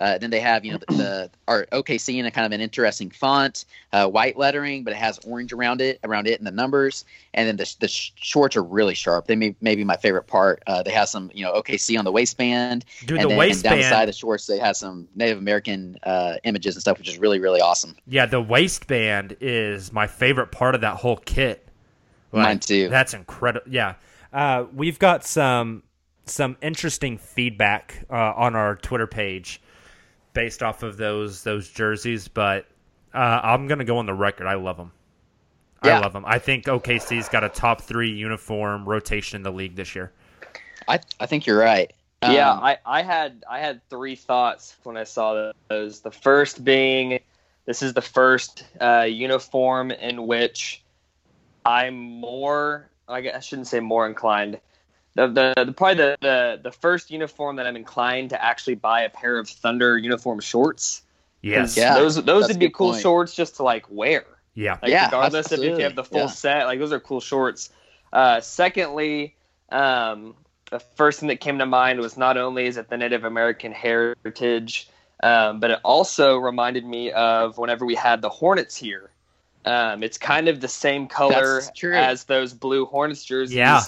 Uh, 0.00 0.16
then 0.16 0.30
they 0.30 0.40
have, 0.40 0.64
you 0.64 0.72
know, 0.72 0.78
the, 0.78 0.94
the 0.94 1.30
our 1.46 1.66
OKC 1.66 2.16
in 2.16 2.24
a 2.24 2.30
kind 2.30 2.46
of 2.46 2.52
an 2.52 2.60
interesting 2.62 3.10
font, 3.10 3.66
uh, 3.92 4.08
white 4.08 4.38
lettering, 4.38 4.82
but 4.82 4.94
it 4.94 4.96
has 4.96 5.18
orange 5.26 5.52
around 5.52 5.82
it, 5.82 6.00
around 6.04 6.26
it, 6.26 6.38
and 6.40 6.46
the 6.46 6.50
numbers. 6.50 7.04
And 7.34 7.46
then 7.46 7.56
the, 7.56 7.76
the 7.80 7.88
shorts 7.88 8.56
are 8.56 8.62
really 8.62 8.94
sharp. 8.94 9.26
They 9.26 9.36
may 9.36 9.54
maybe 9.60 9.84
my 9.84 9.98
favorite 9.98 10.26
part. 10.26 10.62
Uh, 10.66 10.82
they 10.82 10.90
have 10.92 11.08
some, 11.10 11.30
you 11.34 11.44
know, 11.44 11.52
OKC 11.52 11.98
on 11.98 12.06
the 12.06 12.12
waistband, 12.12 12.86
Dude, 13.00 13.20
and 13.20 13.30
the 13.30 13.36
then 13.36 13.50
and 13.50 13.62
down 13.62 13.76
the 13.76 13.82
side 13.84 14.02
of 14.02 14.06
the 14.06 14.18
shorts 14.18 14.46
they 14.46 14.58
have 14.58 14.76
some 14.76 15.06
Native 15.14 15.36
American 15.36 15.98
uh, 16.02 16.36
images 16.44 16.76
and 16.76 16.80
stuff, 16.80 16.96
which 16.96 17.08
is 17.08 17.18
really 17.18 17.38
really 17.38 17.60
awesome. 17.60 17.94
Yeah, 18.06 18.24
the 18.24 18.40
waistband 18.40 19.36
is 19.40 19.92
my 19.92 20.06
favorite 20.06 20.50
part 20.50 20.74
of 20.74 20.80
that 20.80 20.96
whole 20.96 21.18
kit. 21.18 21.68
Mine 22.32 22.60
too. 22.60 22.88
That's 22.88 23.12
incredible. 23.12 23.70
Yeah, 23.70 23.96
uh, 24.32 24.64
we've 24.74 24.98
got 24.98 25.24
some 25.24 25.82
some 26.26 26.56
interesting 26.62 27.18
feedback 27.18 28.04
uh, 28.10 28.32
on 28.36 28.54
our 28.54 28.76
Twitter 28.76 29.06
page 29.06 29.60
based 30.32 30.62
off 30.62 30.82
of 30.82 30.96
those 30.96 31.42
those 31.42 31.68
jerseys, 31.68 32.28
but 32.28 32.66
uh, 33.14 33.40
I'm 33.42 33.66
gonna 33.66 33.84
go 33.84 33.98
on 33.98 34.06
the 34.06 34.14
record. 34.14 34.46
I 34.46 34.54
love 34.54 34.76
them. 34.76 34.92
I 35.82 35.98
love 35.98 36.12
them. 36.12 36.24
I 36.26 36.38
think 36.38 36.66
OKC's 36.66 37.28
got 37.30 37.42
a 37.42 37.48
top 37.48 37.80
three 37.80 38.10
uniform 38.10 38.86
rotation 38.86 39.36
in 39.36 39.42
the 39.42 39.50
league 39.50 39.76
this 39.76 39.94
year. 39.94 40.12
I 40.88 41.00
I 41.18 41.26
think 41.26 41.46
you're 41.46 41.58
right. 41.58 41.92
yeah, 42.22 42.52
Um, 42.52 42.60
I, 42.62 42.78
I 42.84 43.02
had 43.02 43.44
I 43.48 43.60
had 43.60 43.80
three 43.88 44.14
thoughts 44.14 44.76
when 44.82 44.96
I 44.96 45.04
saw 45.04 45.52
those. 45.68 46.00
The 46.00 46.10
first 46.10 46.64
being, 46.64 47.18
this 47.64 47.82
is 47.82 47.94
the 47.94 48.02
first 48.02 48.64
uh, 48.80 49.06
uniform 49.08 49.90
in 49.90 50.26
which 50.26 50.82
I'm 51.64 51.94
more. 51.96 52.90
I 53.10 53.20
guess 53.20 53.36
I 53.36 53.40
shouldn't 53.40 53.68
say 53.68 53.80
more 53.80 54.06
inclined. 54.06 54.60
The, 55.14 55.26
the, 55.26 55.64
the 55.64 55.72
probably 55.72 55.96
the, 55.96 56.16
the 56.20 56.60
the 56.62 56.72
first 56.72 57.10
uniform 57.10 57.56
that 57.56 57.66
I'm 57.66 57.76
inclined 57.76 58.30
to 58.30 58.42
actually 58.42 58.76
buy 58.76 59.02
a 59.02 59.10
pair 59.10 59.38
of 59.38 59.48
Thunder 59.48 59.98
uniform 59.98 60.40
shorts. 60.40 61.02
Yes. 61.42 61.76
Yeah, 61.76 61.94
those 61.94 62.22
those 62.24 62.48
would 62.48 62.58
be 62.58 62.70
cool 62.70 62.92
point. 62.92 63.02
shorts 63.02 63.34
just 63.34 63.56
to 63.56 63.62
like 63.62 63.86
wear. 63.90 64.24
Yeah. 64.54 64.78
Like 64.82 64.90
Yeah, 64.90 65.06
regardless 65.06 65.52
if, 65.52 65.60
if 65.60 65.78
you 65.78 65.84
have 65.84 65.96
the 65.96 66.04
full 66.04 66.20
Yeah. 66.20 66.26
set, 66.26 66.66
like 66.66 66.78
those 66.78 66.92
are 66.92 67.00
cool 67.00 67.20
shorts. 67.20 67.70
Uh, 68.12 68.40
secondly, 68.40 69.36
um, 69.70 70.34
the 70.70 70.80
first 70.80 71.20
thing 71.20 71.28
that 71.28 71.40
came 71.40 71.58
to 71.58 71.66
mind 71.66 72.00
was 72.00 72.16
not 72.16 72.36
only 72.36 72.66
is 72.66 72.76
it 72.76 72.88
the 72.88 72.96
Native 72.96 73.24
American 73.24 73.72
heritage, 73.72 74.88
um, 75.22 75.60
but 75.60 75.70
it 75.70 75.80
also 75.84 76.36
reminded 76.36 76.84
me 76.84 77.10
of 77.12 77.58
whenever 77.58 77.84
we 77.84 77.94
had 77.94 78.22
the 78.22 78.28
Hornets 78.28 78.76
here. 78.76 79.10
Um, 79.64 80.02
it's 80.02 80.16
kind 80.18 80.48
of 80.48 80.60
the 80.60 80.68
same 80.68 81.06
color 81.06 81.60
as 81.94 82.24
those 82.24 82.54
blue 82.54 82.86
Hornets 82.86 83.24
jerseys 83.24 83.56
Yeah. 83.56 83.82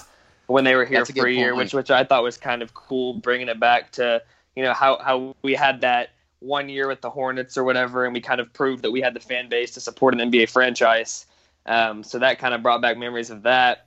when 0.47 0.63
they 0.63 0.75
were 0.75 0.85
here 0.85 0.99
That's 0.99 1.09
for 1.11 1.19
a 1.19 1.23
good 1.23 1.35
year, 1.35 1.51
point. 1.53 1.65
which 1.65 1.73
which 1.73 1.91
I 1.91 2.03
thought 2.03 2.21
was 2.23 2.37
kind 2.37 2.61
of 2.61 2.73
cool, 2.73 3.15
bringing 3.15 3.47
it 3.49 3.59
back 3.59 3.91
to 3.93 4.21
you 4.55 4.63
know 4.63 4.73
how 4.73 4.99
how 4.99 5.35
we 5.41 5.53
had 5.55 5.81
that 5.81 6.09
one 6.39 6.69
year 6.69 6.87
with 6.87 7.01
the 7.01 7.09
Hornets 7.09 7.57
or 7.57 7.63
whatever, 7.63 8.05
and 8.05 8.13
we 8.13 8.21
kind 8.21 8.39
of 8.39 8.51
proved 8.53 8.83
that 8.83 8.91
we 8.91 9.01
had 9.01 9.13
the 9.13 9.19
fan 9.19 9.49
base 9.49 9.71
to 9.71 9.79
support 9.79 10.13
an 10.13 10.19
NBA 10.31 10.49
franchise. 10.49 11.25
Um, 11.65 12.03
so 12.03 12.19
that 12.19 12.37
kind 12.39 12.53
of 12.53 12.61
brought 12.61 12.81
back 12.81 12.97
memories 12.97 13.29
of 13.29 13.43
that. 13.43 13.85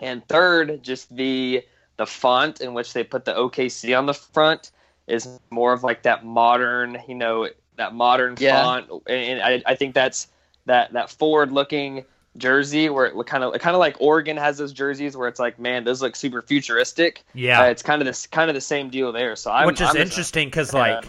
And 0.00 0.26
third, 0.26 0.82
just 0.82 1.14
the 1.14 1.62
the 1.98 2.06
font 2.06 2.60
in 2.62 2.72
which 2.74 2.92
they 2.94 3.04
put 3.04 3.24
the 3.26 3.34
OKC 3.34 3.96
on 3.96 4.06
the 4.06 4.14
front 4.14 4.70
is 5.06 5.38
more 5.50 5.72
of 5.74 5.84
like 5.84 6.02
that 6.04 6.24
modern, 6.24 6.96
you 7.06 7.14
know, 7.14 7.48
that 7.76 7.94
modern 7.94 8.36
Yeah. 8.38 8.62
font, 8.62 8.90
and 9.06 9.42
I, 9.42 9.62
I 9.66 9.74
think 9.74 9.94
that's 9.94 10.28
that 10.66 10.92
that 10.92 11.10
forward 11.10 11.52
looking 11.52 12.04
jersey 12.36 12.88
where 12.88 13.06
it 13.06 13.26
kind 13.26 13.42
of 13.42 13.52
kind 13.60 13.74
of 13.74 13.80
like 13.80 13.96
Oregon 14.00 14.36
has 14.36 14.58
those 14.58 14.72
jerseys 14.72 15.16
where 15.16 15.28
it's 15.28 15.40
like, 15.40 15.58
man, 15.58 15.84
those 15.84 16.00
look 16.00 16.14
super 16.16 16.42
futuristic. 16.42 17.24
Yeah. 17.34 17.62
Uh, 17.62 17.64
it's 17.66 17.82
kind 17.82 18.00
of 18.00 18.06
this 18.06 18.26
kind 18.26 18.48
of 18.50 18.54
the 18.54 18.60
same 18.60 18.90
deal 18.90 19.12
there. 19.12 19.36
So 19.36 19.50
I'm, 19.50 19.66
Which 19.66 19.80
is 19.80 19.88
I'm 19.88 19.96
interesting 19.96 20.48
because, 20.48 20.72
like. 20.72 21.04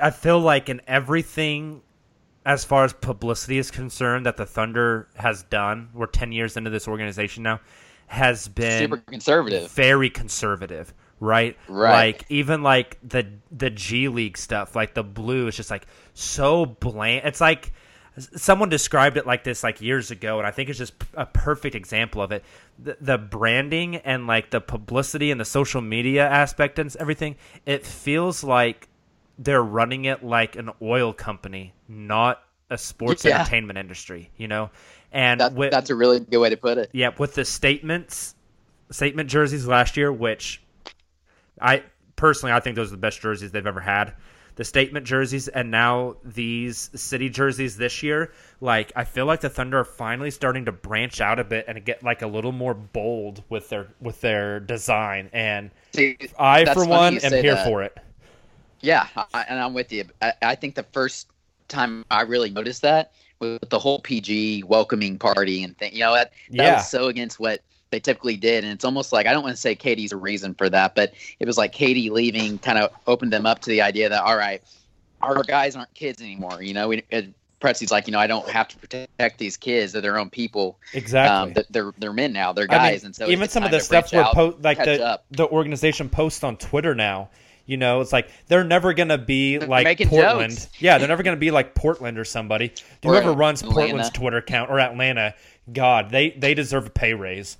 I 0.00 0.10
feel 0.10 0.40
like 0.40 0.68
in 0.68 0.80
everything, 0.86 1.82
as 2.44 2.64
far 2.64 2.84
as 2.84 2.92
publicity 2.92 3.58
is 3.58 3.70
concerned, 3.70 4.26
that 4.26 4.36
the 4.36 4.46
Thunder 4.46 5.08
has 5.16 5.42
done, 5.44 5.88
we're 5.94 6.06
10 6.06 6.32
years 6.32 6.56
into 6.56 6.70
this 6.70 6.88
organization 6.88 7.42
now, 7.42 7.60
has 8.06 8.48
been 8.48 8.78
super 8.80 8.98
conservative. 8.98 9.70
very 9.70 10.10
conservative, 10.10 10.92
right? 11.20 11.56
Right. 11.68 11.92
Like 11.92 12.26
even 12.28 12.62
like 12.62 12.98
the 13.02 13.26
the 13.50 13.70
G 13.70 14.08
League 14.08 14.36
stuff, 14.36 14.76
like 14.76 14.94
the 14.94 15.04
blue 15.04 15.48
is 15.48 15.56
just 15.56 15.70
like 15.70 15.86
so 16.12 16.66
bland. 16.66 17.26
It's 17.26 17.40
like 17.40 17.72
someone 18.16 18.68
described 18.68 19.16
it 19.16 19.26
like 19.26 19.44
this 19.44 19.62
like 19.62 19.80
years 19.80 20.10
ago, 20.10 20.38
and 20.38 20.46
I 20.46 20.50
think 20.50 20.68
it's 20.68 20.78
just 20.78 20.94
a 21.14 21.26
perfect 21.26 21.74
example 21.74 22.22
of 22.22 22.32
it. 22.32 22.44
The, 22.78 22.96
the 23.00 23.18
branding 23.18 23.96
and 23.96 24.26
like 24.26 24.50
the 24.50 24.60
publicity 24.60 25.30
and 25.30 25.40
the 25.40 25.44
social 25.44 25.80
media 25.80 26.28
aspect 26.28 26.78
and 26.78 26.94
everything, 27.00 27.36
it 27.66 27.84
feels 27.84 28.44
like 28.44 28.88
they're 29.38 29.62
running 29.62 30.04
it 30.04 30.22
like 30.24 30.54
an 30.56 30.70
oil 30.80 31.12
company, 31.12 31.74
not 31.88 32.40
a 32.70 32.78
sports 32.78 33.24
Yeah. 33.24 33.40
entertainment 33.40 33.78
industry. 33.78 34.30
You 34.36 34.48
know, 34.48 34.70
and 35.12 35.40
That, 35.40 35.54
with, 35.54 35.70
that's 35.72 35.90
a 35.90 35.94
really 35.94 36.20
good 36.20 36.38
way 36.38 36.50
to 36.50 36.56
put 36.56 36.78
it. 36.78 36.90
yeah, 36.92 37.10
with 37.18 37.34
the 37.34 37.44
statements, 37.44 38.34
statement 38.90 39.28
jerseys 39.28 39.66
last 39.66 39.96
year, 39.96 40.12
which 40.12 40.62
I 41.60 41.82
personally 42.16 42.52
I 42.52 42.60
think 42.60 42.76
those 42.76 42.88
are 42.88 42.92
the 42.92 42.96
best 42.96 43.20
jerseys 43.20 43.50
they've 43.50 43.66
ever 43.66 43.80
had. 43.80 44.14
The 44.56 44.64
statement 44.64 45.04
jerseys 45.04 45.48
and 45.48 45.70
now 45.70 46.16
these 46.24 46.90
city 46.94 47.28
jerseys 47.28 47.76
this 47.76 48.02
year, 48.04 48.32
like 48.60 48.92
I 48.94 49.02
feel 49.04 49.26
like 49.26 49.40
the 49.40 49.48
Thunder 49.50 49.80
are 49.80 49.84
finally 49.84 50.30
starting 50.30 50.64
to 50.66 50.72
branch 50.72 51.20
out 51.20 51.40
a 51.40 51.44
bit 51.44 51.64
and 51.66 51.84
get 51.84 52.04
like 52.04 52.22
a 52.22 52.26
little 52.28 52.52
more 52.52 52.72
bold 52.74 53.42
with 53.48 53.68
their 53.68 53.88
with 54.00 54.20
their 54.20 54.60
design. 54.60 55.28
And 55.32 55.70
See, 55.92 56.16
I, 56.38 56.64
for 56.72 56.86
one, 56.86 57.18
am 57.18 57.32
here 57.32 57.54
that. 57.56 57.66
for 57.66 57.82
it. 57.82 57.98
Yeah, 58.80 59.08
I, 59.32 59.42
and 59.48 59.58
I'm 59.58 59.74
with 59.74 59.90
you. 59.92 60.04
I, 60.22 60.32
I 60.42 60.54
think 60.54 60.74
the 60.76 60.82
first 60.92 61.28
time 61.68 62.04
I 62.10 62.22
really 62.22 62.50
noticed 62.50 62.82
that 62.82 63.12
with 63.40 63.68
the 63.70 63.78
whole 63.78 63.98
PG 64.00 64.64
welcoming 64.64 65.18
party 65.18 65.64
and 65.64 65.76
thing. 65.78 65.92
You 65.94 66.00
know 66.00 66.14
that 66.14 66.32
that 66.50 66.56
Yeah. 66.56 66.74
was 66.76 66.88
so 66.88 67.06
against 67.08 67.40
what 67.40 67.60
they 67.94 68.00
typically 68.00 68.36
did, 68.36 68.64
and 68.64 68.72
it's 68.72 68.84
almost 68.84 69.12
like 69.12 69.26
I 69.26 69.32
don't 69.32 69.44
want 69.44 69.54
to 69.54 69.60
say 69.60 69.76
KD's 69.76 70.10
a 70.10 70.16
reason 70.16 70.54
for 70.54 70.68
that, 70.68 70.96
but 70.96 71.14
it 71.38 71.46
was 71.46 71.56
like 71.56 71.72
KD 71.72 72.10
leaving 72.10 72.58
kind 72.58 72.76
of 72.76 72.90
opened 73.06 73.32
them 73.32 73.46
up 73.46 73.60
to 73.60 73.70
the 73.70 73.82
idea 73.82 74.08
that 74.08 74.20
all 74.20 74.36
right, 74.36 74.62
our 75.22 75.40
guys 75.44 75.76
aren't 75.76 75.94
kids 75.94 76.20
anymore. 76.20 76.60
You 76.60 76.74
know, 76.74 76.88
we. 76.88 77.04
It, 77.10 77.34
like, 77.90 78.06
you 78.06 78.12
know, 78.12 78.18
I 78.18 78.26
don't 78.26 78.46
have 78.50 78.68
to 78.68 78.76
protect 78.76 79.38
these 79.38 79.56
kids; 79.56 79.92
they're 79.92 80.02
their 80.02 80.18
own 80.18 80.28
people. 80.28 80.78
Exactly. 80.92 81.54
Um, 81.54 81.64
they're 81.70 81.92
they're 81.96 82.12
men 82.12 82.34
now; 82.34 82.52
they're 82.52 82.66
I 82.68 82.74
mean, 82.74 82.78
guys, 82.78 83.04
and 83.04 83.16
so 83.16 83.26
even 83.30 83.48
some 83.48 83.64
of 83.64 83.70
the 83.70 83.80
stuff 83.80 84.12
we're 84.12 84.20
out, 84.20 84.34
po- 84.34 84.58
like 84.60 84.76
the 84.76 85.02
up. 85.02 85.24
the 85.30 85.48
organization 85.48 86.10
posts 86.10 86.44
on 86.44 86.58
Twitter 86.58 86.94
now. 86.94 87.30
You 87.64 87.78
know, 87.78 88.02
it's 88.02 88.12
like 88.12 88.28
they're 88.48 88.64
never 88.64 88.92
gonna 88.92 89.16
be 89.16 89.56
They're 89.56 89.66
like 89.66 89.98
Portland. 90.00 90.52
jokes. 90.52 90.68
Yeah, 90.78 90.98
they're 90.98 91.08
never 91.08 91.22
gonna 91.22 91.38
be 91.38 91.50
like 91.50 91.74
Portland 91.74 92.18
or 92.18 92.26
somebody. 92.26 92.72
Or 93.02 93.12
Whoever 93.12 93.32
runs 93.32 93.62
Atlanta. 93.62 93.80
Portland's 93.80 94.10
Twitter 94.10 94.36
account 94.38 94.70
or 94.70 94.78
Atlanta, 94.78 95.34
God, 95.72 96.10
they 96.10 96.30
they 96.30 96.52
deserve 96.52 96.86
a 96.86 96.90
pay 96.90 97.14
raise. 97.14 97.56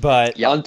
But 0.00 0.38
Yeah. 0.38 0.50
on, 0.50 0.64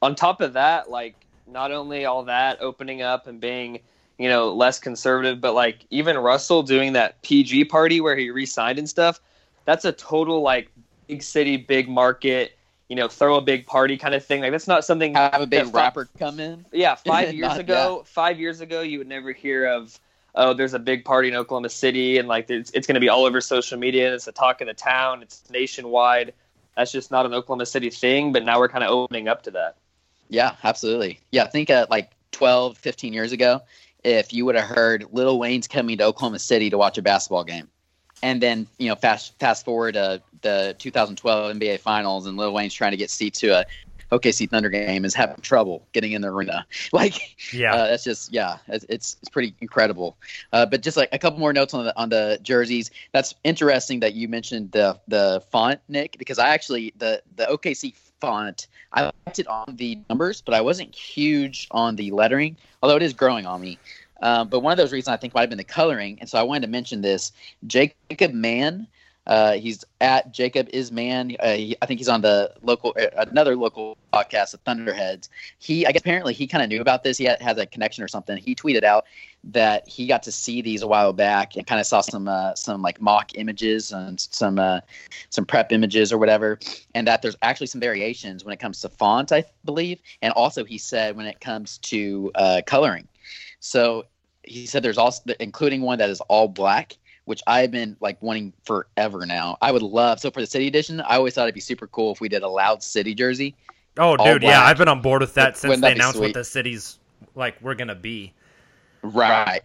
on 0.00 0.14
top 0.14 0.40
of 0.40 0.54
that, 0.54 0.90
like 0.90 1.14
not 1.46 1.72
only 1.72 2.04
all 2.04 2.24
that 2.24 2.58
opening 2.60 3.02
up 3.02 3.26
and 3.26 3.40
being, 3.40 3.80
you 4.18 4.28
know, 4.28 4.52
less 4.52 4.78
conservative, 4.78 5.40
but 5.40 5.54
like 5.54 5.84
even 5.90 6.16
Russell 6.16 6.62
doing 6.62 6.92
that 6.94 7.20
PG 7.22 7.66
party 7.66 8.00
where 8.00 8.16
he 8.16 8.30
re-signed 8.30 8.78
and 8.78 8.88
stuff, 8.88 9.20
that's 9.64 9.84
a 9.84 9.92
total 9.92 10.42
like 10.42 10.70
big 11.08 11.22
city, 11.22 11.56
big 11.56 11.88
market, 11.88 12.56
you 12.88 12.96
know, 12.96 13.08
throw 13.08 13.36
a 13.36 13.40
big 13.40 13.66
party 13.66 13.96
kind 13.96 14.14
of 14.14 14.24
thing. 14.24 14.40
Like 14.40 14.50
that's 14.52 14.68
not 14.68 14.84
something 14.84 15.14
have 15.14 15.40
a 15.40 15.46
big 15.46 15.64
that 15.66 15.72
fi- 15.72 15.78
rapper 15.82 16.08
come 16.18 16.40
in. 16.40 16.64
Yeah, 16.72 16.94
five 17.06 17.32
years 17.32 17.48
Not- 17.50 17.60
ago, 17.60 18.02
five 18.06 18.38
years 18.40 18.60
ago, 18.60 18.82
you 18.82 18.98
would 18.98 19.08
never 19.08 19.32
hear 19.32 19.66
of, 19.66 19.98
oh, 20.34 20.54
there's 20.54 20.74
a 20.74 20.78
big 20.78 21.04
party 21.04 21.28
in 21.28 21.34
Oklahoma 21.34 21.68
City, 21.68 22.18
and 22.18 22.28
like 22.28 22.48
it's, 22.48 22.70
it's 22.70 22.86
going 22.86 22.94
to 22.94 23.00
be 23.00 23.08
all 23.08 23.24
over 23.24 23.40
social 23.40 23.78
media, 23.78 24.06
and 24.06 24.14
it's 24.14 24.24
the 24.24 24.32
talk 24.32 24.60
of 24.60 24.66
the 24.66 24.74
town, 24.74 25.22
it's 25.22 25.42
nationwide. 25.50 26.32
That's 26.76 26.92
just 26.92 27.10
not 27.10 27.26
an 27.26 27.34
Oklahoma 27.34 27.66
City 27.66 27.90
thing, 27.90 28.32
but 28.32 28.44
now 28.44 28.58
we're 28.58 28.68
kind 28.68 28.84
of 28.84 28.90
opening 28.90 29.28
up 29.28 29.42
to 29.44 29.50
that. 29.52 29.76
Yeah, 30.28 30.54
absolutely. 30.64 31.20
Yeah, 31.30 31.44
I 31.44 31.48
think 31.48 31.68
uh, 31.68 31.86
like 31.90 32.10
12, 32.32 32.78
15 32.78 33.12
years 33.12 33.32
ago, 33.32 33.60
if 34.04 34.32
you 34.32 34.44
would 34.46 34.54
have 34.54 34.64
heard 34.64 35.06
Lil 35.12 35.38
Wayne's 35.38 35.68
coming 35.68 35.98
to 35.98 36.04
Oklahoma 36.04 36.38
City 36.38 36.70
to 36.70 36.78
watch 36.78 36.98
a 36.98 37.02
basketball 37.02 37.44
game, 37.44 37.68
and 38.22 38.40
then 38.42 38.66
you 38.78 38.88
know 38.88 38.94
fast 38.94 39.38
fast 39.38 39.64
forward 39.64 39.94
to 39.94 40.22
the 40.40 40.74
2012 40.78 41.56
NBA 41.56 41.80
Finals, 41.80 42.26
and 42.26 42.36
Lil 42.36 42.52
Wayne's 42.52 42.74
trying 42.74 42.92
to 42.92 42.96
get 42.96 43.10
seats 43.10 43.40
to 43.40 43.60
a 43.60 43.64
OKC 44.12 44.48
Thunder 44.48 44.68
game 44.68 45.04
is 45.04 45.14
having 45.14 45.36
trouble 45.36 45.86
getting 45.92 46.12
in 46.12 46.22
the 46.22 46.28
arena. 46.28 46.66
Like, 46.92 47.36
yeah, 47.52 47.74
uh, 47.74 47.86
that's 47.86 48.04
just 48.04 48.32
yeah, 48.32 48.58
it's 48.68 48.84
it's, 48.88 49.16
it's 49.22 49.30
pretty 49.30 49.54
incredible. 49.60 50.16
Uh, 50.52 50.66
but 50.66 50.82
just 50.82 50.96
like 50.96 51.08
a 51.12 51.18
couple 51.18 51.38
more 51.38 51.52
notes 51.52 51.72
on 51.72 51.84
the 51.84 51.98
on 51.98 52.10
the 52.10 52.38
jerseys. 52.42 52.90
That's 53.12 53.34
interesting 53.44 54.00
that 54.00 54.14
you 54.14 54.28
mentioned 54.28 54.72
the 54.72 55.00
the 55.08 55.42
font, 55.50 55.80
Nick, 55.88 56.18
because 56.18 56.38
I 56.38 56.50
actually 56.50 56.92
the 56.98 57.22
the 57.36 57.46
OKC 57.46 57.94
font 58.20 58.68
I 58.92 59.10
liked 59.26 59.38
it 59.38 59.46
on 59.46 59.76
the 59.76 59.98
numbers, 60.08 60.42
but 60.42 60.54
I 60.54 60.60
wasn't 60.60 60.94
huge 60.94 61.66
on 61.70 61.96
the 61.96 62.10
lettering, 62.10 62.56
although 62.82 62.96
it 62.96 63.02
is 63.02 63.12
growing 63.12 63.46
on 63.46 63.60
me. 63.60 63.78
Um, 64.20 64.48
but 64.48 64.60
one 64.60 64.72
of 64.72 64.76
those 64.76 64.92
reasons 64.92 65.08
I 65.08 65.16
think 65.16 65.34
might 65.34 65.40
have 65.40 65.50
been 65.50 65.58
the 65.58 65.64
coloring, 65.64 66.18
and 66.20 66.28
so 66.28 66.38
I 66.38 66.42
wanted 66.42 66.62
to 66.62 66.68
mention 66.68 67.00
this. 67.00 67.32
Jacob 67.66 68.32
Mann, 68.32 68.86
uh, 69.26 69.52
he's 69.52 69.84
at 70.00 70.32
Jacob 70.32 70.68
is 70.72 70.90
Man. 70.90 71.36
Uh, 71.38 71.52
he, 71.52 71.76
I 71.80 71.86
think 71.86 72.00
he's 72.00 72.08
on 72.08 72.22
the 72.22 72.52
local 72.62 72.94
uh, 73.00 73.24
another 73.28 73.54
local 73.54 73.96
podcast, 74.12 74.50
the 74.50 74.58
Thunderheads. 74.58 75.30
He, 75.58 75.86
I 75.86 75.92
guess, 75.92 76.00
apparently 76.00 76.34
he 76.34 76.46
kind 76.46 76.62
of 76.62 76.68
knew 76.68 76.80
about 76.80 77.04
this. 77.04 77.18
He 77.18 77.24
had, 77.24 77.40
has 77.40 77.56
a 77.56 77.66
connection 77.66 78.02
or 78.02 78.08
something. 78.08 78.36
He 78.36 78.54
tweeted 78.54 78.82
out 78.82 79.04
that 79.44 79.86
he 79.88 80.06
got 80.06 80.24
to 80.24 80.32
see 80.32 80.60
these 80.60 80.82
a 80.82 80.88
while 80.88 81.12
back 81.12 81.56
and 81.56 81.66
kind 81.66 81.80
of 81.80 81.86
saw 81.86 82.00
some 82.00 82.26
uh, 82.26 82.54
some 82.54 82.82
like 82.82 83.00
mock 83.00 83.30
images 83.36 83.92
and 83.92 84.18
some 84.18 84.58
uh, 84.58 84.80
some 85.30 85.44
prep 85.44 85.70
images 85.70 86.12
or 86.12 86.18
whatever, 86.18 86.58
and 86.94 87.06
that 87.06 87.22
there's 87.22 87.36
actually 87.42 87.68
some 87.68 87.80
variations 87.80 88.44
when 88.44 88.52
it 88.52 88.58
comes 88.58 88.80
to 88.80 88.88
font, 88.88 89.30
I 89.30 89.44
believe, 89.64 90.00
and 90.20 90.32
also 90.32 90.64
he 90.64 90.78
said 90.78 91.16
when 91.16 91.26
it 91.26 91.40
comes 91.40 91.78
to 91.78 92.32
uh, 92.34 92.62
coloring. 92.66 93.06
So 93.60 94.06
he 94.42 94.66
said 94.66 94.82
there's 94.82 94.98
also 94.98 95.32
including 95.38 95.82
one 95.82 95.98
that 95.98 96.10
is 96.10 96.20
all 96.22 96.48
black 96.48 96.96
which 97.32 97.42
I've 97.46 97.70
been 97.70 97.96
like 97.98 98.20
wanting 98.20 98.52
forever 98.66 99.24
now. 99.24 99.56
I 99.62 99.72
would 99.72 99.80
love 99.80 100.20
so 100.20 100.30
for 100.30 100.42
the 100.42 100.46
city 100.46 100.66
edition. 100.68 101.00
I 101.00 101.16
always 101.16 101.32
thought 101.32 101.44
it'd 101.44 101.54
be 101.54 101.62
super 101.62 101.86
cool 101.86 102.12
if 102.12 102.20
we 102.20 102.28
did 102.28 102.42
a 102.42 102.48
loud 102.48 102.82
city 102.82 103.14
jersey. 103.14 103.54
oh, 103.98 104.18
dude, 104.18 104.42
yeah. 104.42 104.60
I've 104.62 104.76
been 104.76 104.88
on 104.88 105.00
board 105.00 105.22
with 105.22 105.32
that 105.34 105.56
since 105.56 105.70
Wouldn't 105.70 105.80
they 105.80 105.88
that 105.88 105.96
announced 105.96 106.20
what 106.20 106.34
the 106.34 106.44
city's 106.44 106.98
like 107.34 107.56
we're 107.62 107.74
gonna 107.74 107.94
be. 107.94 108.34
Right. 109.00 109.62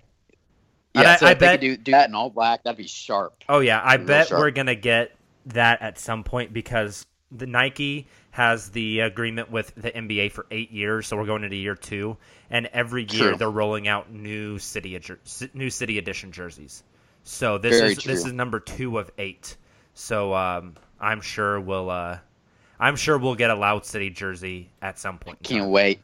And 0.96 1.04
Yeah, 1.04 1.12
I- 1.12 1.16
so 1.18 1.26
I 1.28 1.32
if 1.32 1.40
they 1.40 1.46
bet- 1.46 1.54
could 1.56 1.62
do, 1.62 1.76
do 1.78 1.92
that 1.92 2.08
in 2.08 2.16
all 2.16 2.30
black, 2.30 2.64
that'd 2.64 2.78
be 2.78 2.88
sharp. 2.88 3.44
Oh 3.50 3.60
yeah, 3.60 3.82
I 3.84 3.98
bet 3.98 4.30
sharp. 4.30 4.40
we're 4.40 4.52
gonna 4.52 4.76
get 4.76 5.14
that 5.48 5.82
at 5.82 6.00
some 6.00 6.24
point 6.24 6.54
because 6.54 7.06
the 7.34 7.48
Nike 7.48 8.08
has 8.32 8.70
the 8.70 9.02
agreement 9.02 9.52
with 9.52 9.74
the 9.76 9.92
NBA 9.92 10.32
for 10.32 10.46
eight 10.52 10.72
years, 10.72 11.06
so 11.08 11.18
we're 11.18 11.26
going 11.26 11.44
into 11.44 11.58
year 11.58 11.76
two, 11.76 12.16
and 12.50 12.68
every 12.68 13.02
year 13.02 13.30
True. 13.30 13.36
they're 13.38 13.50
rolling 13.50 13.88
out 13.90 14.10
new 14.10 14.58
city 14.60 14.98
new 15.54 15.70
city 15.70 15.98
edition 15.98 16.32
jerseys. 16.32 16.84
So 17.28 17.58
this 17.58 17.78
Very 17.78 17.92
is 17.92 17.98
this 17.98 18.26
is 18.26 18.32
number 18.32 18.62
two 18.62 18.98
of 18.98 19.12
eight. 19.18 19.58
So 19.94 20.34
um, 20.34 20.76
I'm 20.98 21.20
sure 21.20 21.60
we'll 21.60 21.90
uh, 21.90 22.20
I'm 22.80 22.96
sure 22.96 23.18
we'll 23.18 23.36
get 23.36 23.50
a 23.50 23.56
Loud 23.56 23.86
City 23.86 24.10
jersey 24.10 24.70
at 24.82 24.98
some 24.98 25.20
point. 25.20 25.44
Can't 25.44 25.70
wait. 25.70 26.00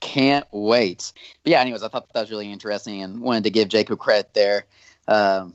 Can't 0.00 0.46
wait. 0.52 1.12
But 1.42 1.50
yeah, 1.50 1.60
anyways, 1.60 1.82
I 1.82 1.88
thought 1.88 2.10
that 2.14 2.20
was 2.20 2.30
really 2.30 2.50
interesting 2.50 3.02
and 3.02 3.20
wanted 3.20 3.44
to 3.44 3.50
give 3.50 3.68
Jacob 3.68 3.98
credit 3.98 4.32
there. 4.32 4.64
Um, 5.06 5.54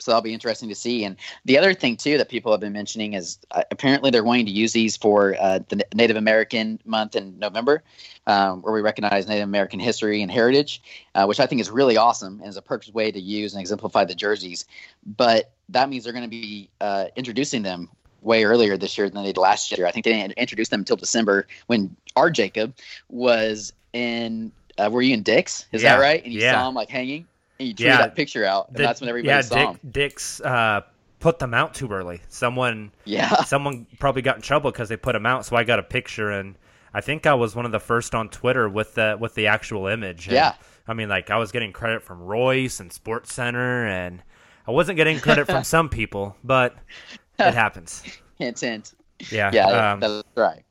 so 0.00 0.10
that'll 0.10 0.22
be 0.22 0.34
interesting 0.34 0.68
to 0.68 0.74
see. 0.74 1.04
And 1.04 1.16
the 1.44 1.58
other 1.58 1.74
thing 1.74 1.96
too 1.96 2.18
that 2.18 2.28
people 2.28 2.52
have 2.52 2.60
been 2.60 2.72
mentioning 2.72 3.14
is 3.14 3.38
uh, 3.50 3.62
apparently 3.70 4.10
they're 4.10 4.22
going 4.22 4.46
to 4.46 4.52
use 4.52 4.72
these 4.72 4.96
for 4.96 5.36
uh, 5.40 5.60
the 5.68 5.84
Native 5.94 6.16
American 6.16 6.80
month 6.84 7.16
in 7.16 7.38
November, 7.38 7.82
um, 8.26 8.62
where 8.62 8.72
we 8.72 8.80
recognize 8.80 9.28
Native 9.28 9.48
American 9.48 9.80
history 9.80 10.22
and 10.22 10.30
heritage, 10.30 10.82
uh, 11.14 11.26
which 11.26 11.40
I 11.40 11.46
think 11.46 11.60
is 11.60 11.70
really 11.70 11.96
awesome 11.96 12.40
and 12.40 12.48
is 12.48 12.56
a 12.56 12.62
perfect 12.62 12.94
way 12.94 13.10
to 13.10 13.20
use 13.20 13.54
and 13.54 13.60
exemplify 13.60 14.04
the 14.04 14.14
jerseys. 14.14 14.64
But 15.04 15.50
that 15.68 15.88
means 15.88 16.04
they're 16.04 16.12
going 16.12 16.24
to 16.24 16.30
be 16.30 16.68
uh, 16.80 17.06
introducing 17.16 17.62
them 17.62 17.88
way 18.22 18.44
earlier 18.44 18.76
this 18.76 18.98
year 18.98 19.08
than 19.08 19.22
they 19.22 19.30
did 19.30 19.38
last 19.38 19.76
year. 19.76 19.86
I 19.86 19.90
think 19.90 20.04
they 20.04 20.12
didn't 20.12 20.32
introduce 20.32 20.68
them 20.68 20.80
until 20.80 20.96
December 20.96 21.46
when 21.66 21.94
our 22.16 22.30
Jacob 22.30 22.74
was 23.08 23.72
in. 23.92 24.52
Uh, 24.78 24.88
were 24.90 25.02
you 25.02 25.12
in 25.12 25.22
Dick's? 25.22 25.66
Is 25.72 25.82
Yeah, 25.82 25.96
that 25.96 26.02
right? 26.02 26.24
And 26.24 26.32
you 26.32 26.40
yeah. 26.40 26.52
saw 26.52 26.68
him 26.68 26.74
like 26.74 26.88
hanging, 26.88 27.26
and 27.60 27.68
you 27.68 27.74
tweeted 27.74 27.80
Yeah. 27.80 27.96
that 27.98 28.16
picture 28.16 28.44
out, 28.44 28.68
and 28.68 28.76
The- 28.76 28.82
that's 28.82 29.00
when 29.00 29.08
everybody 29.08 29.28
yeah, 29.28 29.40
saw 29.42 29.72
Dick. 29.72 29.80
Dick's 29.92 30.40
uh, 30.40 30.80
put 31.20 31.38
them 31.38 31.54
out 31.54 31.74
too 31.74 31.88
early. 31.92 32.20
Someone 32.28 32.90
Yeah. 33.04 33.42
someone 33.44 33.86
probably 33.98 34.22
got 34.22 34.36
in 34.36 34.42
trouble 34.42 34.70
because 34.72 34.88
they 34.88 34.96
put 34.96 35.12
them 35.12 35.26
out. 35.26 35.46
So 35.46 35.54
I 35.56 35.64
got 35.64 35.78
a 35.78 35.82
picture, 35.84 36.30
and 36.30 36.56
I 36.94 37.00
think 37.00 37.26
I 37.26 37.34
was 37.34 37.54
one 37.54 37.66
of 37.66 37.72
the 37.72 37.78
first 37.80 38.14
on 38.14 38.28
Twitter 38.30 38.68
with 38.68 38.94
the 38.94 39.16
with 39.20 39.34
the 39.34 39.46
actual 39.46 39.86
image. 39.86 40.26
And, 40.26 40.34
Yeah. 40.34 40.54
I 40.88 40.94
mean, 40.94 41.08
like 41.08 41.30
I 41.30 41.36
was 41.36 41.52
getting 41.52 41.72
credit 41.72 42.02
from 42.02 42.20
Royce 42.20 42.80
and 42.80 42.92
Sports 42.92 43.32
Center, 43.32 43.86
and 43.86 44.22
I 44.66 44.72
wasn't 44.72 44.96
getting 44.96 45.20
credit 45.20 45.46
from 45.46 45.62
some 45.76 45.88
people, 45.88 46.36
but 46.42 46.74
it 47.38 47.54
happens. 47.54 48.02
Hint, 48.38 48.58
hint. 48.60 48.94
Yeah, 49.30 49.50
Yeah, 49.52 49.92
um, 49.92 50.00
that's 50.00 50.24
right. 50.34 50.62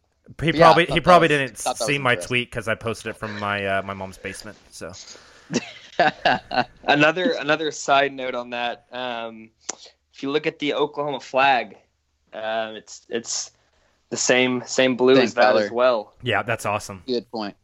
He 0.44 0.52
probably 0.54 0.86
he 0.88 1.00
probably 1.00 1.28
was- 1.28 1.52
didn't 1.64 1.78
see 1.78 1.98
my 2.00 2.16
tweet 2.16 2.50
because 2.52 2.68
I 2.68 2.76
posted 2.76 3.12
it 3.12 3.18
from 3.18 3.40
my 3.40 3.66
uh, 3.66 3.82
my 3.84 3.94
mom's 3.94 4.18
basement. 4.18 4.58
So 4.72 4.92
another 6.84 7.32
another 7.34 7.72
side 7.72 8.14
note 8.14 8.36
on 8.36 8.52
that. 8.52 8.86
Um, 8.92 9.50
if 10.14 10.24
you 10.24 10.32
look 10.32 10.48
at 10.48 10.60
the 10.60 10.74
Oklahoma 10.74 11.20
flag, 11.20 11.78
um, 12.34 12.76
it's 12.76 13.06
it's 13.10 13.52
the 14.10 14.18
same 14.18 14.64
same 14.66 14.96
blue 14.96 15.16
Same 15.16 15.24
as 15.24 15.34
that 15.36 15.42
color. 15.54 15.64
as 15.64 15.72
well. 15.72 16.14
yeah, 16.22 16.44
that's 16.44 16.66
awesome. 16.66 17.04
Good 17.08 17.30
point. 17.32 17.56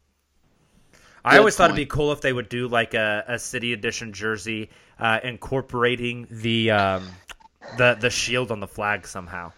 I 1.23 1.31
Good 1.33 1.39
always 1.39 1.55
thought 1.55 1.65
it'd 1.65 1.75
be 1.75 1.85
cool 1.87 2.11
if 2.11 2.21
they 2.21 2.33
would 2.33 2.49
do 2.49 2.67
like 2.67 2.93
a, 2.93 3.23
a 3.27 3.39
city 3.39 3.73
edition 3.73 4.13
jersey, 4.13 4.69
uh, 4.99 5.19
incorporating 5.23 6.27
the 6.29 6.71
um, 6.71 7.07
the 7.77 7.97
the 7.99 8.09
shield 8.09 8.51
on 8.51 8.59
the 8.59 8.67
flag 8.67 9.07
somehow. 9.07 9.51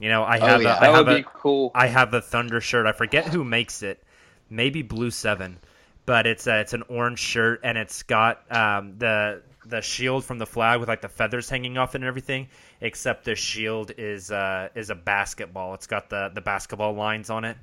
You 0.00 0.08
know, 0.10 0.24
I 0.24 0.38
Oh, 0.38 0.46
have 0.46 0.62
yeah. 0.62 0.74
a, 0.74 0.76
I 0.76 0.80
That 0.80 0.94
have 0.94 1.06
would 1.06 1.14
a, 1.14 1.18
be 1.20 1.26
cool. 1.34 1.70
I 1.74 1.86
have 1.86 2.12
a 2.12 2.20
Thunder 2.20 2.60
shirt. 2.60 2.84
I 2.86 2.92
forget 2.92 3.26
who 3.28 3.44
makes 3.44 3.82
it. 3.82 4.02
Maybe 4.50 4.82
Blue 4.82 5.10
Seven, 5.10 5.58
but 6.06 6.26
it's 6.26 6.46
a, 6.46 6.60
it's 6.60 6.72
an 6.72 6.84
orange 6.88 7.18
shirt 7.18 7.60
and 7.64 7.76
it's 7.76 8.04
got 8.04 8.40
um, 8.50 8.94
the 8.98 9.42
the 9.66 9.80
shield 9.80 10.24
from 10.24 10.38
the 10.38 10.46
flag 10.46 10.78
with 10.78 10.88
like 10.88 11.00
the 11.00 11.08
feathers 11.08 11.50
hanging 11.50 11.76
off 11.76 11.94
it 11.94 11.98
and 11.98 12.04
everything. 12.04 12.48
Except 12.80 13.24
the 13.24 13.34
shield 13.34 13.90
is 13.98 14.30
uh, 14.30 14.68
is 14.74 14.90
a 14.90 14.94
basketball. 14.94 15.74
It's 15.74 15.86
got 15.86 16.08
the 16.08 16.30
the 16.32 16.40
basketball 16.40 16.94
lines 16.94 17.30
on 17.30 17.44
it. 17.44 17.56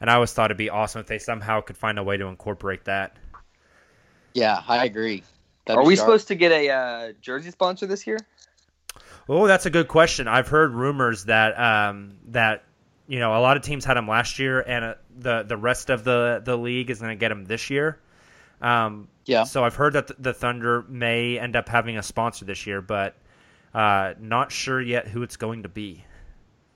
And 0.00 0.10
I 0.10 0.14
always 0.14 0.32
thought 0.32 0.46
it'd 0.46 0.56
be 0.56 0.70
awesome 0.70 1.00
if 1.00 1.06
they 1.06 1.18
somehow 1.18 1.60
could 1.60 1.76
find 1.76 1.98
a 1.98 2.02
way 2.02 2.16
to 2.16 2.26
incorporate 2.26 2.86
that. 2.86 3.16
Yeah, 4.34 4.60
I 4.66 4.84
agree. 4.84 5.22
That'd 5.64 5.78
Are 5.78 5.86
we 5.86 5.94
sharp. 5.94 6.06
supposed 6.06 6.28
to 6.28 6.34
get 6.34 6.50
a 6.50 6.70
uh, 6.70 7.12
jersey 7.20 7.50
sponsor 7.50 7.86
this 7.86 8.06
year? 8.06 8.18
Oh, 9.28 9.46
that's 9.46 9.66
a 9.66 9.70
good 9.70 9.86
question. 9.86 10.26
I've 10.26 10.48
heard 10.48 10.74
rumors 10.74 11.26
that 11.26 11.58
um, 11.58 12.16
that 12.28 12.64
you 13.06 13.20
know 13.20 13.36
a 13.36 13.40
lot 13.40 13.56
of 13.56 13.62
teams 13.62 13.84
had 13.84 13.94
them 13.94 14.08
last 14.08 14.38
year, 14.38 14.60
and 14.60 14.84
uh, 14.84 14.94
the 15.18 15.42
the 15.42 15.56
rest 15.56 15.90
of 15.90 16.04
the 16.04 16.42
the 16.44 16.56
league 16.56 16.90
is 16.90 17.00
going 17.00 17.10
to 17.10 17.20
get 17.20 17.30
him 17.32 17.44
this 17.44 17.70
year. 17.70 17.98
Um, 18.60 19.08
Yeah. 19.24 19.44
So 19.44 19.64
I've 19.64 19.74
heard 19.74 19.94
that 19.94 20.06
the, 20.06 20.16
the 20.18 20.32
Thunder 20.34 20.84
may 20.88 21.38
end 21.38 21.56
up 21.56 21.68
having 21.68 21.96
a 21.98 22.02
sponsor 22.02 22.44
this 22.44 22.66
year, 22.66 22.80
but 22.80 23.16
uh, 23.74 24.14
not 24.20 24.52
sure 24.52 24.80
yet 24.80 25.08
who 25.08 25.22
it's 25.22 25.36
going 25.36 25.62
to 25.64 25.68
be. 25.68 26.04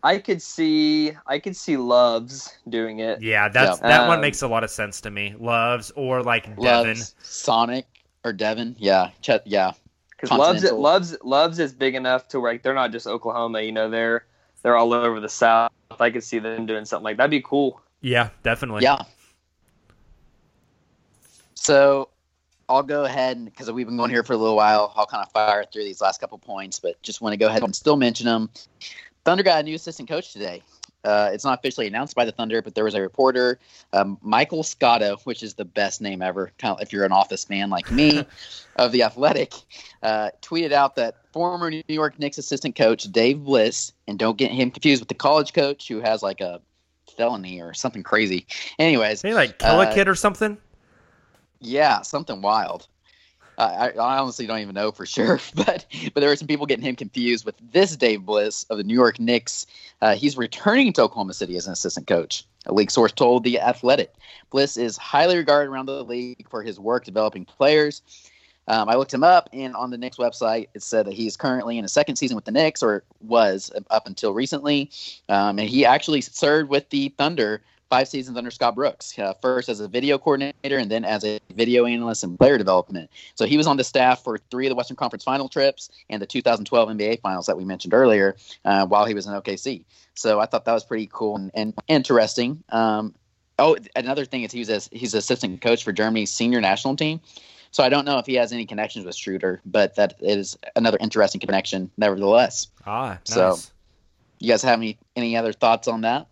I 0.03 0.19
could 0.19 0.41
see 0.43 1.13
I 1.27 1.39
could 1.39 1.57
see 1.57 1.77
Loves 1.77 2.57
doing 2.69 3.01
it. 3.01 3.23
Yeah, 3.23 3.49
that's 3.49 3.81
Yeah. 3.81 3.89
that 3.89 4.09
one 4.09 4.17
Um, 4.17 4.21
makes 4.23 4.43
a 4.43 4.49
lot 4.49 4.63
of 4.65 4.71
sense 4.71 5.01
to 5.03 5.11
me. 5.11 5.35
Loves 5.39 5.91
or 5.97 6.23
like 6.23 6.45
Devon. 6.61 6.89
Loves, 6.99 7.15
Sonic 7.23 7.87
or 8.25 8.33
Devon? 8.33 8.77
Yeah, 8.79 9.11
Chet, 9.21 9.47
yeah. 9.47 9.73
Because 10.11 10.31
Loves 10.31 10.61
Continental. 10.61 10.81
Loves 10.81 11.17
Loves 11.25 11.59
is 11.59 11.73
big 11.73 11.95
enough 11.95 12.29
to 12.29 12.41
where 12.41 12.53
like, 12.53 12.63
they're 12.63 12.75
not 12.75 12.93
just 12.93 13.07
Oklahoma. 13.07 13.61
You 13.63 13.73
know, 13.73 13.91
they're 13.91 14.27
they're 14.63 14.77
all 14.77 14.93
over 14.93 15.21
the 15.21 15.29
South. 15.29 15.71
I 15.99 16.11
could 16.11 16.25
see 16.25 16.39
them 16.39 16.67
doing 16.67 16.85
something 16.85 17.05
like 17.05 17.17
that'd 17.17 17.31
be 17.31 17.43
cool. 17.43 17.81
Yeah, 18.07 18.29
definitely. 18.45 18.85
Yeah. 18.85 19.03
So 21.55 22.11
I'll 22.69 22.85
go 22.85 23.05
ahead 23.05 23.45
because 23.45 23.69
we've 23.73 23.85
been 23.85 23.97
going 23.97 24.11
here 24.11 24.23
for 24.23 24.35
a 24.35 24.37
little 24.37 24.55
while, 24.55 24.93
I'll 24.95 25.07
kind 25.07 25.25
of 25.27 25.33
fire 25.33 25.65
through 25.65 25.83
these 25.83 26.01
last 26.01 26.21
couple 26.21 26.39
points, 26.39 26.79
but 26.79 27.03
just 27.03 27.21
want 27.21 27.33
to 27.33 27.37
go 27.37 27.49
ahead 27.49 27.65
and 27.65 27.75
still 27.75 27.97
mention 27.97 28.27
them. 28.27 28.49
Thunder 29.25 29.43
got 29.43 29.59
a 29.59 29.63
new 29.65 29.75
assistant 29.75 30.09
coach 30.09 30.33
today. 30.33 30.63
Uh, 31.03 31.31
it's 31.33 31.45
not 31.45 31.59
officially 31.59 31.89
announced 31.89 32.15
by 32.15 32.25
the 32.25 32.31
Thunder, 32.31 32.63
but 32.63 32.77
there 32.77 32.85
was 32.85 32.95
a 32.95 33.01
reporter, 33.01 33.59
um, 33.93 34.19
Michael 34.23 34.63
Scotto, 34.63 35.17
which 35.25 35.43
is 35.43 35.55
the 35.55 35.65
best 35.65 36.01
name 36.01 36.23
ever. 36.23 36.53
Kind 36.59 36.77
of 36.77 36.83
if 36.83 36.93
you're 36.93 37.05
an 37.05 37.13
Office 37.13 37.45
fan 37.45 37.71
like 37.71 37.91
me, 37.91 38.25
of 38.77 38.93
the 38.93 39.03
Athletic, 39.03 39.53
uh, 40.05 40.31
tweeted 40.43 40.71
out 40.71 40.95
that 40.95 41.17
former 41.33 41.71
New 41.71 41.83
York 41.89 42.21
Knicks 42.21 42.39
assistant 42.39 42.77
coach 42.77 43.03
Dave 43.11 43.43
Bliss, 43.43 43.91
and 44.07 44.17
don't 44.17 44.39
get 44.39 44.53
him 44.53 44.71
confused 44.71 45.03
with 45.03 45.09
the 45.09 45.15
college 45.15 45.53
coach 45.53 45.89
who 45.89 46.01
has 46.01 46.23
like 46.23 46.41
a 46.41 46.61
felony 47.17 47.61
or 47.61 47.75
something 47.75 48.03
crazy. 48.03 48.47
Anyways, 48.79 49.23
Maybe 49.25 49.35
like 49.35 49.59
kill 49.59 49.81
a 49.81 49.87
Uh, 49.87 49.95
kid 49.95 50.09
or 50.09 50.15
something. 50.15 50.59
yeah, 51.61 52.03
something 52.03 52.43
wild. 52.43 52.87
I, 53.59 53.65
I 53.65 53.89
I 53.93 54.19
honestly 54.19 54.47
don't 54.47 54.59
even 54.59 54.75
know 54.75 54.93
for 54.93 55.07
sure, 55.17 55.41
but 55.55 55.87
but 56.13 56.21
there 56.21 56.29
were 56.29 56.37
some 56.37 56.49
people 56.49 56.67
getting 56.67 56.85
him 56.85 56.97
confused 56.97 57.45
with 57.47 57.55
this 57.73 57.97
Dave 57.97 58.25
Bliss 58.27 58.65
of 58.65 58.77
the 58.79 58.85
New 58.85 58.95
York 58.95 59.19
Knicks. 59.19 59.67
Uh, 60.03 60.15
he's 60.15 60.37
returning 60.37 60.93
to 60.95 61.03
Oklahoma 61.03 61.33
City 61.35 61.57
as 61.57 61.67
an 61.67 61.73
assistant 61.73 62.07
coach. 62.07 62.45
A 62.67 62.75
league 62.75 62.91
source 62.91 63.13
told 63.13 63.45
the 63.45 63.61
Athletic. 63.61 64.13
Bliss 64.51 64.77
is 64.77 64.97
highly 64.99 65.37
regarded 65.37 65.71
around 65.71 65.87
the 65.87 66.05
league 66.05 66.47
for 66.51 66.63
his 66.63 66.79
work 66.79 67.05
developing 67.05 67.45
players. 67.45 68.03
Um, 68.69 68.89
I 68.89 68.97
looked 68.97 69.15
him 69.15 69.25
up, 69.25 69.49
and 69.53 69.75
on 69.75 69.91
the 69.91 69.99
Knicks 69.99 70.17
website, 70.17 70.69
it 70.75 70.83
said 70.83 71.07
that 71.07 71.15
he's 71.15 71.37
currently 71.37 71.79
in 71.79 71.85
a 71.85 71.89
second 71.89 72.17
season 72.17 72.35
with 72.35 72.45
the 72.45 72.53
Knicks, 72.53 72.83
or 72.83 73.05
was 73.21 73.71
up 73.91 74.07
until 74.07 74.33
recently. 74.33 74.91
Um, 75.29 75.59
and 75.59 75.69
he 75.69 75.85
actually 75.85 76.21
served 76.21 76.69
with 76.69 76.89
the 76.91 77.11
Thunder 77.17 77.63
five 77.89 78.09
seasons 78.09 78.37
under 78.37 78.51
Scott 78.51 78.75
Brooks, 78.75 79.19
uh, 79.19 79.35
first 79.41 79.69
as 79.69 79.81
a 79.81 79.89
video 79.89 80.19
coordinator 80.19 80.77
and 80.77 80.91
then 80.91 81.05
as 81.05 81.25
a 81.25 81.39
video 81.55 81.87
analyst 81.87 82.25
and 82.25 82.39
player 82.39 82.59
development. 82.59 83.11
So 83.35 83.47
he 83.47 83.57
was 83.57 83.67
on 83.67 83.77
the 83.77 83.85
staff 83.85 84.25
for 84.25 84.39
three 84.51 84.67
of 84.67 84.71
the 84.71 84.75
Western 84.75 84.97
Conference 84.97 85.25
final 85.25 85.49
trips 85.49 85.91
and 86.11 86.21
the 86.21 86.27
2012 86.27 86.89
NBA 86.91 87.21
finals 87.21 87.47
that 87.47 87.57
we 87.57 87.65
mentioned 87.65 87.95
earlier 87.95 88.37
uh, 88.65 88.87
while 88.87 89.05
he 89.05 89.15
was 89.15 89.27
in 89.27 89.33
OKC. 89.33 89.85
So 90.15 90.41
I 90.41 90.47
thought 90.47 90.65
that 90.65 90.73
was 90.73 90.85
pretty 90.85 91.09
cool 91.13 91.37
and, 91.37 91.51
and 91.55 91.75
interesting. 91.89 92.63
Um, 92.71 93.15
oh, 93.59 93.77
another 93.95 94.25
thing 94.25 94.43
is 94.43 94.53
he 94.53 94.61
was 94.61 94.69
a, 94.71 94.97
he's 94.97 95.15
assistant 95.15 95.61
coach 95.61 95.85
for 95.85 95.93
Germany's 95.93 96.31
senior 96.31 96.61
national 96.61 96.97
team. 96.97 97.21
So 97.71 97.83
I 97.85 97.89
don't 97.89 98.05
know 98.05 98.19
if 98.19 98.27
he 98.27 98.35
has 98.35 98.53
any 98.53 98.65
connections 98.67 99.05
with 99.05 99.15
Schröder, 99.17 99.61
but 99.67 99.95
that 99.97 100.15
is 100.21 100.57
another 100.77 100.97
interesting 101.01 101.41
connection, 101.41 101.91
nevertheless. 101.97 102.69
Ah, 102.87 103.09
nice. 103.11 103.19
so- 103.25 103.59
You 104.39 104.51
guys 104.53 104.63
have 104.63 104.79
any 104.79 104.99
any 105.17 105.37
other 105.37 105.53
thoughts 105.53 105.89
on 105.89 106.03
that? 106.03 106.27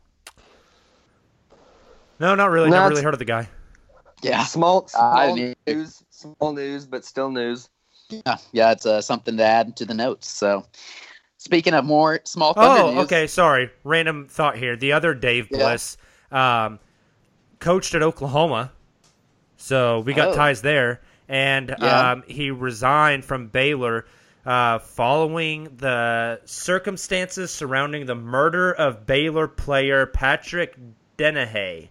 no, 2.21 2.35
not 2.35 2.51
really. 2.51 2.71
No, 2.71 2.77
Never 2.77 2.91
really 2.91 3.03
heard 3.03 3.15
of 3.15 3.19
the 3.19 3.25
guy. 3.25 3.49
Yeah, 4.23 4.45
Small, 4.45 4.87
small 4.89 5.35
didn't- 5.37 5.59
news, 5.67 6.03
small 6.11 6.53
news, 6.53 6.87
but 6.87 7.05
still 7.05 7.31
news. 7.31 7.69
yeah, 8.09 8.37
yeah. 8.53 8.71
It's 8.73 8.87
uh, 8.87 9.01
something 9.03 9.37
to 9.37 9.43
add 9.45 9.77
to 9.77 9.85
the 9.85 9.93
notes. 9.95 10.29
So, 10.31 10.65
speaking 11.37 11.75
of 11.75 11.85
more 11.85 12.21
small 12.25 12.55
thunder 12.55 12.83
Oh, 12.83 12.95
news, 12.95 13.05
okay. 13.05 13.27
Sorry. 13.27 13.71
Random 13.83 14.27
thought 14.29 14.57
here. 14.57 14.77
The 14.77 14.93
other 14.93 15.13
Dave 15.15 15.49
Yeah. 15.51 15.59
Bliss 15.59 15.97
um, 16.33 16.79
coached 17.59 17.95
at 17.95 18.03
Oklahoma, 18.03 18.73
so 19.59 20.01
we 20.01 20.15
got 20.15 20.29
Oh. 20.29 20.35
ties 20.35 20.63
there. 20.63 21.01
And 21.29 21.75
Yeah. 21.81 22.11
um, 22.13 22.25
he 22.27 22.51
resigned 22.51 23.25
from 23.25 23.49
Baylor 23.49 24.07
uh, 24.45 24.79
following 24.79 25.65
the 25.77 26.41
circumstances 26.45 27.51
surrounding 27.51 28.05
the 28.07 28.15
murder 28.15 28.73
of 28.73 29.07
Baylor 29.07 29.49
player 29.49 30.05
Patrick 30.07 30.77
Dennehy. 31.17 31.91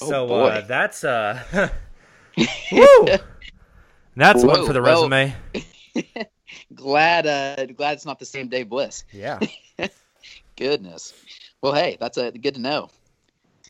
Oh, 0.00 0.06
So 0.08 0.26
boy. 0.28 0.46
uh, 0.48 0.60
that's 0.62 1.04
uh, 1.04 1.42
woo. 2.72 3.06
That's 4.16 4.42
one 4.44 4.64
for 4.66 4.72
the 4.72 4.80
well- 4.80 5.08
resume. 5.08 5.34
glad 6.74 7.26
uh, 7.26 7.66
glad 7.66 7.92
it's 7.94 8.06
not 8.06 8.18
the 8.18 8.24
same 8.26 8.48
Dave 8.48 8.68
Bliss. 8.70 9.04
Yeah. 9.12 9.38
Goodness. 10.56 11.12
Well, 11.60 11.74
hey, 11.74 11.96
that's 12.00 12.16
a 12.18 12.30
good 12.32 12.54
to 12.54 12.60
know. 12.60 12.88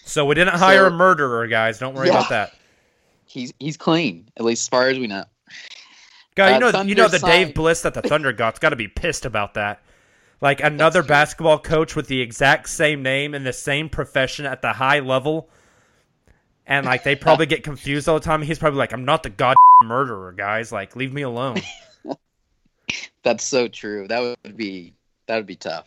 So 0.05 0.25
we 0.25 0.35
didn't 0.35 0.55
hire 0.55 0.81
So- 0.81 0.87
a 0.87 0.91
murderer, 0.91 1.47
guys. 1.49 1.79
Don't 1.79 1.95
worry 1.95 2.09
Yeah. 2.09 2.15
about 2.19 2.29
that. 2.31 2.55
He's 3.33 3.53
he's 3.59 3.79
clean, 3.79 4.29
at 4.37 4.45
least 4.45 4.65
as 4.65 4.69
far 4.69 4.89
as 4.89 4.99
we 4.99 5.07
know. 5.07 5.25
Guy, 6.35 6.51
you 6.59 6.67
Uh, 6.67 6.71
know, 6.71 6.83
you 6.83 6.95
know 6.95 7.09
the 7.09 7.19
Dave 7.19 7.55
Bliss 7.55 7.81
that 7.83 7.95
the 7.95 8.03
Thunder 8.03 8.33
got's 8.35 8.59
got 8.59 8.71
to 8.71 8.77
be 8.77 8.89
pissed 8.89 9.25
about 9.25 9.55
that. 9.55 9.83
Like 10.43 10.61
another 10.63 11.03
basketball 11.03 11.59
coach 11.59 11.97
with 11.97 12.09
the 12.09 12.21
exact 12.21 12.69
same 12.69 13.03
name 13.03 13.33
and 13.35 13.47
the 13.47 13.53
same 13.53 13.89
profession 13.89 14.45
at 14.45 14.61
the 14.61 14.73
high 14.73 14.99
level, 15.01 15.49
and 16.67 16.85
like 16.85 17.05
they 17.05 17.17
probably 17.17 17.47
get 17.47 17.63
confused 17.63 18.09
all 18.09 18.19
the 18.19 18.25
time. 18.25 18.43
He's 18.43 18.59
probably 18.59 18.79
like, 18.79 18.93
"I'm 18.93 19.05
not 19.05 19.23
the 19.23 19.31
god 19.31 19.57
murderer, 19.85 20.33
guys. 20.33 20.73
Like, 20.73 20.95
leave 20.95 21.13
me 21.13 21.23
alone." 21.23 21.57
That's 23.23 23.45
so 23.45 23.69
true. 23.69 24.09
That 24.09 24.37
would 24.45 24.57
be 24.57 24.93
that 25.27 25.37
would 25.37 25.47
be 25.47 25.57
tough. 25.57 25.87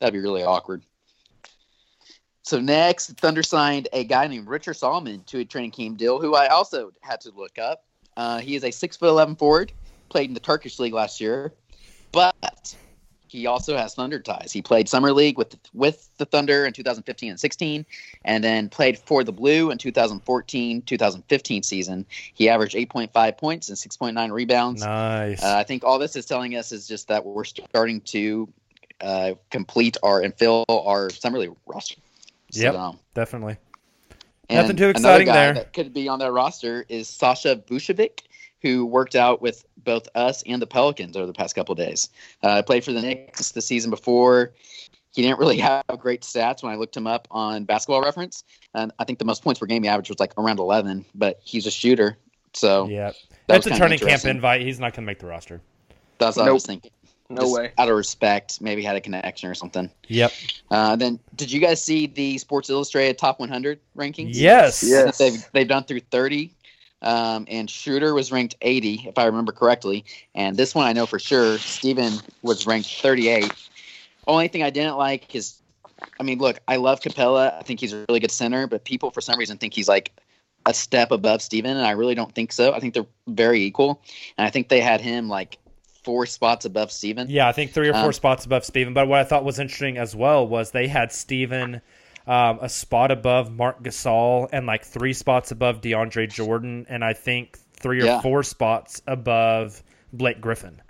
That'd 0.00 0.14
be 0.14 0.20
really 0.20 0.42
awkward. 0.42 0.82
So 2.48 2.58
next, 2.58 3.08
Thunder 3.18 3.42
signed 3.42 3.88
a 3.92 4.04
guy 4.04 4.26
named 4.26 4.48
Richard 4.48 4.72
Solomon 4.72 5.22
to 5.24 5.40
a 5.40 5.44
training 5.44 5.70
camp 5.70 5.98
deal, 5.98 6.18
who 6.18 6.34
I 6.34 6.46
also 6.46 6.92
had 7.02 7.20
to 7.20 7.30
look 7.36 7.58
up. 7.58 7.84
Uh, 8.16 8.38
he 8.38 8.56
is 8.56 8.64
a 8.64 8.70
six 8.70 8.96
foot 8.96 9.10
eleven 9.10 9.36
forward, 9.36 9.70
played 10.08 10.30
in 10.30 10.34
the 10.34 10.40
Turkish 10.40 10.78
league 10.78 10.94
last 10.94 11.20
year, 11.20 11.52
but 12.10 12.74
he 13.26 13.46
also 13.46 13.76
has 13.76 13.94
Thunder 13.94 14.18
ties. 14.18 14.50
He 14.50 14.62
played 14.62 14.88
summer 14.88 15.12
league 15.12 15.36
with 15.36 15.58
with 15.74 16.08
the 16.16 16.24
Thunder 16.24 16.64
in 16.64 16.72
2015 16.72 17.32
and 17.32 17.38
16, 17.38 17.84
and 18.24 18.42
then 18.42 18.70
played 18.70 18.98
for 18.98 19.24
the 19.24 19.32
Blue 19.32 19.70
in 19.70 19.76
2014 19.76 20.80
2015 20.80 21.62
season. 21.62 22.06
He 22.32 22.48
averaged 22.48 22.74
8.5 22.74 23.36
points 23.36 23.68
and 23.68 23.76
6.9 23.76 24.32
rebounds. 24.32 24.80
nice. 24.80 25.44
Uh, 25.44 25.54
I 25.58 25.64
think 25.64 25.84
all 25.84 25.98
this 25.98 26.16
is 26.16 26.24
telling 26.24 26.56
us 26.56 26.72
is 26.72 26.88
just 26.88 27.08
that 27.08 27.26
we're 27.26 27.44
starting 27.44 28.00
to 28.00 28.48
uh, 29.02 29.34
complete 29.50 29.98
our 30.02 30.22
and 30.22 30.34
fill 30.34 30.64
our 30.70 31.10
summer 31.10 31.38
league 31.38 31.54
roster. 31.66 31.96
So, 32.50 32.62
Yep. 32.62 32.74
um, 32.74 32.98
Definitely. 33.14 33.56
and 34.48 34.62
Nothing 34.62 34.76
too 34.76 34.88
exciting 34.88 35.26
guy 35.26 35.32
there. 35.34 35.54
That 35.54 35.72
could 35.72 35.92
be 35.92 36.08
on 36.08 36.18
that 36.20 36.32
roster 36.32 36.84
is 36.88 37.08
Sasha 37.08 37.56
Vujacic, 37.68 38.20
who 38.62 38.86
worked 38.86 39.14
out 39.14 39.42
with 39.42 39.64
both 39.84 40.08
us 40.14 40.42
and 40.46 40.60
the 40.60 40.66
Pelicans 40.66 41.16
over 41.16 41.26
the 41.26 41.32
past 41.32 41.54
couple 41.54 41.72
of 41.72 41.78
days. 41.78 42.08
Uh, 42.42 42.62
played 42.62 42.84
for 42.84 42.92
the 42.92 43.02
Knicks 43.02 43.52
the 43.52 43.60
season 43.60 43.90
before. 43.90 44.52
He 45.12 45.22
didn't 45.22 45.38
really 45.38 45.58
have 45.58 45.84
great 45.98 46.22
stats 46.22 46.62
when 46.62 46.72
I 46.72 46.76
looked 46.76 46.96
him 46.96 47.06
up 47.06 47.28
on 47.30 47.64
Basketball 47.64 48.02
Reference, 48.02 48.44
and 48.74 48.92
I 48.98 49.04
think 49.04 49.18
the 49.18 49.24
most 49.24 49.42
points 49.44 49.60
per 49.60 49.66
game 49.66 49.82
he 49.82 49.88
averaged 49.88 50.10
was 50.10 50.20
like 50.20 50.32
around 50.38 50.58
11. 50.58 51.04
But 51.14 51.40
he's 51.44 51.66
a 51.66 51.70
shooter, 51.70 52.16
so 52.54 52.88
Yeah. 52.88 53.08
that 53.08 53.16
That's 53.46 53.66
a 53.66 53.70
kinda 53.70 53.86
training 53.86 53.98
camp 54.00 54.24
invite. 54.24 54.62
He's 54.62 54.80
not 54.80 54.92
going 54.94 55.04
to 55.04 55.06
make 55.06 55.18
the 55.18 55.26
roster. 55.26 55.60
that's 56.18 56.36
what 56.36 56.48
I 56.48 56.52
was 56.52 56.64
thinking. 56.66 56.90
No 57.30 57.42
Just 57.42 57.54
way. 57.54 57.72
Out 57.76 57.90
of 57.90 57.96
respect, 57.96 58.60
maybe 58.62 58.82
had 58.82 58.96
a 58.96 59.02
connection 59.02 59.50
or 59.50 59.54
something. 59.54 59.90
Yep. 60.08 60.32
Uh, 60.70 60.96
then, 60.96 61.20
did 61.36 61.52
you 61.52 61.60
guys 61.60 61.82
see 61.82 62.06
the 62.06 62.38
Sports 62.38 62.70
Illustrated 62.70 63.18
Top 63.18 63.38
100 63.38 63.78
rankings? 63.96 64.30
Yes. 64.32 64.82
I 64.82 65.10
think 65.10 65.16
They've 65.16 65.50
they've 65.52 65.68
done 65.68 65.84
through 65.84 66.00
30, 66.00 66.50
um, 67.02 67.44
and 67.48 67.68
Schröder 67.68 68.14
was 68.14 68.32
ranked 68.32 68.56
80, 68.62 69.04
if 69.08 69.18
I 69.18 69.26
remember 69.26 69.52
correctly. 69.52 70.06
And 70.34 70.56
this 70.56 70.74
one 70.74 70.86
I 70.86 70.94
know 70.94 71.04
for 71.04 71.18
sure. 71.18 71.58
Steven 71.58 72.14
was 72.40 72.66
ranked 72.66 72.88
38. 72.88 73.52
Only 74.26 74.48
thing 74.48 74.62
I 74.62 74.70
didn't 74.70 74.96
like 74.96 75.34
is, 75.34 75.60
I 76.18 76.22
mean, 76.22 76.38
look, 76.38 76.60
I 76.66 76.76
love 76.76 77.00
Capela. 77.00 77.58
I 77.58 77.62
think 77.62 77.80
he's 77.80 77.92
a 77.92 78.06
really 78.08 78.20
good 78.20 78.30
center, 78.30 78.66
but 78.66 78.84
people 78.84 79.10
for 79.10 79.20
some 79.20 79.38
reason 79.38 79.58
think 79.58 79.74
he's 79.74 79.88
like 79.88 80.12
a 80.64 80.72
step 80.72 81.10
above 81.10 81.42
Steven, 81.42 81.76
and 81.76 81.86
I 81.86 81.90
really 81.90 82.14
don't 82.14 82.34
think 82.34 82.52
so. 82.52 82.72
I 82.72 82.80
think 82.80 82.94
they're 82.94 83.06
very 83.26 83.62
equal, 83.62 84.02
and 84.38 84.46
I 84.46 84.50
think 84.50 84.68
they 84.68 84.80
had 84.80 85.02
him 85.02 85.28
like 85.28 85.58
four 86.08 86.24
spots 86.24 86.64
above 86.64 86.90
Steven. 86.90 87.28
Yeah, 87.28 87.46
I 87.46 87.52
think 87.52 87.72
three 87.72 87.90
or 87.90 87.92
four 87.92 88.06
Um, 88.06 88.12
spots 88.14 88.46
above 88.46 88.64
Steven. 88.64 88.94
But 88.94 89.08
what 89.08 89.20
I 89.20 89.24
thought 89.24 89.44
was 89.44 89.58
interesting 89.58 89.98
as 89.98 90.16
well 90.16 90.48
was 90.48 90.70
they 90.70 90.88
had 90.88 91.12
Steven 91.12 91.82
um, 92.26 92.58
a 92.62 92.68
spot 92.70 93.10
above 93.10 93.50
Marc 93.52 93.82
Gasol 93.82 94.48
and 94.50 94.64
like 94.66 94.86
three 94.86 95.12
spots 95.12 95.50
above 95.50 95.82
DeAndre 95.82 96.30
Jordan, 96.32 96.86
and 96.88 97.04
I 97.04 97.12
think 97.12 97.58
three 97.74 98.00
or 98.00 98.06
Yeah. 98.06 98.20
four 98.22 98.42
spots 98.42 99.02
above 99.06 99.82
Blake 100.14 100.40
Griffin. 100.40 100.80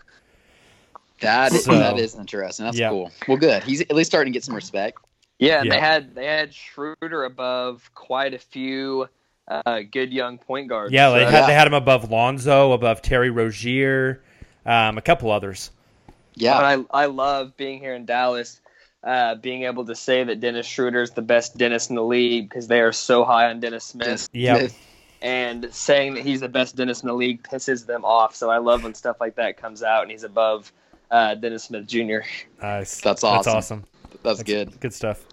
That 1.20 1.52
is, 1.52 1.64
So- 1.64 1.76
that 1.76 1.98
is 1.98 2.14
interesting. 2.14 2.64
That's 2.66 2.78
Yeah. 2.78 2.90
cool. 2.90 3.10
Well, 3.26 3.38
good. 3.38 3.64
He's 3.64 3.80
at 3.80 3.92
least 3.96 4.08
starting 4.10 4.32
to 4.32 4.36
get 4.36 4.44
some 4.44 4.54
respect. 4.54 4.98
Yeah, 5.40 5.58
and 5.58 5.66
Yeah. 5.66 5.74
they 5.74 5.80
had 5.80 6.14
they 6.14 6.26
had 6.26 6.52
Schröder 6.52 7.26
above 7.26 7.90
quite 7.94 8.34
a 8.34 8.38
few 8.38 9.08
uh, 9.48 9.80
good 9.90 10.12
young 10.12 10.36
point 10.38 10.68
guards. 10.68 10.92
Yeah, 10.92 11.10
they 11.10 11.24
So- 11.24 11.30
had 11.30 11.48
they 11.48 11.54
had 11.54 11.66
him 11.66 11.74
above 11.74 12.10
Lonzo, 12.10 12.72
above 12.72 13.00
Terry 13.02 13.30
Rozier, 13.30 14.22
um, 14.66 14.98
a 14.98 15.02
couple 15.02 15.30
others. 15.30 15.70
Yeah. 16.34 16.58
But 16.58 16.64
I 16.92 17.02
I 17.02 17.06
love 17.06 17.56
being 17.56 17.78
here 17.78 17.94
in 17.94 18.04
Dallas, 18.04 18.60
uh, 19.02 19.34
being 19.36 19.64
able 19.64 19.84
to 19.86 19.94
say 19.94 20.24
that 20.24 20.40
Dennis 20.40 20.66
Schröder 20.66 21.02
is 21.02 21.10
the 21.10 21.22
best 21.22 21.56
dentist 21.56 21.90
in 21.90 21.96
the 21.96 22.04
league 22.04 22.48
because 22.48 22.68
they 22.68 22.80
are 22.80 22.92
so 22.92 23.24
high 23.24 23.50
on 23.50 23.60
Dennis 23.60 23.84
Smith, 23.84 24.06
Dennis 24.06 24.28
Yep. 24.32 24.72
And 25.20 25.74
saying 25.74 26.14
that 26.14 26.24
he's 26.24 26.40
the 26.40 26.48
best 26.48 26.76
dentist 26.76 27.02
in 27.02 27.08
the 27.08 27.14
league 27.14 27.42
pisses 27.42 27.86
them 27.86 28.04
off. 28.04 28.36
So 28.36 28.50
I 28.50 28.58
love 28.58 28.84
when 28.84 28.94
stuff 28.94 29.16
like 29.20 29.34
that 29.34 29.56
comes 29.56 29.82
out 29.82 30.02
and 30.02 30.12
he's 30.12 30.22
above 30.22 30.72
uh, 31.10 31.34
Dennis 31.34 31.64
Smith 31.64 31.86
Jr. 31.86 32.18
Nice. 32.62 33.00
That's 33.00 33.02
That's 33.02 33.24
awesome. 33.24 33.56
awesome. 33.56 33.84
That's 34.22 34.44
good. 34.44 34.78
Good 34.78 34.94
stuff. 34.94 35.24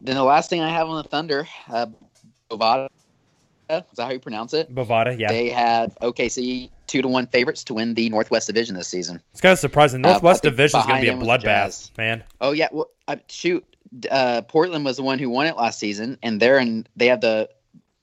Then 0.00 0.16
the 0.16 0.24
last 0.24 0.48
thing 0.48 0.60
I 0.60 0.70
have 0.70 0.88
on 0.88 1.02
the 1.02 1.08
Thunder, 1.08 1.46
uh, 1.68 1.86
Bovada. 2.50 2.88
Is 3.70 3.82
that 3.96 4.04
how 4.04 4.10
you 4.10 4.20
pronounce 4.20 4.52
it? 4.52 4.74
Bovada, 4.74 5.18
yeah. 5.18 5.28
They 5.28 5.48
have 5.50 5.96
OKC 6.02 6.70
two 6.86 7.02
to 7.02 7.08
one 7.08 7.26
favorites 7.26 7.64
to 7.64 7.74
win 7.74 7.94
the 7.94 8.08
Northwest 8.10 8.46
Division 8.46 8.74
this 8.76 8.88
season. 8.88 9.20
It's 9.32 9.40
kind 9.40 9.52
of 9.52 9.58
surprising. 9.58 10.04
Uh, 10.04 10.10
Northwest 10.12 10.40
I 10.44 10.48
think 10.48 10.52
Division 10.56 10.80
is 10.80 10.86
going 10.86 10.96
to 10.96 11.02
be 11.02 11.08
a 11.08 11.12
behind 11.12 11.22
them 11.22 11.28
was 11.28 11.42
the 11.42 11.48
bloodbath, 11.48 11.98
man. 11.98 12.24
Oh 12.40 12.52
yeah, 12.52 12.68
well, 12.72 12.88
uh, 13.08 13.16
shoot. 13.28 13.64
Uh, 14.10 14.42
Portland 14.42 14.84
was 14.84 14.96
the 14.96 15.02
one 15.04 15.18
who 15.18 15.30
won 15.30 15.46
it 15.46 15.56
last 15.56 15.78
season, 15.78 16.18
and 16.22 16.40
they're 16.40 16.58
in. 16.58 16.86
They 16.96 17.06
have 17.06 17.20
the 17.20 17.48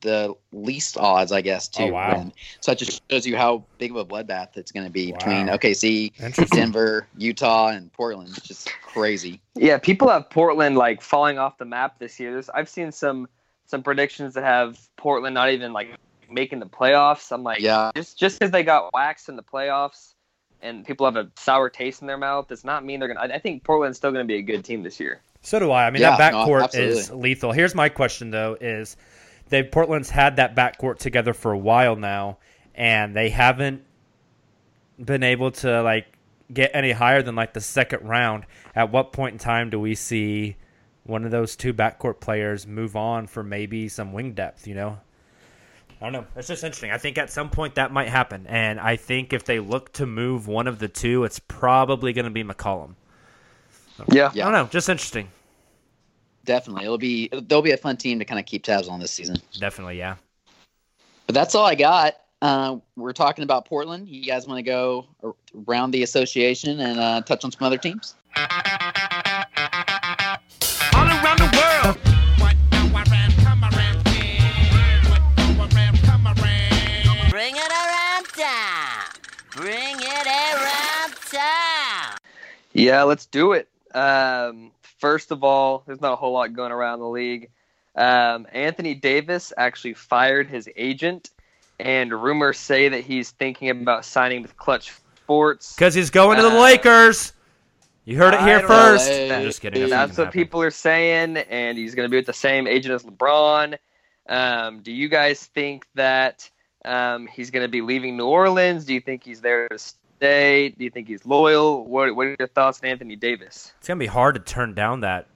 the 0.02 0.34
least 0.52 0.98
odds, 0.98 1.32
I 1.32 1.42
guess, 1.42 1.68
to 1.68 1.84
Oh, 1.84 1.88
wow. 1.92 2.18
win. 2.18 2.34
So 2.60 2.72
that 2.72 2.80
just 2.80 3.04
shows 3.12 3.28
you 3.28 3.38
how 3.38 3.64
big 3.78 3.92
of 3.92 3.98
a 3.98 4.06
bloodbath 4.06 4.58
it's 4.58 4.72
going 4.72 4.86
to 4.88 4.92
be 4.92 5.12
between 5.12 5.46
OKC, 5.46 6.50
Denver, 6.50 7.06
Utah, 7.18 7.68
and 7.68 7.94
Portland. 7.94 8.30
It's 8.36 8.48
just 8.48 8.72
crazy. 8.82 9.40
Yeah, 9.54 9.78
people 9.78 10.10
have 10.10 10.28
Portland 10.32 10.76
like 10.76 11.04
falling 11.04 11.38
off 11.38 11.60
the 11.60 11.66
map 11.66 12.00
this 12.00 12.20
year. 12.20 12.32
There's, 12.32 12.50
I've 12.50 12.68
seen 12.70 12.92
some 12.92 13.28
some 13.68 13.84
predictions 13.84 14.34
that 14.34 14.44
have 14.44 14.80
Portland 14.98 15.36
not 15.36 15.52
even 15.52 15.72
like 15.72 15.90
making 16.32 16.60
the 16.60 16.66
playoffs. 16.66 17.32
I'm 17.32 17.44
like, 17.44 17.60
Yeah. 17.60 17.92
just 17.96 18.18
just 18.18 18.40
because 18.40 18.52
they 18.52 18.64
got 18.64 18.94
waxed 18.94 19.30
in 19.30 19.36
the 19.36 19.44
playoffs 19.44 20.14
and 20.62 20.86
people 20.86 21.06
have 21.06 21.16
a 21.16 21.30
sour 21.38 21.70
taste 21.70 22.02
in 22.02 22.08
their 22.08 22.18
mouth 22.18 22.48
does 22.48 22.64
not 22.64 22.86
mean 22.86 23.00
they're 23.00 23.08
gonna. 23.14 23.20
I, 23.20 23.36
I 23.36 23.40
think 23.40 23.64
Portland's 23.64 23.98
still 23.98 24.12
gonna 24.12 24.26
be 24.26 24.38
a 24.38 24.42
good 24.42 24.64
team 24.64 24.84
this 24.84 25.00
year. 25.00 25.22
So 25.42 25.60
do 25.60 25.72
I. 25.72 25.88
I 25.88 25.92
mean, 25.92 26.02
Yeah, 26.02 26.18
that 26.18 26.34
no, 26.34 26.46
backcourt 26.46 26.76
is 26.76 27.12
lethal. 27.12 27.52
Here's 27.52 27.76
my 27.76 27.90
question 27.90 28.32
though: 28.32 28.58
Is 28.60 28.96
they 29.50 29.64
Portland's 29.64 30.10
had 30.10 30.36
that 30.38 30.56
backcourt 30.56 30.98
together 30.98 31.34
for 31.34 31.52
a 31.52 31.58
while 31.58 31.96
now, 31.96 32.38
and 32.76 33.16
they 33.16 33.30
haven't 33.30 33.84
been 35.04 35.24
able 35.24 35.52
to 35.52 35.82
like 35.82 36.06
get 36.54 36.72
any 36.74 36.92
higher 36.92 37.22
than 37.22 37.36
like 37.36 37.54
the 37.54 37.62
second 37.62 38.08
round. 38.08 38.46
At 38.76 38.92
what 38.92 39.12
point 39.14 39.34
in 39.34 39.40
time 39.40 39.70
do 39.70 39.80
we 39.80 39.96
see 39.96 40.58
one 41.04 41.26
of 41.26 41.32
those 41.32 41.56
two 41.56 41.74
backcourt 41.74 42.20
players 42.20 42.68
move 42.68 42.96
on 42.96 43.26
for 43.28 43.44
maybe 43.44 43.88
some 43.90 44.14
wing 44.14 44.34
depth? 44.34 44.68
You 44.68 44.76
know. 44.76 45.00
I 46.02 46.06
don't 46.06 46.14
know. 46.14 46.26
It's 46.36 46.48
just 46.48 46.64
interesting. 46.64 46.90
I 46.90 46.98
think 46.98 47.20
at 47.20 47.30
some 47.30 47.52
point 47.52 47.76
that 47.76 47.92
might 47.92 48.10
happen, 48.10 48.48
and 48.48 48.80
I 48.80 48.96
think 48.96 49.34
if 49.34 49.44
they 49.44 49.60
look 49.60 49.94
to 49.94 50.08
move 50.08 50.48
one 50.48 50.68
of 50.68 50.80
the 50.80 50.88
two, 50.88 51.24
it's 51.24 51.38
probably 51.38 52.12
going 52.12 52.26
to 52.26 52.32
be 52.32 52.44
McCollum. 52.44 52.96
Yeah, 54.10 54.30
I 54.30 54.34
don't 54.34 54.52
know. 54.52 54.66
Just 54.66 54.90
interesting. 54.90 55.28
Definitely, 56.44 56.86
it'll 56.86 56.98
be 56.98 57.30
they'll 57.48 57.62
be 57.62 57.72
a 57.72 57.78
fun 57.78 57.98
team 57.98 58.18
to 58.18 58.26
kind 58.26 58.40
of 58.40 58.48
keep 58.48 58.64
tabs 58.64 58.88
on 58.88 59.00
this 59.00 59.12
season. 59.12 59.38
Definitely, 59.60 60.00
yeah. 60.00 60.16
But 61.28 61.36
that's 61.36 61.54
all 61.54 61.66
I 61.66 61.76
got. 61.76 62.16
Uh, 62.42 62.78
we're 62.96 63.14
talking 63.14 63.44
about 63.44 63.66
Portland. 63.66 64.10
You 64.10 64.26
guys 64.26 64.48
want 64.48 64.58
to 64.58 64.64
go 64.64 65.06
around 65.68 65.92
the 65.92 66.02
association 66.02 66.80
and 66.80 67.00
uh, 67.00 67.22
touch 67.22 67.46
on 67.46 67.52
some 67.52 67.64
other 67.64 67.78
teams? 67.78 68.16
Yeah, 82.82 83.04
let's 83.04 83.26
do 83.26 83.54
it. 83.54 83.68
Um, 83.94 84.72
first 85.00 85.32
of 85.32 85.44
all, 85.44 85.84
there's 85.86 86.02
not 86.02 86.14
a 86.14 86.16
whole 86.16 86.34
lot 86.34 86.54
going 86.54 86.72
around 86.72 87.00
the 87.00 87.08
league. 87.08 87.50
Um, 87.96 88.48
Anthony 88.52 88.96
Davis 88.96 89.54
actually 89.58 89.94
fired 89.94 90.48
his 90.48 90.70
agent, 90.76 91.30
and 91.80 92.12
rumors 92.12 92.58
say 92.58 92.90
that 92.90 93.02
he's 93.02 93.32
thinking 93.32 93.70
about 93.70 94.06
signing 94.06 94.42
with 94.42 94.56
Clutch 94.58 94.94
Sports. 95.18 95.76
Because 95.76 95.94
he's 95.94 96.10
going 96.10 96.38
to 96.38 96.44
the 96.44 96.50
Uh, 96.50 96.62
Lakers. 96.62 97.34
You 98.06 98.18
heard 98.18 98.34
it 98.34 98.42
here 98.42 98.62
first. 98.62 99.10
know. 99.10 99.36
I'm 99.36 99.44
just 99.44 99.62
kidding. 99.62 99.82
That's 99.88 100.16
That's, 100.16 100.18
what 100.18 100.32
people 100.32 100.62
are 100.62 100.72
saying, 100.72 101.38
and 101.38 101.78
he's 101.78 101.94
going 101.94 102.08
to 102.08 102.10
be 102.10 102.18
with 102.18 102.26
the 102.26 102.34
same 102.34 102.68
agent 102.68 102.96
as 102.96 103.04
LeBron. 103.04 103.78
Um, 104.28 104.82
do 104.82 104.92
you 104.92 105.08
guys 105.08 105.46
think 105.46 105.86
that 105.96 106.50
um, 106.84 107.28
he's 107.28 107.52
going 107.52 107.64
to 107.64 107.70
be 107.70 107.82
leaving 107.82 108.18
New 108.18 108.26
Orleans? 108.26 108.86
Do 108.86 108.94
you 108.94 109.02
think 109.02 109.24
he's 109.24 109.42
there 109.42 109.68
to 109.68 109.78
stay? 110.22 110.70
Do 110.70 110.84
you 110.84 110.90
think 110.90 111.08
he's 111.08 111.26
loyal? 111.26 111.84
What 111.86 112.16
What 112.16 112.28
are 112.28 112.36
your 112.38 112.48
thoughts 112.48 112.80
on 112.84 112.90
Anthony 112.90 113.16
Davis? 113.16 113.74
It's 113.80 113.88
gonna 113.88 114.00
be 114.00 114.06
hard 114.06 114.36
to 114.36 114.42
turn 114.42 114.74
down 114.74 115.02
that 115.02 115.28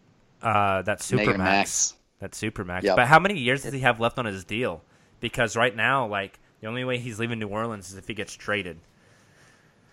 Uh, 0.41 0.83
that 0.83 1.01
super 1.01 1.25
Mega 1.25 1.37
max. 1.39 1.47
max. 1.47 1.93
That 2.19 2.35
super 2.35 2.63
max. 2.63 2.85
Yep. 2.85 2.95
But 2.97 3.07
how 3.07 3.19
many 3.19 3.39
years 3.39 3.63
does 3.63 3.73
he 3.73 3.79
have 3.79 3.99
left 3.99 4.19
on 4.19 4.25
his 4.25 4.43
deal? 4.43 4.83
Because 5.19 5.55
right 5.55 5.75
now, 5.75 6.05
like 6.05 6.39
the 6.61 6.67
only 6.67 6.83
way 6.83 6.99
he's 6.99 7.19
leaving 7.19 7.39
New 7.39 7.47
Orleans 7.47 7.89
is 7.91 7.97
if 7.97 8.07
he 8.07 8.13
gets 8.13 8.33
traded. 8.33 8.79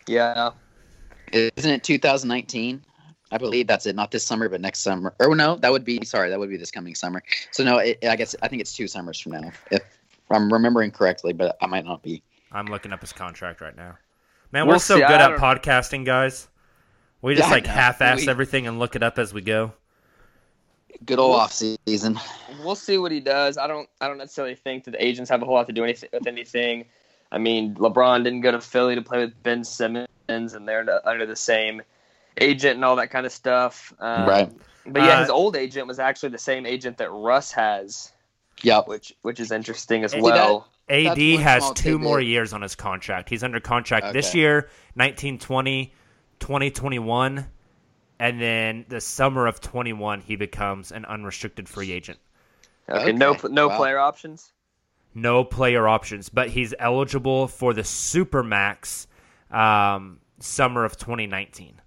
Yeah. 0.07 0.51
Isn't 1.33 1.71
it 1.71 1.83
2019? 1.85 2.85
I 3.31 3.39
believe 3.39 3.67
that's 3.67 3.87
it. 3.87 3.97
Not 3.97 4.11
this 4.11 4.25
summer, 4.27 4.51
but 4.51 4.61
next 4.61 4.81
summer. 4.81 5.15
Or 5.19 5.35
no, 5.35 5.57
that 5.57 5.73
would 5.73 5.87
be 5.87 6.05
sorry. 6.05 6.29
That 6.29 6.39
would 6.39 6.51
be 6.51 6.59
this 6.59 6.71
coming 6.71 6.95
summer. 6.95 7.23
So 7.51 7.65
no, 7.65 7.79
it, 7.79 8.05
I 8.07 8.17
guess 8.17 8.37
I 8.43 8.49
think 8.49 8.61
it's 8.61 8.77
two 8.77 8.87
summers 8.87 9.19
from 9.19 9.33
now, 9.33 9.51
if 9.71 9.83
I'm 10.31 10.53
remembering 10.53 10.91
correctly, 10.91 11.33
but 11.33 11.57
I 11.63 11.67
might 11.67 11.87
not 11.87 12.03
be. 12.03 12.23
I'm 12.53 12.67
looking 12.67 12.93
up 12.93 13.01
his 13.01 13.15
contract 13.15 13.63
right 13.63 13.75
now. 13.75 13.97
Man, 14.53 14.67
We'll 14.67 14.77
we're 14.77 14.81
so 14.81 14.97
see. 14.97 15.01
good 15.01 15.21
at 15.21 15.39
podcasting, 15.39 16.05
guys. 16.05 16.49
We 17.23 17.35
just 17.35 17.49
Yeah, 17.49 17.55
like 17.55 17.67
half-ass 17.67 18.23
We- 18.23 18.29
everything 18.29 18.67
and 18.67 18.79
look 18.79 18.95
it 18.97 19.03
up 19.03 19.19
as 19.19 19.33
we 19.33 19.41
go. 19.41 19.73
Good 21.07 21.19
old 21.19 21.37
off 21.37 21.53
season. 21.53 22.21
We'll 22.63 22.75
see 22.77 22.99
what 22.99 23.11
he 23.13 23.21
does. 23.21 23.57
I 23.59 23.67
don't. 23.67 23.89
I 24.01 24.09
don't 24.09 24.19
necessarily 24.19 24.55
think 24.55 24.85
that 24.85 24.93
the 24.93 25.05
agents 25.05 25.31
have 25.31 25.43
a 25.43 25.45
whole 25.47 25.55
lot 25.55 25.67
to 25.67 25.73
do 25.73 25.83
anything 25.83 26.11
with 26.13 26.27
anything. 26.27 26.85
I 27.33 27.39
mean, 27.39 27.75
LeBron 27.77 28.23
didn't 28.25 28.43
go 28.43 28.53
to 28.53 28.61
Philly 28.61 28.95
to 28.95 29.03
play 29.03 29.19
with 29.25 29.43
Ben 29.43 29.65
Simmons, 29.65 30.07
and 30.29 30.69
they're 30.69 30.81
under- 30.81 31.01
under 31.05 31.27
the 31.27 31.35
same 31.35 31.83
agent 32.39 32.75
and 32.77 32.85
all 32.85 32.97
that 32.97 33.09
kind 33.11 33.25
of 33.27 33.33
stuff. 33.33 33.93
Um, 33.99 34.29
Right. 34.29 34.53
But 34.87 35.03
yeah, 35.03 35.17
Uh, 35.19 35.21
his 35.21 35.31
old 35.31 35.57
agent 35.57 35.87
was 35.87 35.99
actually 35.99 36.29
the 36.31 36.39
same 36.39 36.67
agent 36.67 36.99
that 36.99 37.11
Russ 37.11 37.53
has, 37.53 38.13
Yep. 38.63 38.87
which 38.89 39.13
which 39.23 39.41
is 39.41 39.51
interesting 39.51 40.05
as 40.05 40.13
See, 40.13 40.21
well. 40.21 40.69
That's 40.89 41.07
AD 41.07 41.19
one 41.19 41.43
has 41.43 41.63
small 41.63 41.75
two 41.75 41.99
more 41.99 42.19
tidbit. 42.19 42.29
years 42.31 42.53
on 42.53 42.63
his 42.63 42.75
contract. 42.75 43.29
He's 43.29 43.43
under 43.43 43.61
contract 43.61 44.13
this 44.13 44.35
year, 44.35 44.69
1920, 44.95 45.93
2021, 46.41 47.47
and 48.19 48.41
then 48.41 48.85
the 48.89 49.01
summer 49.01 49.47
of 49.47 49.61
21 49.61 50.21
he 50.21 50.37
becomes 50.37 50.93
an 50.93 51.05
unrestricted 51.05 51.69
free 51.69 51.93
agent. 51.93 52.19
Okay, 52.89 53.13
no 53.13 53.31
Okay. 53.31 53.49
no 53.49 53.69
Wow. 53.69 53.77
player 53.79 53.99
options. 53.99 54.53
No 55.15 55.45
player 55.45 55.87
options, 55.89 56.29
but 56.29 56.49
he's 56.51 56.75
eligible 56.79 57.47
for 57.47 57.73
the 57.75 57.83
Supermax 57.83 59.07
um, 59.51 60.21
summer 60.41 60.85
of 60.85 60.97
2019. 60.97 61.81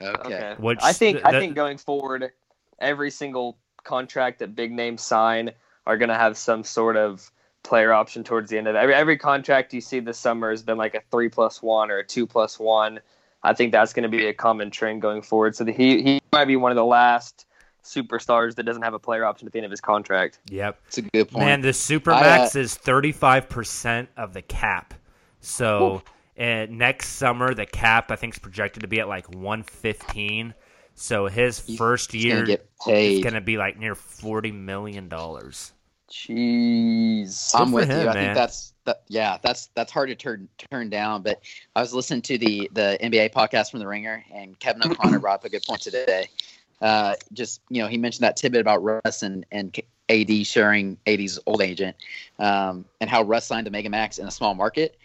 Okay. 0.00 0.20
Okay. 0.34 0.54
Which 0.58 0.78
I 0.82 0.92
think 0.92 1.16
th- 1.16 1.26
I 1.26 1.38
think 1.40 1.54
going 1.54 1.76
forward, 1.78 2.30
every 2.78 3.10
single 3.10 3.58
contract 3.88 4.38
that 4.40 4.54
big 4.54 4.70
names 4.70 5.02
sign 5.02 5.50
are 5.86 5.96
going 5.96 6.10
to 6.10 6.14
have 6.14 6.36
some 6.36 6.62
sort 6.62 6.96
of 6.96 7.32
player 7.62 7.92
option 7.92 8.22
towards 8.22 8.50
the 8.50 8.58
end 8.58 8.68
of 8.68 8.76
it. 8.76 8.78
Every 8.78 8.94
every 8.94 9.16
contract 9.16 9.72
you 9.72 9.80
see 9.80 10.00
this 10.00 10.18
summer 10.18 10.50
has 10.50 10.62
been 10.62 10.78
like 10.78 10.94
a 10.94 11.00
three 11.10 11.28
plus 11.28 11.62
one 11.62 11.90
or 11.90 11.98
a 11.98 12.04
two 12.04 12.26
plus 12.26 12.58
one. 12.58 13.00
I 13.42 13.54
think 13.54 13.72
that's 13.72 13.92
going 13.92 14.02
to 14.02 14.08
be 14.08 14.26
a 14.26 14.34
common 14.34 14.70
trend 14.70 15.00
going 15.00 15.22
forward. 15.22 15.56
So 15.56 15.64
the, 15.64 15.72
he 15.72 16.02
he 16.02 16.20
might 16.32 16.44
be 16.44 16.56
one 16.56 16.70
of 16.70 16.76
the 16.76 16.84
last 16.84 17.46
superstars 17.84 18.54
that 18.56 18.64
doesn't 18.64 18.82
have 18.82 18.94
a 18.94 18.98
player 18.98 19.24
option 19.24 19.46
at 19.46 19.52
the 19.52 19.58
end 19.58 19.64
of 19.64 19.70
his 19.70 19.80
contract. 19.80 20.38
Yep. 20.50 20.78
It's 20.88 20.98
a 20.98 21.02
good 21.02 21.30
point. 21.30 21.46
Man, 21.46 21.60
the 21.62 21.68
Supermax 21.68 22.54
is 22.54 22.76
35% 22.76 24.08
of 24.16 24.34
the 24.34 24.42
cap. 24.42 24.92
So 25.40 26.02
uh, 26.38 26.66
next 26.68 27.08
summer, 27.10 27.54
the 27.54 27.64
cap 27.64 28.10
I 28.10 28.16
think 28.16 28.34
is 28.34 28.38
projected 28.38 28.82
to 28.82 28.88
be 28.88 29.00
at 29.00 29.08
like 29.08 29.28
115. 29.30 30.54
So 30.98 31.26
his 31.28 31.60
first 31.60 32.10
he's 32.10 32.24
gonna 32.24 32.46
year 32.46 32.58
is 32.88 33.22
going 33.22 33.34
to 33.34 33.40
be 33.40 33.56
like 33.56 33.78
near 33.78 33.94
40 33.94 34.50
million 34.50 35.08
dollars. 35.08 35.72
Jeez. 36.10 37.52
I'm 37.54 37.70
with 37.70 37.88
him, 37.88 38.00
you. 38.00 38.08
I 38.08 38.14
man. 38.14 38.24
think 38.24 38.34
that's 38.34 38.72
that. 38.84 39.02
Yeah, 39.06 39.38
that's 39.40 39.66
that's 39.76 39.92
hard 39.92 40.08
to 40.08 40.16
turn 40.16 40.48
turn 40.72 40.90
down. 40.90 41.22
But 41.22 41.40
I 41.76 41.82
was 41.82 41.94
listening 41.94 42.22
to 42.22 42.38
the 42.38 42.68
the 42.72 42.98
NBA 43.00 43.32
podcast 43.32 43.70
from 43.70 43.78
the 43.80 43.86
Ringer, 43.86 44.24
and 44.32 44.58
Kevin 44.58 44.90
O'Connor 44.90 45.20
brought 45.20 45.34
up 45.34 45.44
a 45.44 45.50
good 45.50 45.62
point 45.62 45.82
today. 45.82 46.28
Uh, 46.80 47.14
just 47.32 47.60
you 47.68 47.80
know, 47.80 47.88
he 47.88 47.96
mentioned 47.96 48.24
that 48.24 48.36
tidbit 48.36 48.60
about 48.60 48.82
Russ 48.82 49.22
and 49.22 49.46
and 49.52 49.78
AD 50.08 50.46
sharing 50.46 50.98
AD's 51.06 51.38
old 51.46 51.62
agent, 51.62 51.96
um, 52.40 52.84
and 53.00 53.08
how 53.08 53.22
Russ 53.22 53.46
signed 53.46 53.66
to 53.66 53.70
Mega 53.70 53.90
Max 53.90 54.18
in 54.18 54.26
a 54.26 54.32
small 54.32 54.54
market, 54.54 54.96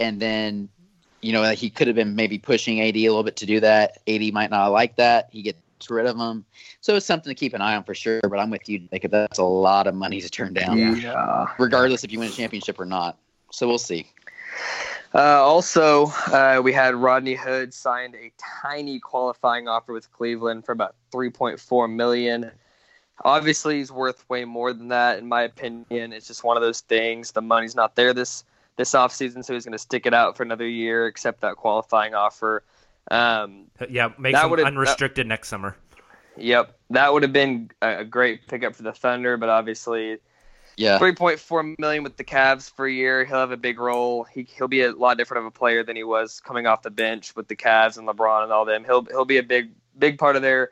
and 0.00 0.18
then 0.18 0.68
you 1.20 1.32
know 1.32 1.42
he 1.52 1.70
could 1.70 1.86
have 1.86 1.96
been 1.96 2.14
maybe 2.14 2.38
pushing 2.38 2.80
AD 2.80 2.96
a 2.96 3.08
little 3.08 3.22
bit 3.24 3.36
to 3.36 3.46
do 3.46 3.60
that. 3.60 3.98
AD 4.06 4.32
might 4.32 4.50
not 4.50 4.68
like 4.68 4.96
that. 4.96 5.28
He 5.30 5.42
gets 5.42 5.58
rid 5.90 6.06
of 6.06 6.16
him. 6.16 6.44
So 6.80 6.96
it's 6.96 7.06
something 7.06 7.30
to 7.30 7.34
keep 7.34 7.54
an 7.54 7.60
eye 7.60 7.76
on 7.76 7.84
for 7.84 7.94
sure. 7.94 8.20
But 8.22 8.38
I'm 8.38 8.50
with 8.50 8.68
you, 8.68 8.80
Jacob. 8.92 9.12
That's 9.12 9.38
a 9.38 9.44
lot 9.44 9.86
of 9.86 9.94
money 9.94 10.20
to 10.20 10.28
turn 10.28 10.54
down 10.54 10.78
Yeah. 10.78 11.46
regardless 11.58 12.04
if 12.04 12.12
you 12.12 12.18
win 12.18 12.28
a 12.28 12.32
championship 12.32 12.78
or 12.80 12.84
not. 12.84 13.16
So 13.50 13.66
we'll 13.66 13.78
see. 13.78 14.06
Uh, 15.14 15.42
also, 15.42 16.06
uh, 16.26 16.60
we 16.62 16.72
had 16.72 16.94
Rodney 16.94 17.34
Hood 17.34 17.72
signed 17.72 18.14
a 18.14 18.30
tiny 18.36 18.98
qualifying 19.00 19.66
offer 19.66 19.92
with 19.92 20.12
Cleveland 20.12 20.66
for 20.66 20.72
about 20.72 20.94
3.4 21.12 21.90
million. 21.90 22.50
Obviously, 23.24 23.78
he's 23.78 23.90
worth 23.90 24.28
way 24.28 24.44
more 24.44 24.72
than 24.72 24.88
that, 24.88 25.18
in 25.18 25.26
my 25.26 25.42
opinion. 25.42 26.12
It's 26.12 26.28
just 26.28 26.44
one 26.44 26.56
of 26.56 26.62
those 26.62 26.82
things. 26.82 27.32
The 27.32 27.40
money's 27.40 27.74
not 27.74 27.96
there 27.96 28.12
this 28.12 28.44
this 28.78 28.92
offseason, 28.92 29.44
so 29.44 29.52
he's 29.52 29.64
going 29.66 29.72
to 29.72 29.78
stick 29.78 30.06
it 30.06 30.14
out 30.14 30.36
for 30.36 30.42
another 30.44 30.66
year, 30.66 31.04
accept 31.06 31.42
that 31.42 31.56
qualifying 31.56 32.14
offer. 32.14 32.64
Um, 33.10 33.64
Yeah, 33.90 34.12
makes 34.18 34.38
That 34.38 34.44
him 34.44 34.50
would've- 34.50 34.66
unrestricted 34.66 35.26
next 35.26 35.48
summer. 35.48 35.76
yep, 36.36 36.78
that 36.90 37.12
would 37.12 37.22
have 37.22 37.32
been 37.32 37.70
a, 37.82 37.98
a 37.98 38.04
great 38.04 38.46
pickup 38.48 38.74
for 38.74 38.84
the 38.84 38.92
Thunder, 38.92 39.36
but 39.36 39.48
obviously 39.50 40.18
Yeah. 40.76 40.96
Three 40.98 41.12
point 41.14 41.40
four 41.40 41.74
million 41.78 42.04
with 42.04 42.16
the 42.16 42.22
Cavs 42.24 42.70
for 42.72 42.86
a 42.86 42.92
year. 42.92 43.24
He'll 43.24 43.38
have 43.38 43.50
a 43.50 43.56
big 43.56 43.80
role. 43.80 44.22
He 44.24 44.44
he'll 44.44 44.68
be 44.68 44.82
a 44.82 44.92
lot 44.92 45.18
different 45.18 45.40
of 45.40 45.46
a 45.46 45.50
player 45.50 45.82
than 45.82 45.96
he 45.96 46.04
was 46.04 46.38
coming 46.40 46.66
off 46.68 46.82
the 46.82 46.90
bench 46.90 47.34
with 47.34 47.48
the 47.48 47.56
Cavs 47.56 47.98
and 47.98 48.06
LeBron 48.06 48.44
and 48.44 48.52
all 48.52 48.64
them. 48.64 48.84
He'll 48.84 49.04
he'll 49.06 49.24
be 49.24 49.38
a 49.38 49.42
big 49.42 49.72
big 49.98 50.18
part 50.18 50.36
of 50.36 50.42
their 50.42 50.70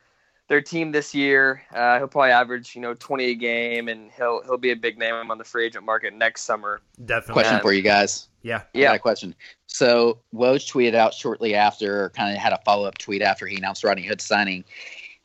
their 0.49 0.61
team 0.61 0.92
this 0.92 1.14
year. 1.14 1.62
Uh, 1.74 1.99
he'll 1.99 2.09
probably 2.09 2.30
average 2.30 2.74
you 2.74 2.80
know 2.80 2.94
twenty 2.94 3.24
a 3.26 3.34
game, 3.34 3.88
and 3.88 4.11
he'll 4.16 4.42
he'll 4.44 4.57
be 4.59 4.70
a 4.70 4.76
big 4.76 4.99
name 4.99 5.30
on 5.30 5.38
the 5.38 5.44
free 5.44 5.66
agent 5.66 5.84
market 5.84 6.14
next 6.14 6.42
summer. 6.42 6.80
Definitely. 7.05 7.32
Question 7.32 7.55
Yeah. 7.55 7.61
for 7.61 7.72
you 7.72 7.82
guys. 7.82 8.28
Yeah. 8.42 8.62
Yeah. 8.74 8.88
got 8.88 8.97
a 8.97 8.99
question. 9.01 9.34
So 9.66 10.20
Woj 10.34 10.70
tweeted 10.70 10.94
out 10.94 11.12
shortly 11.14 11.55
after, 11.55 12.05
or 12.05 12.11
kind 12.11 12.32
of 12.34 12.40
had 12.40 12.53
a 12.53 12.61
follow 12.64 12.86
up 12.86 12.97
tweet 12.99 13.22
after 13.22 13.47
he 13.47 13.57
announced 13.57 13.82
Rodney 13.84 14.07
Hood 14.07 14.20
signing, 14.20 14.64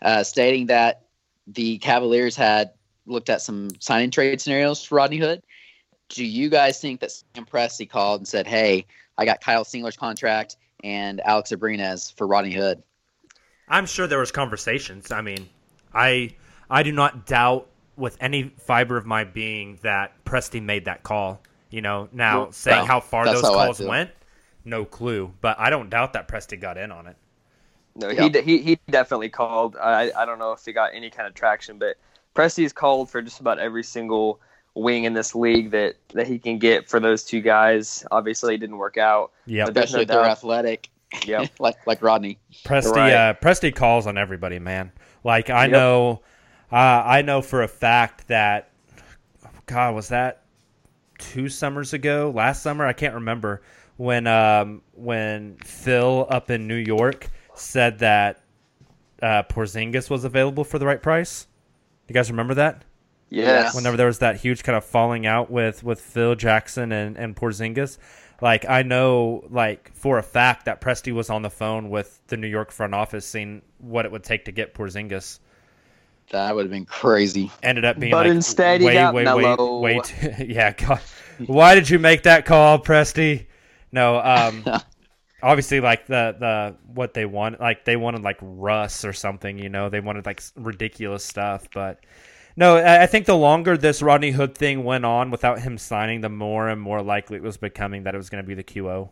uh, 0.02 0.24
stating 0.24 0.66
that 0.68 1.04
the 1.48 1.78
Cavaliers 1.80 2.36
had 2.36 2.72
looked 3.06 3.30
at 3.30 3.42
some 3.42 3.70
signing 3.80 4.10
trade 4.12 4.42
scenarios 4.42 4.84
for 4.84 4.96
Rodney 4.96 5.18
Hood. 5.18 5.42
Do 6.10 6.26
you 6.26 6.50
guys 6.50 6.80
think 6.82 7.00
that 7.02 7.12
Sam 7.12 7.46
Presti 7.46 7.90
called 7.90 8.22
and 8.22 8.28
said, 8.28 8.48
"Hey, 8.48 8.86
I 9.18 9.26
got 9.26 9.40
Kyle 9.42 9.64
Singler's 9.64 9.96
contract 9.98 10.58
and 10.84 11.22
Alex 11.22 11.52
Abrines 11.52 12.14
for 12.18 12.26
Rodney 12.28 12.54
Hood"? 12.54 12.82
I'm 13.72 13.86
sure 13.86 14.06
there 14.06 14.20
was 14.20 14.32
conversations. 14.32 15.12
I 15.12 15.22
mean, 15.22 15.50
I 15.94 16.36
I 16.70 16.84
do 16.84 16.92
not 16.92 17.26
doubt 17.26 17.68
with 17.96 18.18
any 18.20 18.54
fiber 18.60 18.98
of 18.98 19.06
my 19.06 19.24
being 19.24 19.80
that 19.82 20.24
Presti 20.26 20.62
made 20.62 20.86
that 20.86 21.04
call. 21.04 21.42
You 21.70 21.82
know, 21.82 22.10
now 22.12 22.40
Well, 22.42 22.52
saying 22.52 22.78
well, 22.80 22.86
how 22.86 23.00
far 23.00 23.26
those 23.26 23.42
how 23.42 23.54
calls 23.54 23.80
went, 23.80 24.12
no 24.66 24.84
clue. 24.84 25.34
But 25.40 25.58
I 25.60 25.70
don't 25.70 25.90
doubt 25.90 26.14
that 26.14 26.28
Presti 26.28 26.60
got 26.60 26.78
in 26.78 26.92
on 26.92 27.08
it. 27.08 27.16
No, 27.96 28.10
Yeah. 28.10 28.30
he, 28.30 28.42
he 28.42 28.58
he 28.62 28.80
definitely 28.90 29.30
called. 29.30 29.78
I 29.78 30.12
I 30.16 30.26
don't 30.26 30.38
know 30.40 30.52
if 30.52 30.66
he 30.66 30.74
got 30.74 30.94
any 30.94 31.10
kind 31.10 31.28
of 31.28 31.34
traction, 31.34 31.78
but 31.78 31.96
Presti's 32.36 32.74
called 32.74 33.10
for 33.10 33.22
just 33.22 33.40
about 33.40 33.58
every 33.60 33.84
single 33.84 34.40
wing 34.74 35.04
in 35.04 35.14
this 35.14 35.34
league 35.36 35.72
that 35.72 35.96
that 36.14 36.28
he 36.28 36.40
can 36.40 36.58
get 36.60 36.90
for 36.90 37.00
those 37.00 37.24
two 37.24 37.42
guys. 37.42 38.06
Obviously, 38.12 38.56
it 38.56 38.60
didn't 38.60 38.78
work 38.78 38.98
out. 38.98 39.32
Yeah, 39.46 39.66
But 39.66 39.78
Especially 39.78 39.98
no 39.98 40.02
if 40.02 40.08
they're 40.08 40.26
athletic, 40.26 40.90
Yep. 41.26 41.52
like 41.60 41.76
like 41.86 42.02
Rodney. 42.02 42.40
Presti 42.66 42.96
Right. 42.96 43.14
uh, 43.14 43.34
Presti 43.36 43.74
calls 43.74 44.08
on 44.08 44.18
everybody, 44.18 44.60
man. 44.60 44.92
Like 45.24 45.50
I 45.50 45.64
Yep. 45.64 45.72
know, 45.72 46.22
uh, 46.72 46.76
I 46.76 47.22
know 47.22 47.42
for 47.42 47.64
a 47.64 47.68
fact 47.68 48.28
that 48.30 48.70
God 49.66 49.96
was 49.96 50.10
that 50.10 50.44
two 51.20 51.50
summers 51.50 51.94
ago, 51.94 52.32
last 52.34 52.62
summer 52.64 52.86
I 52.86 52.94
can't 52.94 53.14
remember 53.16 53.62
when 53.98 54.26
um, 54.28 54.82
when 54.94 55.58
Phil 55.64 56.26
up 56.30 56.50
in 56.50 56.68
New 56.68 56.76
York 56.76 57.30
said 57.54 58.00
that 58.00 58.42
uh, 59.22 59.44
Porzingis 59.44 60.10
was 60.10 60.24
available 60.24 60.64
for 60.64 60.80
the 60.80 60.86
right 60.86 61.02
price. 61.02 61.46
You 62.08 62.14
guys 62.14 62.32
remember 62.32 62.56
that? 62.56 62.84
Yes. 63.30 63.74
Whenever 63.76 63.96
there 63.96 64.08
was 64.08 64.20
that 64.20 64.38
huge 64.38 64.64
kind 64.64 64.76
of 64.76 64.84
falling 64.84 65.26
out 65.26 65.50
with 65.52 65.84
with 65.84 66.02
Phil 66.02 66.36
Jackson 66.36 66.92
and 66.92 67.16
and 67.18 67.36
Porzingis, 67.36 67.98
like 68.42 68.66
I 68.68 68.84
know 68.84 69.46
like 69.50 69.94
for 69.94 70.18
a 70.18 70.24
fact 70.24 70.66
that 70.66 70.82
Presti 70.82 71.14
was 71.14 71.30
on 71.30 71.44
the 71.44 71.50
phone 71.50 71.90
with 71.90 72.20
the 72.28 72.38
New 72.38 72.48
York 72.48 72.72
front 72.72 72.94
office, 72.96 73.26
seeing 73.26 73.62
what 73.78 74.06
it 74.06 74.12
would 74.12 74.24
take 74.24 74.46
to 74.46 74.52
get 74.52 74.74
Porzingis. 74.74 75.40
That 76.32 76.56
would 76.56 76.66
have 76.66 76.72
been 76.72 76.86
crazy. 76.86 77.52
Ended 77.62 77.86
up 77.86 78.00
being 78.00 78.12
But 78.12 78.26
like 78.26 78.32
instead 78.32 78.82
he 78.82 78.88
way, 78.88 78.94
got 78.94 79.14
way, 79.14 79.24
Melo. 79.24 79.80
way, 79.80 79.96
way 79.96 80.00
too, 80.00 80.34
yeah. 80.48 80.74
God, 80.74 81.02
why 81.46 81.76
did 81.76 81.90
you 81.90 82.00
make 82.00 82.24
that 82.24 82.46
call, 82.46 82.80
Presti? 82.80 83.48
No, 83.92 84.20
um, 84.20 84.64
obviously 85.44 85.80
like 85.82 86.08
the 86.08 86.36
the 86.40 86.76
what 86.94 87.14
they 87.14 87.26
want, 87.26 87.60
like 87.60 87.86
they 87.86 87.96
wanted 87.98 88.24
like 88.24 88.38
Russ 88.42 89.06
or 89.06 89.14
something. 89.14 89.58
You 89.60 89.70
know, 89.70 89.90
they 89.90 90.00
wanted 90.00 90.26
like 90.26 90.42
ridiculous 90.56 91.24
stuff, 91.26 91.68
but. 91.74 92.04
No, 92.62 92.78
I 92.78 93.08
think 93.08 93.26
the 93.26 93.36
longer 93.36 93.76
this 93.76 94.04
Rodney 94.04 94.30
Hood 94.30 94.54
thing 94.56 94.84
went 94.84 95.04
on 95.04 95.32
without 95.32 95.62
him 95.62 95.80
signing, 95.80 96.22
the 96.22 96.30
more 96.30 96.70
and 96.70 96.80
more 96.80 97.02
likely 97.02 97.38
it 97.38 97.42
was 97.42 97.58
becoming 97.58 98.04
that 98.04 98.14
it 98.14 98.18
was 98.20 98.30
going 98.30 98.44
to 98.44 98.48
be 98.48 98.54
the 98.54 98.64
QO. 98.64 99.10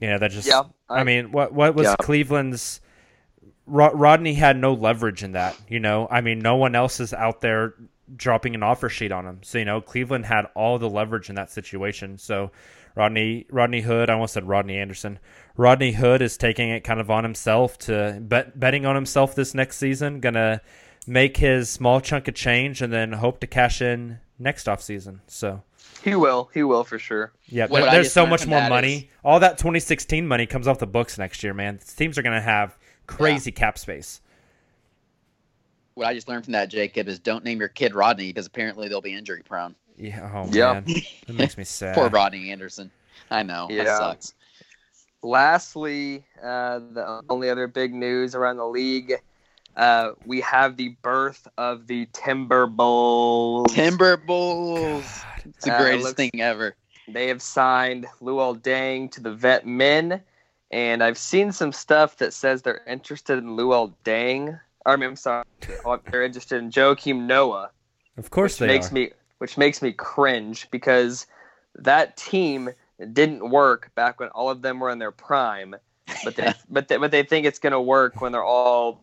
You 0.00 0.10
know, 0.10 0.18
that 0.18 0.30
just. 0.30 0.46
Yeah, 0.46 0.64
I, 0.90 1.00
I- 1.00 1.04
mean, 1.04 1.32
what 1.32 1.54
what 1.54 1.74
was 1.74 1.86
Yeah. 1.86 1.96
Cleveland's 1.96 2.82
Ro- 3.64 3.94
Rodney 3.94 4.34
had 4.34 4.58
no 4.58 4.74
leverage 4.74 5.22
in 5.22 5.32
that. 5.32 5.56
You 5.66 5.80
know, 5.80 6.08
I 6.10 6.20
mean, 6.20 6.40
no 6.40 6.56
one 6.56 6.74
else 6.74 7.00
is 7.00 7.14
out 7.14 7.40
there 7.40 7.72
dropping 8.14 8.54
an 8.54 8.62
offer 8.62 8.90
sheet 8.90 9.12
on 9.12 9.26
him. 9.26 9.38
So 9.42 9.56
you 9.56 9.64
know, 9.64 9.80
Cleveland 9.80 10.26
had 10.26 10.44
all 10.54 10.78
the 10.78 10.90
leverage 10.90 11.30
in 11.30 11.36
that 11.36 11.50
situation. 11.50 12.18
So 12.18 12.50
Rodney 12.94 13.46
Rodney 13.50 13.80
Hood, 13.80 14.10
I 14.10 14.12
almost 14.12 14.34
said 14.34 14.46
Rodney 14.46 14.76
Anderson. 14.76 15.18
Rodney 15.56 15.92
Hood 15.92 16.20
is 16.20 16.36
taking 16.36 16.68
it 16.68 16.84
kind 16.84 17.00
of 17.00 17.10
on 17.10 17.24
himself 17.24 17.78
to 17.78 18.18
bet 18.20 18.60
betting 18.60 18.84
on 18.84 18.94
himself 18.94 19.34
this 19.34 19.54
next 19.54 19.78
season. 19.78 20.20
Gonna 20.20 20.60
make 21.06 21.38
his 21.38 21.68
small 21.70 22.00
chunk 22.00 22.28
of 22.28 22.34
change 22.34 22.82
and 22.82 22.92
then 22.92 23.12
hope 23.12 23.40
to 23.40 23.46
cash 23.46 23.80
in 23.82 24.18
next 24.38 24.68
off 24.68 24.82
season. 24.82 25.20
So 25.26 25.62
He 26.02 26.14
will. 26.14 26.50
He 26.54 26.62
will 26.62 26.84
for 26.84 26.98
sure. 26.98 27.32
yeah, 27.46 27.66
What 27.66 27.82
there- 27.82 27.90
there's 27.92 28.12
so 28.12 28.26
much 28.26 28.46
more 28.46 28.68
money. 28.68 28.94
is- 28.96 29.04
All 29.24 29.40
that 29.40 29.58
2016 29.58 30.26
money 30.26 30.46
comes 30.46 30.66
off 30.68 30.78
the 30.78 30.86
books 30.86 31.18
next 31.18 31.42
year, 31.42 31.52
man. 31.54 31.78
Teams 31.96 32.16
are 32.18 32.22
gonna 32.22 32.40
have 32.40 32.76
crazy 33.06 33.50
cap 33.52 33.76
space. 33.78 34.20
What 35.94 36.06
I 36.06 36.14
just 36.14 36.28
learned 36.28 36.44
from 36.44 36.52
that, 36.52 36.68
Jacob, 36.70 37.08
is 37.08 37.18
don't 37.18 37.44
name 37.44 37.58
your 37.58 37.68
kid 37.68 37.94
Rodney 37.94 38.28
because 38.28 38.46
apparently 38.46 38.88
they'll 38.88 39.00
be 39.02 39.12
injury 39.12 39.42
prone. 39.42 39.74
Yeah, 39.96 40.30
oh 40.32 40.48
Yeah. 40.52 40.74
man, 40.74 40.84
it 41.28 41.34
makes 41.34 41.58
me 41.58 41.64
sad. 41.64 41.94
Poor 41.94 42.08
Rodney 42.08 42.50
Anderson. 42.50 42.90
I 43.30 43.42
know. 43.42 43.66
That 43.68 43.74
Yeah. 43.76 43.98
sucks. 43.98 44.34
Lastly, 45.22 46.24
uh, 46.42 46.78
the 46.78 47.22
only 47.28 47.50
other 47.50 47.66
big 47.66 47.92
news 47.92 48.34
around 48.34 48.56
the 48.56 48.66
league, 48.66 49.12
uh, 49.80 50.12
we 50.26 50.40
have 50.42 50.76
the 50.76 50.90
birth 51.02 51.48
of 51.56 51.86
the 51.86 52.06
Timber 52.12 52.66
Bulls. 52.66 53.72
Timber 53.72 54.16
Bulls. 54.18 55.22
It's 55.44 55.64
the 55.64 55.74
Uh, 55.74 55.78
greatest 55.80 56.04
looks- 56.04 56.16
thing 56.16 56.40
ever. 56.40 56.76
They 57.08 57.28
have 57.28 57.40
signed 57.42 58.06
Luol 58.20 58.60
Deng 58.60 59.10
to 59.12 59.20
the 59.20 59.32
vet 59.32 59.66
men, 59.66 60.22
and 60.70 61.02
I've 61.02 61.18
seen 61.18 61.50
some 61.50 61.72
stuff 61.72 62.18
that 62.18 62.32
says 62.34 62.62
they're 62.62 62.84
interested 62.86 63.38
in 63.38 63.56
Luol 63.56 63.94
Deng. 64.04 64.60
Or, 64.86 64.92
I 64.92 64.96
mean, 64.96 65.08
I'm 65.10 65.16
sorry, 65.16 65.44
they're 66.10 66.22
interested 66.24 66.58
in 66.58 66.70
Joakim 66.70 67.22
Noah. 67.26 67.70
Of 68.18 68.30
course 68.30 68.52
which 68.54 68.58
they 68.60 68.66
makes 68.74 68.90
are. 68.90 68.94
me 68.94 69.10
which 69.38 69.56
makes 69.56 69.80
me 69.80 69.92
cringe 69.92 70.70
because 70.70 71.26
that 71.74 72.16
team 72.18 72.68
didn't 73.14 73.48
work 73.48 73.90
back 73.94 74.20
when 74.20 74.28
all 74.30 74.50
of 74.50 74.60
them 74.60 74.78
were 74.78 74.90
in 74.90 74.98
their 74.98 75.10
prime, 75.10 75.74
but 76.22 76.36
they 76.36 76.52
but 76.70 76.88
they, 76.88 76.98
but 76.98 77.10
they 77.10 77.22
think 77.22 77.46
it's 77.46 77.58
going 77.58 77.72
to 77.72 77.80
work 77.80 78.20
when 78.20 78.32
they're 78.32 78.44
all 78.44 79.02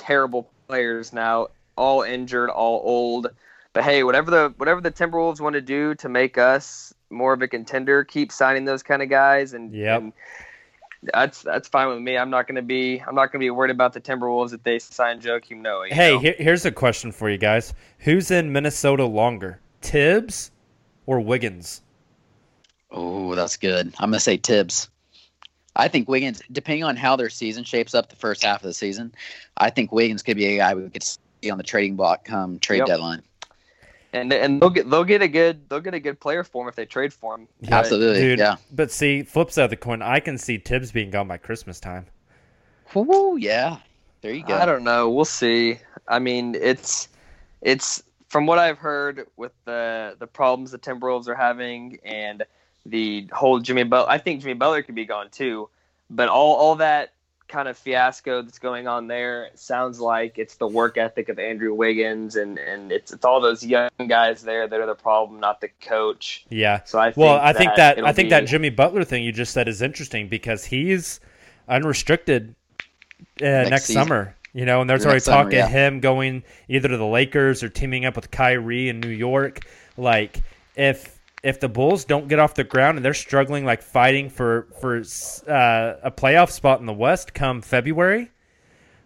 terrible 0.00 0.50
players 0.66 1.12
now, 1.12 1.48
all 1.76 2.02
injured, 2.02 2.50
all 2.50 2.80
old. 2.84 3.28
But 3.72 3.84
hey, 3.84 4.02
whatever 4.02 4.30
the 4.30 4.54
whatever 4.56 4.80
the 4.80 4.90
Timberwolves 4.90 5.40
want 5.40 5.54
to 5.54 5.60
do 5.60 5.94
to 5.96 6.08
make 6.08 6.38
us 6.38 6.92
more 7.10 7.32
of 7.32 7.42
a 7.42 7.48
contender, 7.48 8.02
keep 8.04 8.32
signing 8.32 8.64
those 8.64 8.82
kind 8.82 9.02
of 9.02 9.08
guys 9.08 9.52
and, 9.52 9.72
Yep. 9.74 10.00
and 10.00 10.12
that's 11.14 11.42
that's 11.42 11.68
fine 11.68 11.88
with 11.88 11.98
me. 12.00 12.16
I'm 12.18 12.30
not 12.30 12.46
going 12.46 12.56
to 12.56 12.62
be 12.62 13.00
I'm 13.00 13.14
not 13.14 13.26
going 13.32 13.40
to 13.40 13.44
be 13.44 13.50
worried 13.50 13.70
about 13.70 13.92
the 13.92 14.00
Timberwolves 14.00 14.52
if 14.52 14.62
they 14.64 14.78
sign 14.78 15.20
Joakim 15.20 15.58
Noah. 15.62 15.88
you 15.88 15.94
Hey, 15.94 16.14
know? 16.14 16.18
here, 16.20 16.34
here's 16.38 16.64
a 16.66 16.72
question 16.72 17.12
for 17.12 17.30
you 17.30 17.38
guys: 17.38 17.72
Who's 18.00 18.30
in 18.30 18.52
Minnesota 18.52 19.04
longer, 19.06 19.60
Thibs 19.82 20.50
or 21.06 21.20
Wiggins? 21.20 21.82
Oh, 22.90 23.34
that's 23.34 23.56
good. 23.56 23.94
I'm 23.98 24.10
gonna 24.10 24.20
say 24.20 24.36
Thibs. 24.36 24.90
I 25.76 25.88
think 25.88 26.08
Wiggins, 26.08 26.42
depending 26.50 26.84
on 26.84 26.96
how 26.96 27.16
their 27.16 27.30
season 27.30 27.64
shapes 27.64 27.94
up 27.94 28.08
the 28.10 28.16
first 28.16 28.44
half 28.44 28.60
of 28.60 28.66
the 28.66 28.74
season, 28.74 29.14
I 29.56 29.70
think 29.70 29.92
Wiggins 29.92 30.22
could 30.22 30.36
be 30.36 30.46
a 30.46 30.56
guy 30.58 30.74
we 30.74 30.88
could 30.90 31.02
see 31.02 31.50
on 31.50 31.58
the 31.58 31.64
trading 31.64 31.96
block 31.96 32.24
come 32.24 32.58
trade 32.58 32.78
Yep. 32.78 32.86
deadline. 32.86 33.22
and 34.12 34.32
and 34.32 34.60
they'll 34.60 34.70
get 34.70 34.90
they'll 34.90 35.04
get 35.04 35.22
a 35.22 35.28
good 35.28 35.68
they'll 35.68 35.78
get 35.80 35.94
a 35.94 36.00
good 36.00 36.18
player 36.18 36.42
for 36.42 36.64
him 36.64 36.68
if 36.68 36.74
they 36.74 36.84
trade 36.84 37.12
for 37.12 37.36
him. 37.36 37.46
But- 37.60 37.72
Absolutely, 37.72 38.20
Dude, 38.20 38.38
yeah. 38.40 38.56
But 38.72 38.90
see, 38.90 39.22
flip 39.22 39.52
side 39.52 39.64
of 39.64 39.70
the 39.70 39.76
coin, 39.76 40.02
I 40.02 40.18
can 40.18 40.36
see 40.36 40.58
Thibs 40.58 40.90
being 40.90 41.10
gone 41.10 41.28
by 41.28 41.36
Christmas 41.36 41.78
time. 41.78 42.06
Ooh, 42.96 43.36
yeah. 43.38 43.76
There 44.22 44.32
you 44.32 44.44
go. 44.44 44.56
I 44.56 44.66
don't 44.66 44.82
know. 44.82 45.08
We'll 45.08 45.24
see. 45.24 45.78
I 46.08 46.18
mean, 46.18 46.56
it's 46.60 47.08
it's 47.62 48.02
from 48.28 48.46
what 48.46 48.58
I've 48.58 48.78
heard 48.78 49.26
with 49.36 49.52
the 49.64 50.16
the 50.18 50.26
problems 50.26 50.72
the 50.72 50.78
Timberwolves 50.78 51.28
are 51.28 51.34
having 51.36 51.98
and 52.04 52.44
the 52.86 53.28
whole 53.32 53.60
Jimmy 53.60 53.84
Butler. 53.84 54.10
I 54.10 54.18
think 54.18 54.40
Jimmy 54.42 54.54
Butler 54.54 54.82
could 54.82 54.94
be 54.94 55.04
gone 55.04 55.30
too. 55.30 55.68
But 56.08 56.28
all 56.28 56.54
all 56.54 56.76
that 56.76 57.12
kind 57.50 57.68
of 57.68 57.76
fiasco 57.76 58.42
that's 58.42 58.60
going 58.60 58.86
on 58.86 59.08
there 59.08 59.50
sounds 59.56 59.98
like 59.98 60.38
it's 60.38 60.54
the 60.54 60.68
work 60.68 60.96
ethic 60.96 61.28
of 61.28 61.38
Andrew 61.38 61.74
Wiggins 61.74 62.36
and 62.36 62.58
and 62.58 62.92
it's 62.92 63.12
it's 63.12 63.24
all 63.24 63.40
those 63.40 63.64
young 63.64 63.90
guys 64.08 64.42
there 64.42 64.66
that 64.66 64.80
are 64.80 64.86
the 64.86 64.94
problem, 64.94 65.40
not 65.40 65.60
the 65.60 65.68
coach. 65.80 66.44
Yeah. 66.48 66.82
So 66.84 66.98
I 66.98 67.12
well, 67.16 67.38
think 67.38 67.42
I 67.44 67.52
think 67.52 67.76
that 67.76 68.06
I 68.06 68.12
think 68.12 68.26
be- 68.26 68.30
that 68.30 68.46
Jimmy 68.46 68.70
Butler 68.70 69.04
thing 69.04 69.24
you 69.24 69.32
just 69.32 69.52
said 69.52 69.68
is 69.68 69.82
interesting 69.82 70.28
because 70.28 70.64
he's 70.64 71.20
unrestricted 71.68 72.54
uh, 73.40 73.44
next, 73.44 73.86
season. 73.86 74.02
summer. 74.02 74.36
You 74.52 74.64
know, 74.64 74.80
and 74.80 74.90
there's 74.90 75.04
already 75.04 75.16
next 75.16 75.26
talk 75.26 75.52
yeah. 75.52 75.66
of 75.66 75.70
him 75.70 76.00
going 76.00 76.42
either 76.68 76.88
to 76.88 76.96
the 76.96 77.06
Lakers 77.06 77.62
or 77.62 77.68
teaming 77.68 78.04
up 78.04 78.16
with 78.16 78.32
Kyrie 78.32 78.88
in 78.88 78.98
New 78.98 79.08
York. 79.08 79.60
Like 79.96 80.42
if 80.74 81.19
if 81.42 81.60
the 81.60 81.68
Bulls 81.68 82.04
don't 82.04 82.28
get 82.28 82.38
off 82.38 82.54
the 82.54 82.64
ground 82.64 82.98
and 82.98 83.04
they're 83.04 83.14
struggling, 83.14 83.64
like 83.64 83.82
fighting 83.82 84.28
for 84.28 84.68
for 84.80 84.96
uh, 84.96 85.96
a 86.02 86.10
playoff 86.10 86.50
spot 86.50 86.80
in 86.80 86.86
the 86.86 86.92
West 86.92 87.34
come 87.34 87.62
February, 87.62 88.30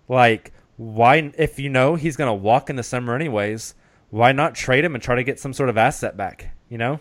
like 0.08 0.52
why 0.76 1.32
if 1.36 1.58
you 1.58 1.68
know 1.68 1.94
he's 1.94 2.16
gonna 2.16 2.34
walk 2.34 2.70
in 2.70 2.76
the 2.76 2.82
summer 2.82 3.14
anyways, 3.14 3.74
why 4.10 4.32
not 4.32 4.54
trade 4.54 4.84
him 4.84 4.94
and 4.94 5.02
try 5.02 5.14
to 5.14 5.24
get 5.24 5.38
some 5.38 5.52
sort 5.52 5.68
of 5.68 5.76
asset 5.76 6.16
back? 6.16 6.54
You 6.68 6.78
know. 6.78 7.00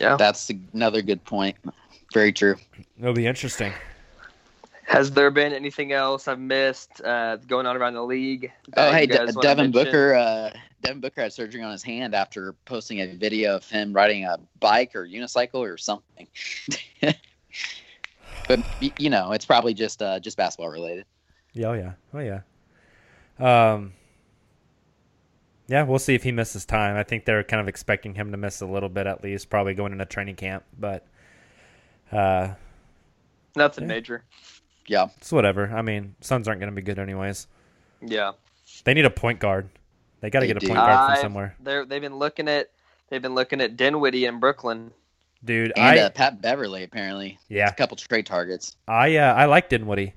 Yeah. 0.00 0.16
That's 0.16 0.50
another 0.72 1.02
good 1.02 1.24
point. 1.24 1.56
Very 2.12 2.32
true. 2.32 2.56
It'll 2.98 3.12
be 3.12 3.26
interesting. 3.26 3.72
Has 4.90 5.12
there 5.12 5.30
been 5.30 5.52
anything 5.52 5.92
else 5.92 6.26
I've 6.26 6.40
missed 6.40 7.00
uh, 7.02 7.36
going 7.36 7.64
on 7.64 7.76
around 7.76 7.94
the 7.94 8.02
league? 8.02 8.50
Oh, 8.76 8.90
hey, 8.90 9.02
you 9.02 9.06
De- 9.06 9.32
Devin? 9.40 9.70
Booker. 9.70 10.16
Uh, 10.16 10.50
Devin 10.82 11.00
Booker 11.00 11.22
had 11.22 11.32
surgery 11.32 11.62
on 11.62 11.70
his 11.70 11.84
hand 11.84 12.12
after 12.12 12.54
posting 12.64 13.00
a 13.00 13.14
video 13.14 13.54
of 13.54 13.68
him 13.70 13.92
riding 13.92 14.24
a 14.24 14.36
bike 14.58 14.96
or 14.96 15.06
unicycle 15.06 15.60
or 15.60 15.76
something. 15.76 16.26
but 18.48 18.58
you 18.98 19.10
know, 19.10 19.30
it's 19.30 19.46
probably 19.46 19.74
just 19.74 20.02
uh, 20.02 20.18
just 20.18 20.36
basketball 20.36 20.70
related. 20.70 21.04
Yeah, 21.52 21.68
oh 21.68 21.74
yeah, 21.74 21.92
oh 22.12 22.18
yeah. 22.18 22.40
Um, 23.38 23.92
yeah, 25.68 25.84
we'll 25.84 26.00
see 26.00 26.16
if 26.16 26.24
he 26.24 26.32
misses 26.32 26.64
time. 26.64 26.96
I 26.96 27.04
think 27.04 27.26
they're 27.26 27.44
kind 27.44 27.60
of 27.60 27.68
expecting 27.68 28.16
him 28.16 28.32
to 28.32 28.36
miss 28.36 28.60
a 28.60 28.66
little 28.66 28.88
bit 28.88 29.06
at 29.06 29.22
least, 29.22 29.50
probably 29.50 29.74
going 29.74 29.92
into 29.92 30.04
training 30.04 30.34
camp. 30.34 30.64
But 30.76 31.06
uh, 32.10 32.54
Nothing 33.54 33.84
Yeah. 33.84 33.88
major. 33.88 34.24
Yeah, 34.90 35.06
it's 35.18 35.30
whatever. 35.30 35.70
I 35.72 35.82
mean, 35.82 36.16
Suns 36.20 36.48
aren't 36.48 36.58
going 36.58 36.72
to 36.72 36.74
be 36.74 36.82
good 36.82 36.98
anyways. 36.98 37.46
Yeah. 38.04 38.32
They 38.82 38.92
need 38.92 39.04
a 39.04 39.10
point 39.10 39.38
guard. 39.38 39.68
They 40.20 40.30
got 40.30 40.40
to 40.40 40.46
They 40.46 40.52
get 40.52 40.56
a 40.56 40.60
do. 40.60 40.66
point 40.66 40.78
guard 40.80 41.12
from 41.12 41.22
somewhere, 41.22 41.54
They're 41.62 41.84
they've 41.84 42.00
been 42.02 42.16
looking 42.16 42.48
at 42.48 42.70
they've 43.08 43.22
been 43.22 43.36
looking 43.36 43.60
at 43.60 43.76
Dinwiddie 43.76 44.24
in 44.24 44.40
Brooklyn. 44.40 44.90
dude. 45.44 45.72
and 45.76 45.84
I 45.84 45.98
uh, 46.02 46.10
Pat 46.10 46.42
Beverley 46.42 46.82
apparently. 46.82 47.38
yeah, 47.48 47.68
A 47.68 47.72
couple 47.74 47.96
trade 47.96 48.26
targets. 48.26 48.74
I 48.88 49.16
uh, 49.16 49.32
I 49.32 49.44
like 49.44 49.68
Dinwiddie. 49.68 50.14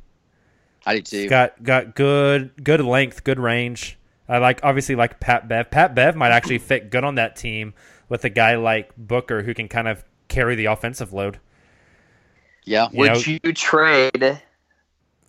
I 0.88 0.96
do 0.96 1.02
too. 1.04 1.18
He's 1.22 1.30
got 1.30 1.62
got 1.62 1.94
good 1.96 2.52
good 2.64 2.82
length, 2.82 3.24
good 3.24 3.40
range. 3.40 3.98
I 4.28 4.40
like 4.40 4.60
obviously 4.64 4.96
like 4.96 5.20
Pat 5.20 5.48
Bev. 5.48 5.70
Pat 5.70 5.94
Bev 5.94 6.16
might 6.16 6.32
actually 6.32 6.58
fit 6.58 6.90
good 6.90 7.04
on 7.04 7.16
that 7.16 7.36
team 7.36 7.76
with 8.10 8.26
a 8.26 8.30
guy 8.30 8.56
like 8.56 8.92
Booker 8.98 9.44
who 9.44 9.54
can 9.54 9.68
kind 9.68 9.88
of 9.88 10.04
carry 10.30 10.56
the 10.56 10.66
offensive 10.66 11.14
load. 11.14 11.40
yeah, 12.66 12.90
You 12.92 12.98
would 13.00 13.12
know- 13.14 13.20
you 13.44 13.54
trade? 13.54 14.42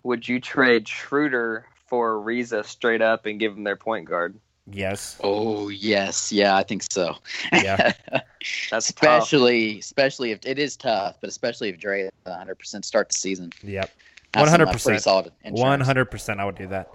Would 0.05 0.27
you 0.29 0.39
trade 0.39 0.85
Schröder 0.85 1.63
for 1.87 2.19
Riza 2.19 2.63
straight 2.63 3.01
up 3.01 3.25
and 3.25 3.39
give 3.39 3.57
him 3.57 3.63
their 3.63 3.75
point 3.75 4.05
guard? 4.07 4.35
Yes. 4.71 5.19
Oh 5.23 5.69
yes, 5.69 6.31
yeah, 6.31 6.55
I 6.55 6.61
think 6.61 6.83
so. 6.91 7.15
Yeah. 7.51 7.93
That's 8.69 8.93
tough. 8.93 9.23
especially 9.23 9.79
especially 9.79 10.29
if 10.31 10.39
it 10.45 10.59
is 10.59 10.77
tough, 10.77 11.17
but 11.21 11.27
especially 11.27 11.69
if 11.69 11.79
Dre 11.79 12.09
100 12.23 12.55
percent 12.59 12.85
start 12.85 13.09
the 13.09 13.13
season. 13.15 13.51
Yep. 13.63 13.89
That's 14.33 14.41
One 14.41 14.45
some, 14.45 14.51
hundred 14.51 14.63
uh, 14.63 14.71
pretty 14.73 14.83
percent. 14.83 15.01
solid. 15.01 15.31
One 15.49 15.81
hundred 15.81 16.05
percent. 16.05 16.39
I 16.39 16.45
would 16.45 16.55
do 16.55 16.67
that. 16.67 16.89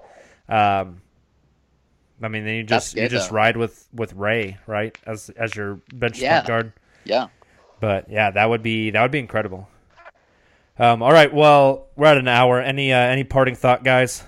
Um, 0.49 1.01
I 2.23 2.29
mean, 2.29 2.45
then 2.45 2.55
you 2.55 2.65
That's 2.65 2.93
just 2.93 2.97
you 2.97 3.09
just 3.09 3.31
though. 3.31 3.37
ride 3.37 3.57
with 3.57 3.89
with 3.93 4.13
Ray, 4.13 4.59
right, 4.69 4.97
as 5.07 5.31
as 5.31 5.57
your 5.57 5.81
bench 5.95 6.19
Yeah. 6.21 6.41
point 6.43 6.47
guard. 6.49 6.73
Yeah. 7.05 7.27
But 7.81 8.09
yeah, 8.11 8.31
that 8.31 8.49
would 8.49 8.63
be 8.63 8.91
that 8.91 9.03
would 9.03 9.11
be 9.11 9.19
incredible. 9.21 9.69
Um, 10.81 11.03
all 11.03 11.13
right, 11.13 11.33
well, 11.33 11.89
we're 11.95 12.07
at 12.07 12.17
an 12.17 12.27
hour. 12.27 12.59
Any 12.61 12.91
uh, 12.91 12.97
any 12.99 13.23
parting 13.23 13.55
thought, 13.55 13.85
guys? 13.85 14.25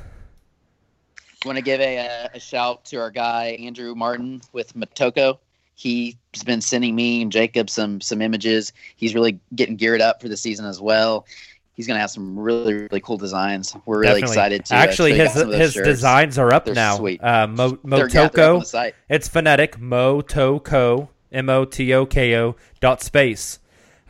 Want 1.46 1.56
to 1.56 1.62
give 1.62 1.80
a, 1.80 1.98
uh, 1.98 2.28
a 2.34 2.38
shout 2.38 2.84
to 2.86 2.98
our 2.98 3.10
guy 3.10 3.56
Andrew 3.58 3.94
Martin 3.94 4.42
with 4.52 4.74
Motoko. 4.74 5.38
He's 5.74 6.14
been 6.44 6.60
sending 6.60 6.94
me 6.94 7.22
and 7.22 7.32
Jacob 7.32 7.70
some 7.70 8.02
some 8.02 8.20
images. 8.20 8.72
He's 8.96 9.14
really 9.14 9.40
getting 9.54 9.76
geared 9.76 10.02
up 10.02 10.20
for 10.20 10.28
the 10.28 10.36
season 10.36 10.66
as 10.66 10.78
well. 10.78 11.26
He's 11.74 11.86
going 11.86 11.96
to 11.96 12.00
have 12.02 12.10
some 12.10 12.38
really 12.38 12.74
really 12.74 13.00
cool 13.00 13.16
designs. 13.16 13.74
We're 13.86 14.00
really 14.00 14.20
Definitely. 14.20 14.34
excited 14.34 14.64
to 14.66 14.74
uh, 14.74 14.78
Actually, 14.78 15.14
his 15.14 15.32
some 15.32 15.42
of 15.44 15.48
those 15.48 15.58
his 15.60 15.72
shirts. 15.72 15.88
designs 15.88 16.38
are 16.38 16.52
up 16.52 16.66
They're 16.66 16.74
now. 16.74 16.96
Sweet. 16.98 17.24
Uh, 17.24 17.46
Mo, 17.46 17.78
They're- 17.82 18.08
yeah, 18.08 18.08
they're 18.08 18.24
up 18.26 18.38
on 18.38 18.60
Motoko. 18.60 18.92
It's 19.08 19.26
phonetic. 19.26 19.78
Motoko. 19.78 21.08
M 21.32 21.48
O 21.48 21.64
T 21.64 21.94
O 21.94 22.04
K 22.04 22.36
O 22.36 22.56
dot 22.80 23.02
space. 23.02 23.58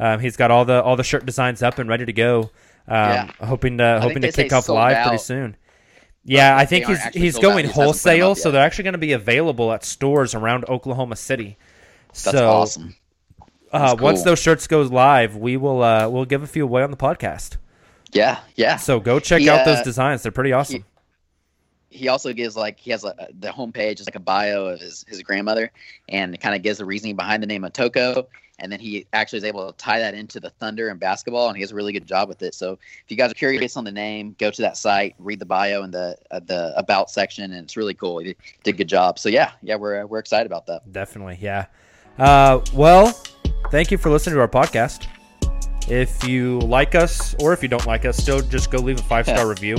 Um, 0.02 0.18
he's 0.18 0.36
got 0.36 0.50
all 0.50 0.64
the 0.64 0.82
all 0.82 0.96
the 0.96 1.04
shirt 1.04 1.24
designs 1.24 1.62
up 1.62 1.78
and 1.78 1.88
ready 1.88 2.04
to 2.06 2.12
go. 2.12 2.50
Um, 2.88 2.96
Yeah. 3.12 3.30
hoping 3.40 3.78
to 3.78 3.84
I 3.84 4.00
hoping 4.00 4.22
to 4.22 4.32
kick 4.32 4.52
off 4.52 4.68
live 4.68 5.06
pretty 5.06 5.22
soon. 5.22 5.56
Yeah, 6.24 6.56
I 6.56 6.64
think 6.66 6.86
he's 6.86 7.04
he's 7.14 7.38
going 7.38 7.58
He 7.58 7.62
just 7.70 7.74
hasn't 7.74 7.74
put 7.74 7.80
'em 7.80 7.84
wholesale, 7.84 8.34
so 8.34 8.50
they're 8.50 8.64
actually 8.64 8.84
going 8.84 8.92
to 8.94 8.98
be 8.98 9.12
available 9.12 9.72
at 9.72 9.84
stores 9.84 10.34
around 10.34 10.64
Oklahoma 10.68 11.14
City. 11.16 11.56
That's 12.08 12.20
so, 12.32 12.48
awesome. 12.50 12.96
Uh, 13.72 13.90
That's 13.90 14.02
Once 14.02 14.22
those 14.24 14.38
shirts 14.40 14.66
goes 14.66 14.90
live, 14.90 15.36
we 15.36 15.56
will 15.56 15.82
uh, 15.82 16.08
we'll 16.08 16.24
give 16.24 16.42
a 16.42 16.46
few 16.48 16.64
away 16.64 16.82
on 16.82 16.90
the 16.90 16.96
podcast. 16.96 17.56
Yeah, 18.12 18.40
yeah. 18.56 18.76
So 18.76 18.98
go 19.00 19.20
check 19.20 19.40
He, 19.40 19.48
out 19.48 19.64
those 19.64 19.78
uh, 19.78 19.84
designs; 19.84 20.22
they're 20.22 20.32
pretty 20.32 20.52
awesome. 20.52 20.84
he 21.90 22.08
also 22.08 22.32
gives 22.32 22.56
like 22.56 22.78
he 22.78 22.90
has 22.90 23.04
a, 23.04 23.28
the 23.38 23.48
homepage 23.48 24.00
is 24.00 24.06
like 24.06 24.14
a 24.16 24.20
bio 24.20 24.66
of 24.66 24.80
his, 24.80 25.04
his 25.08 25.22
grandmother 25.22 25.70
and 26.08 26.38
kind 26.40 26.54
of 26.54 26.62
gives 26.62 26.78
the 26.78 26.84
reasoning 26.84 27.16
behind 27.16 27.42
the 27.42 27.46
name 27.46 27.64
of 27.64 27.72
Toko 27.72 28.26
and 28.62 28.72
then 28.72 28.80
he 28.80 29.06
actually 29.12 29.38
is 29.38 29.44
able 29.44 29.70
to 29.70 29.76
tie 29.76 29.98
that 29.98 30.14
into 30.14 30.40
the 30.40 30.50
thunder 30.50 30.88
and 30.88 30.98
basketball 30.98 31.48
and 31.48 31.56
he 31.56 31.62
has 31.62 31.72
a 31.72 31.74
really 31.74 31.92
good 31.92 32.06
job 32.06 32.28
with 32.28 32.40
it 32.42 32.54
so 32.54 32.72
if 32.72 33.04
you 33.10 33.16
guys 33.16 33.30
are 33.30 33.34
curious 33.34 33.76
on 33.76 33.84
the 33.84 33.92
name 33.92 34.34
go 34.38 34.50
to 34.50 34.62
that 34.62 34.76
site 34.76 35.14
read 35.18 35.38
the 35.38 35.44
bio 35.44 35.82
and 35.82 35.92
the 35.92 36.16
uh, 36.30 36.40
the 36.46 36.72
about 36.78 37.10
section 37.10 37.52
and 37.52 37.64
it's 37.64 37.76
really 37.76 37.94
cool 37.94 38.18
he 38.18 38.34
did 38.62 38.74
a 38.74 38.78
good 38.78 38.88
job 38.88 39.18
so 39.18 39.28
yeah 39.28 39.50
yeah 39.62 39.74
we're 39.74 40.06
we're 40.06 40.18
excited 40.18 40.46
about 40.46 40.66
that 40.66 40.82
Definitely, 41.02 41.38
yeah. 41.40 41.66
Uh, 42.18 42.60
well, 42.74 43.08
thank 43.70 43.90
you 43.90 43.98
for 43.98 44.10
listening 44.10 44.34
to 44.36 44.40
our 44.40 44.48
podcast. 44.48 45.08
If 45.88 46.22
you 46.24 46.60
like 46.60 46.94
us 46.94 47.34
or 47.42 47.52
if 47.52 47.62
you 47.62 47.68
don't 47.68 47.86
like 47.86 48.04
us, 48.04 48.16
still 48.16 48.40
just 48.40 48.70
go 48.70 48.78
leave 48.78 49.00
a 49.00 49.02
five 49.02 49.26
star 49.26 49.48
review. 49.48 49.78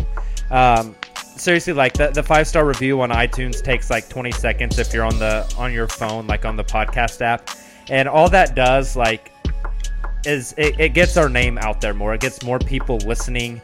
Um, 0.52 0.96
seriously, 1.38 1.74
like 1.74 1.94
the, 1.94 2.10
the 2.10 2.24
five 2.24 2.48
star 2.48 2.66
review 2.66 3.00
on 3.02 3.10
iTunes 3.10 3.64
takes 3.64 3.90
like 3.90 4.10
20 4.10 4.32
seconds 4.32 4.80
if 4.80 4.94
you're 4.94 5.06
on 5.06 5.18
the 5.20 5.52
on 5.58 5.72
your 5.72 5.88
phone, 5.88 6.28
like 6.28 6.46
on 6.46 6.56
the 6.56 6.66
podcast 6.66 7.22
app, 7.22 7.50
and 7.90 8.08
all 8.08 8.30
that 8.30 8.56
does 8.56 8.96
like 8.96 9.32
is 10.26 10.54
it, 10.58 10.80
it 10.80 10.94
gets 10.94 11.18
our 11.18 11.30
name 11.30 11.58
out 11.58 11.82
there 11.82 11.94
more. 11.94 12.14
It 12.14 12.22
gets 12.22 12.44
more 12.44 12.60
people 12.60 12.98
listening, 13.00 13.62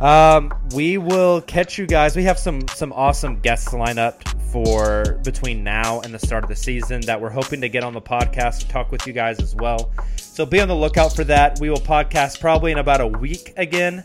Um, 0.00 0.52
we 0.74 0.98
will 0.98 1.40
catch 1.42 1.78
you 1.78 1.86
guys. 1.86 2.16
We 2.16 2.24
have 2.24 2.38
some 2.38 2.66
some 2.68 2.92
awesome 2.92 3.40
guests 3.40 3.72
lined 3.72 3.98
up 3.98 4.22
for 4.50 5.18
between 5.24 5.64
now 5.64 6.00
and 6.00 6.12
the 6.12 6.18
start 6.18 6.44
of 6.44 6.50
the 6.50 6.56
season 6.56 7.00
that 7.02 7.20
we're 7.20 7.30
hoping 7.30 7.60
to 7.62 7.68
get 7.68 7.84
on 7.84 7.94
the 7.94 8.02
podcast 8.02 8.60
to 8.60 8.68
talk 8.68 8.90
with 8.92 9.06
you 9.06 9.12
guys 9.12 9.40
as 9.40 9.54
well. 9.54 9.92
So 10.16 10.44
be 10.44 10.60
on 10.60 10.68
the 10.68 10.76
lookout 10.76 11.14
for 11.14 11.24
that. 11.24 11.58
We 11.60 11.70
will 11.70 11.78
podcast 11.78 12.40
probably 12.40 12.72
in 12.72 12.78
about 12.78 13.00
a 13.00 13.06
week 13.06 13.54
again. 13.56 14.04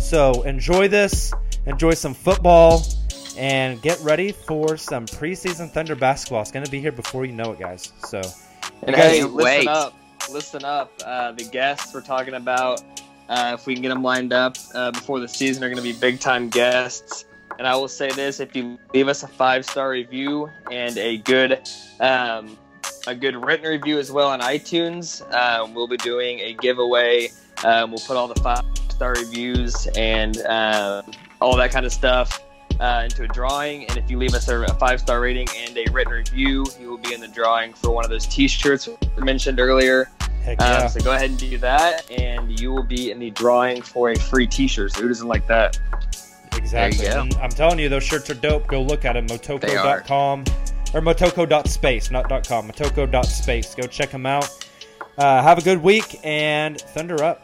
So 0.00 0.42
enjoy 0.42 0.88
this, 0.88 1.32
enjoy 1.66 1.94
some 1.94 2.14
football, 2.14 2.82
and 3.36 3.80
get 3.82 3.98
ready 4.00 4.32
for 4.32 4.76
some 4.76 5.06
preseason 5.06 5.70
Thunder 5.70 5.94
basketball. 5.94 6.42
It's 6.42 6.50
going 6.50 6.64
to 6.64 6.70
be 6.70 6.80
here 6.80 6.92
before 6.92 7.24
you 7.24 7.32
know 7.32 7.52
it, 7.52 7.58
guys. 7.58 7.92
So, 8.06 8.20
And 8.82 8.94
guys- 8.94 9.12
hey, 9.18 9.24
listen 9.24 9.68
up, 9.68 9.94
listen 10.30 10.64
up. 10.64 10.92
Uh, 11.04 11.32
the 11.32 11.44
guests 11.44 11.92
we're 11.94 12.00
talking 12.02 12.34
about, 12.34 12.82
uh, 13.28 13.56
if 13.58 13.66
we 13.66 13.74
can 13.74 13.82
get 13.82 13.88
them 13.88 14.02
lined 14.02 14.32
up 14.32 14.56
uh, 14.74 14.90
before 14.90 15.20
the 15.20 15.28
season, 15.28 15.62
are 15.64 15.68
going 15.68 15.76
to 15.76 15.82
be 15.82 15.92
big 15.98 16.20
time 16.20 16.48
guests. 16.48 17.24
And 17.58 17.66
I 17.66 17.76
will 17.76 17.88
say 17.88 18.10
this: 18.10 18.40
if 18.40 18.54
you 18.56 18.78
leave 18.92 19.08
us 19.08 19.22
a 19.22 19.28
five 19.28 19.64
star 19.64 19.90
review 19.90 20.48
and 20.72 20.96
a 20.98 21.18
good, 21.18 21.60
um, 22.00 22.58
a 23.06 23.14
good 23.14 23.36
written 23.36 23.70
review 23.70 23.98
as 23.98 24.10
well 24.10 24.28
on 24.28 24.40
iTunes, 24.40 25.22
uh, 25.32 25.66
we'll 25.72 25.86
be 25.86 25.96
doing 25.98 26.40
a 26.40 26.54
giveaway. 26.54 27.28
Um, 27.64 27.90
we'll 27.92 28.00
put 28.00 28.16
all 28.16 28.26
the 28.28 28.40
five 28.40 28.64
star 28.90 29.12
reviews 29.12 29.86
and 29.96 30.38
uh, 30.38 31.02
all 31.40 31.56
that 31.56 31.70
kind 31.70 31.86
of 31.86 31.92
stuff 31.92 32.43
uh, 32.80 33.02
into 33.04 33.24
a 33.24 33.28
drawing. 33.28 33.86
And 33.86 33.96
if 33.96 34.10
you 34.10 34.18
leave 34.18 34.34
us 34.34 34.48
a, 34.48 34.60
a 34.62 34.74
five 34.74 35.00
star 35.00 35.20
rating 35.20 35.48
and 35.56 35.76
a 35.76 35.90
written 35.90 36.12
review, 36.12 36.64
you 36.80 36.90
will 36.90 36.98
be 36.98 37.14
in 37.14 37.20
the 37.20 37.28
drawing 37.28 37.72
for 37.74 37.90
one 37.90 38.04
of 38.04 38.10
those 38.10 38.26
T-shirts 38.26 38.88
mentioned 39.18 39.60
earlier. 39.60 40.10
Heck 40.42 40.60
Um, 40.60 40.88
so 40.88 41.00
go 41.00 41.12
ahead 41.12 41.30
and 41.30 41.38
do 41.38 41.56
that, 41.58 42.10
and 42.10 42.58
you 42.60 42.70
will 42.70 42.82
be 42.82 43.10
in 43.10 43.18
the 43.18 43.30
drawing 43.30 43.80
for 43.80 44.10
a 44.10 44.18
free 44.18 44.46
T-shirt. 44.46 44.92
So 44.92 45.02
who 45.02 45.08
doesn't 45.08 45.28
like 45.28 45.46
that? 45.46 45.78
Exactly. 46.56 47.06
There 47.06 47.24
you 47.24 47.30
go. 47.30 47.36
And 47.36 47.44
I'm 47.44 47.50
telling 47.50 47.78
you, 47.78 47.88
those 47.88 48.04
shirts 48.04 48.28
are 48.30 48.34
dope. 48.34 48.66
Go 48.66 48.82
look 48.82 49.04
at 49.04 49.14
them. 49.14 49.26
Motoko.com 49.26 50.44
or 50.92 51.00
Motoko.space, 51.00 52.10
not 52.10 52.28
.com. 52.28 52.68
Motoko.space. 52.68 53.74
Go 53.74 53.86
check 53.86 54.10
them 54.10 54.26
out. 54.26 54.48
Uh, 55.16 55.42
have 55.42 55.58
a 55.58 55.62
good 55.62 55.82
week 55.82 56.18
and 56.24 56.80
thunder 56.80 57.22
up. 57.22 57.43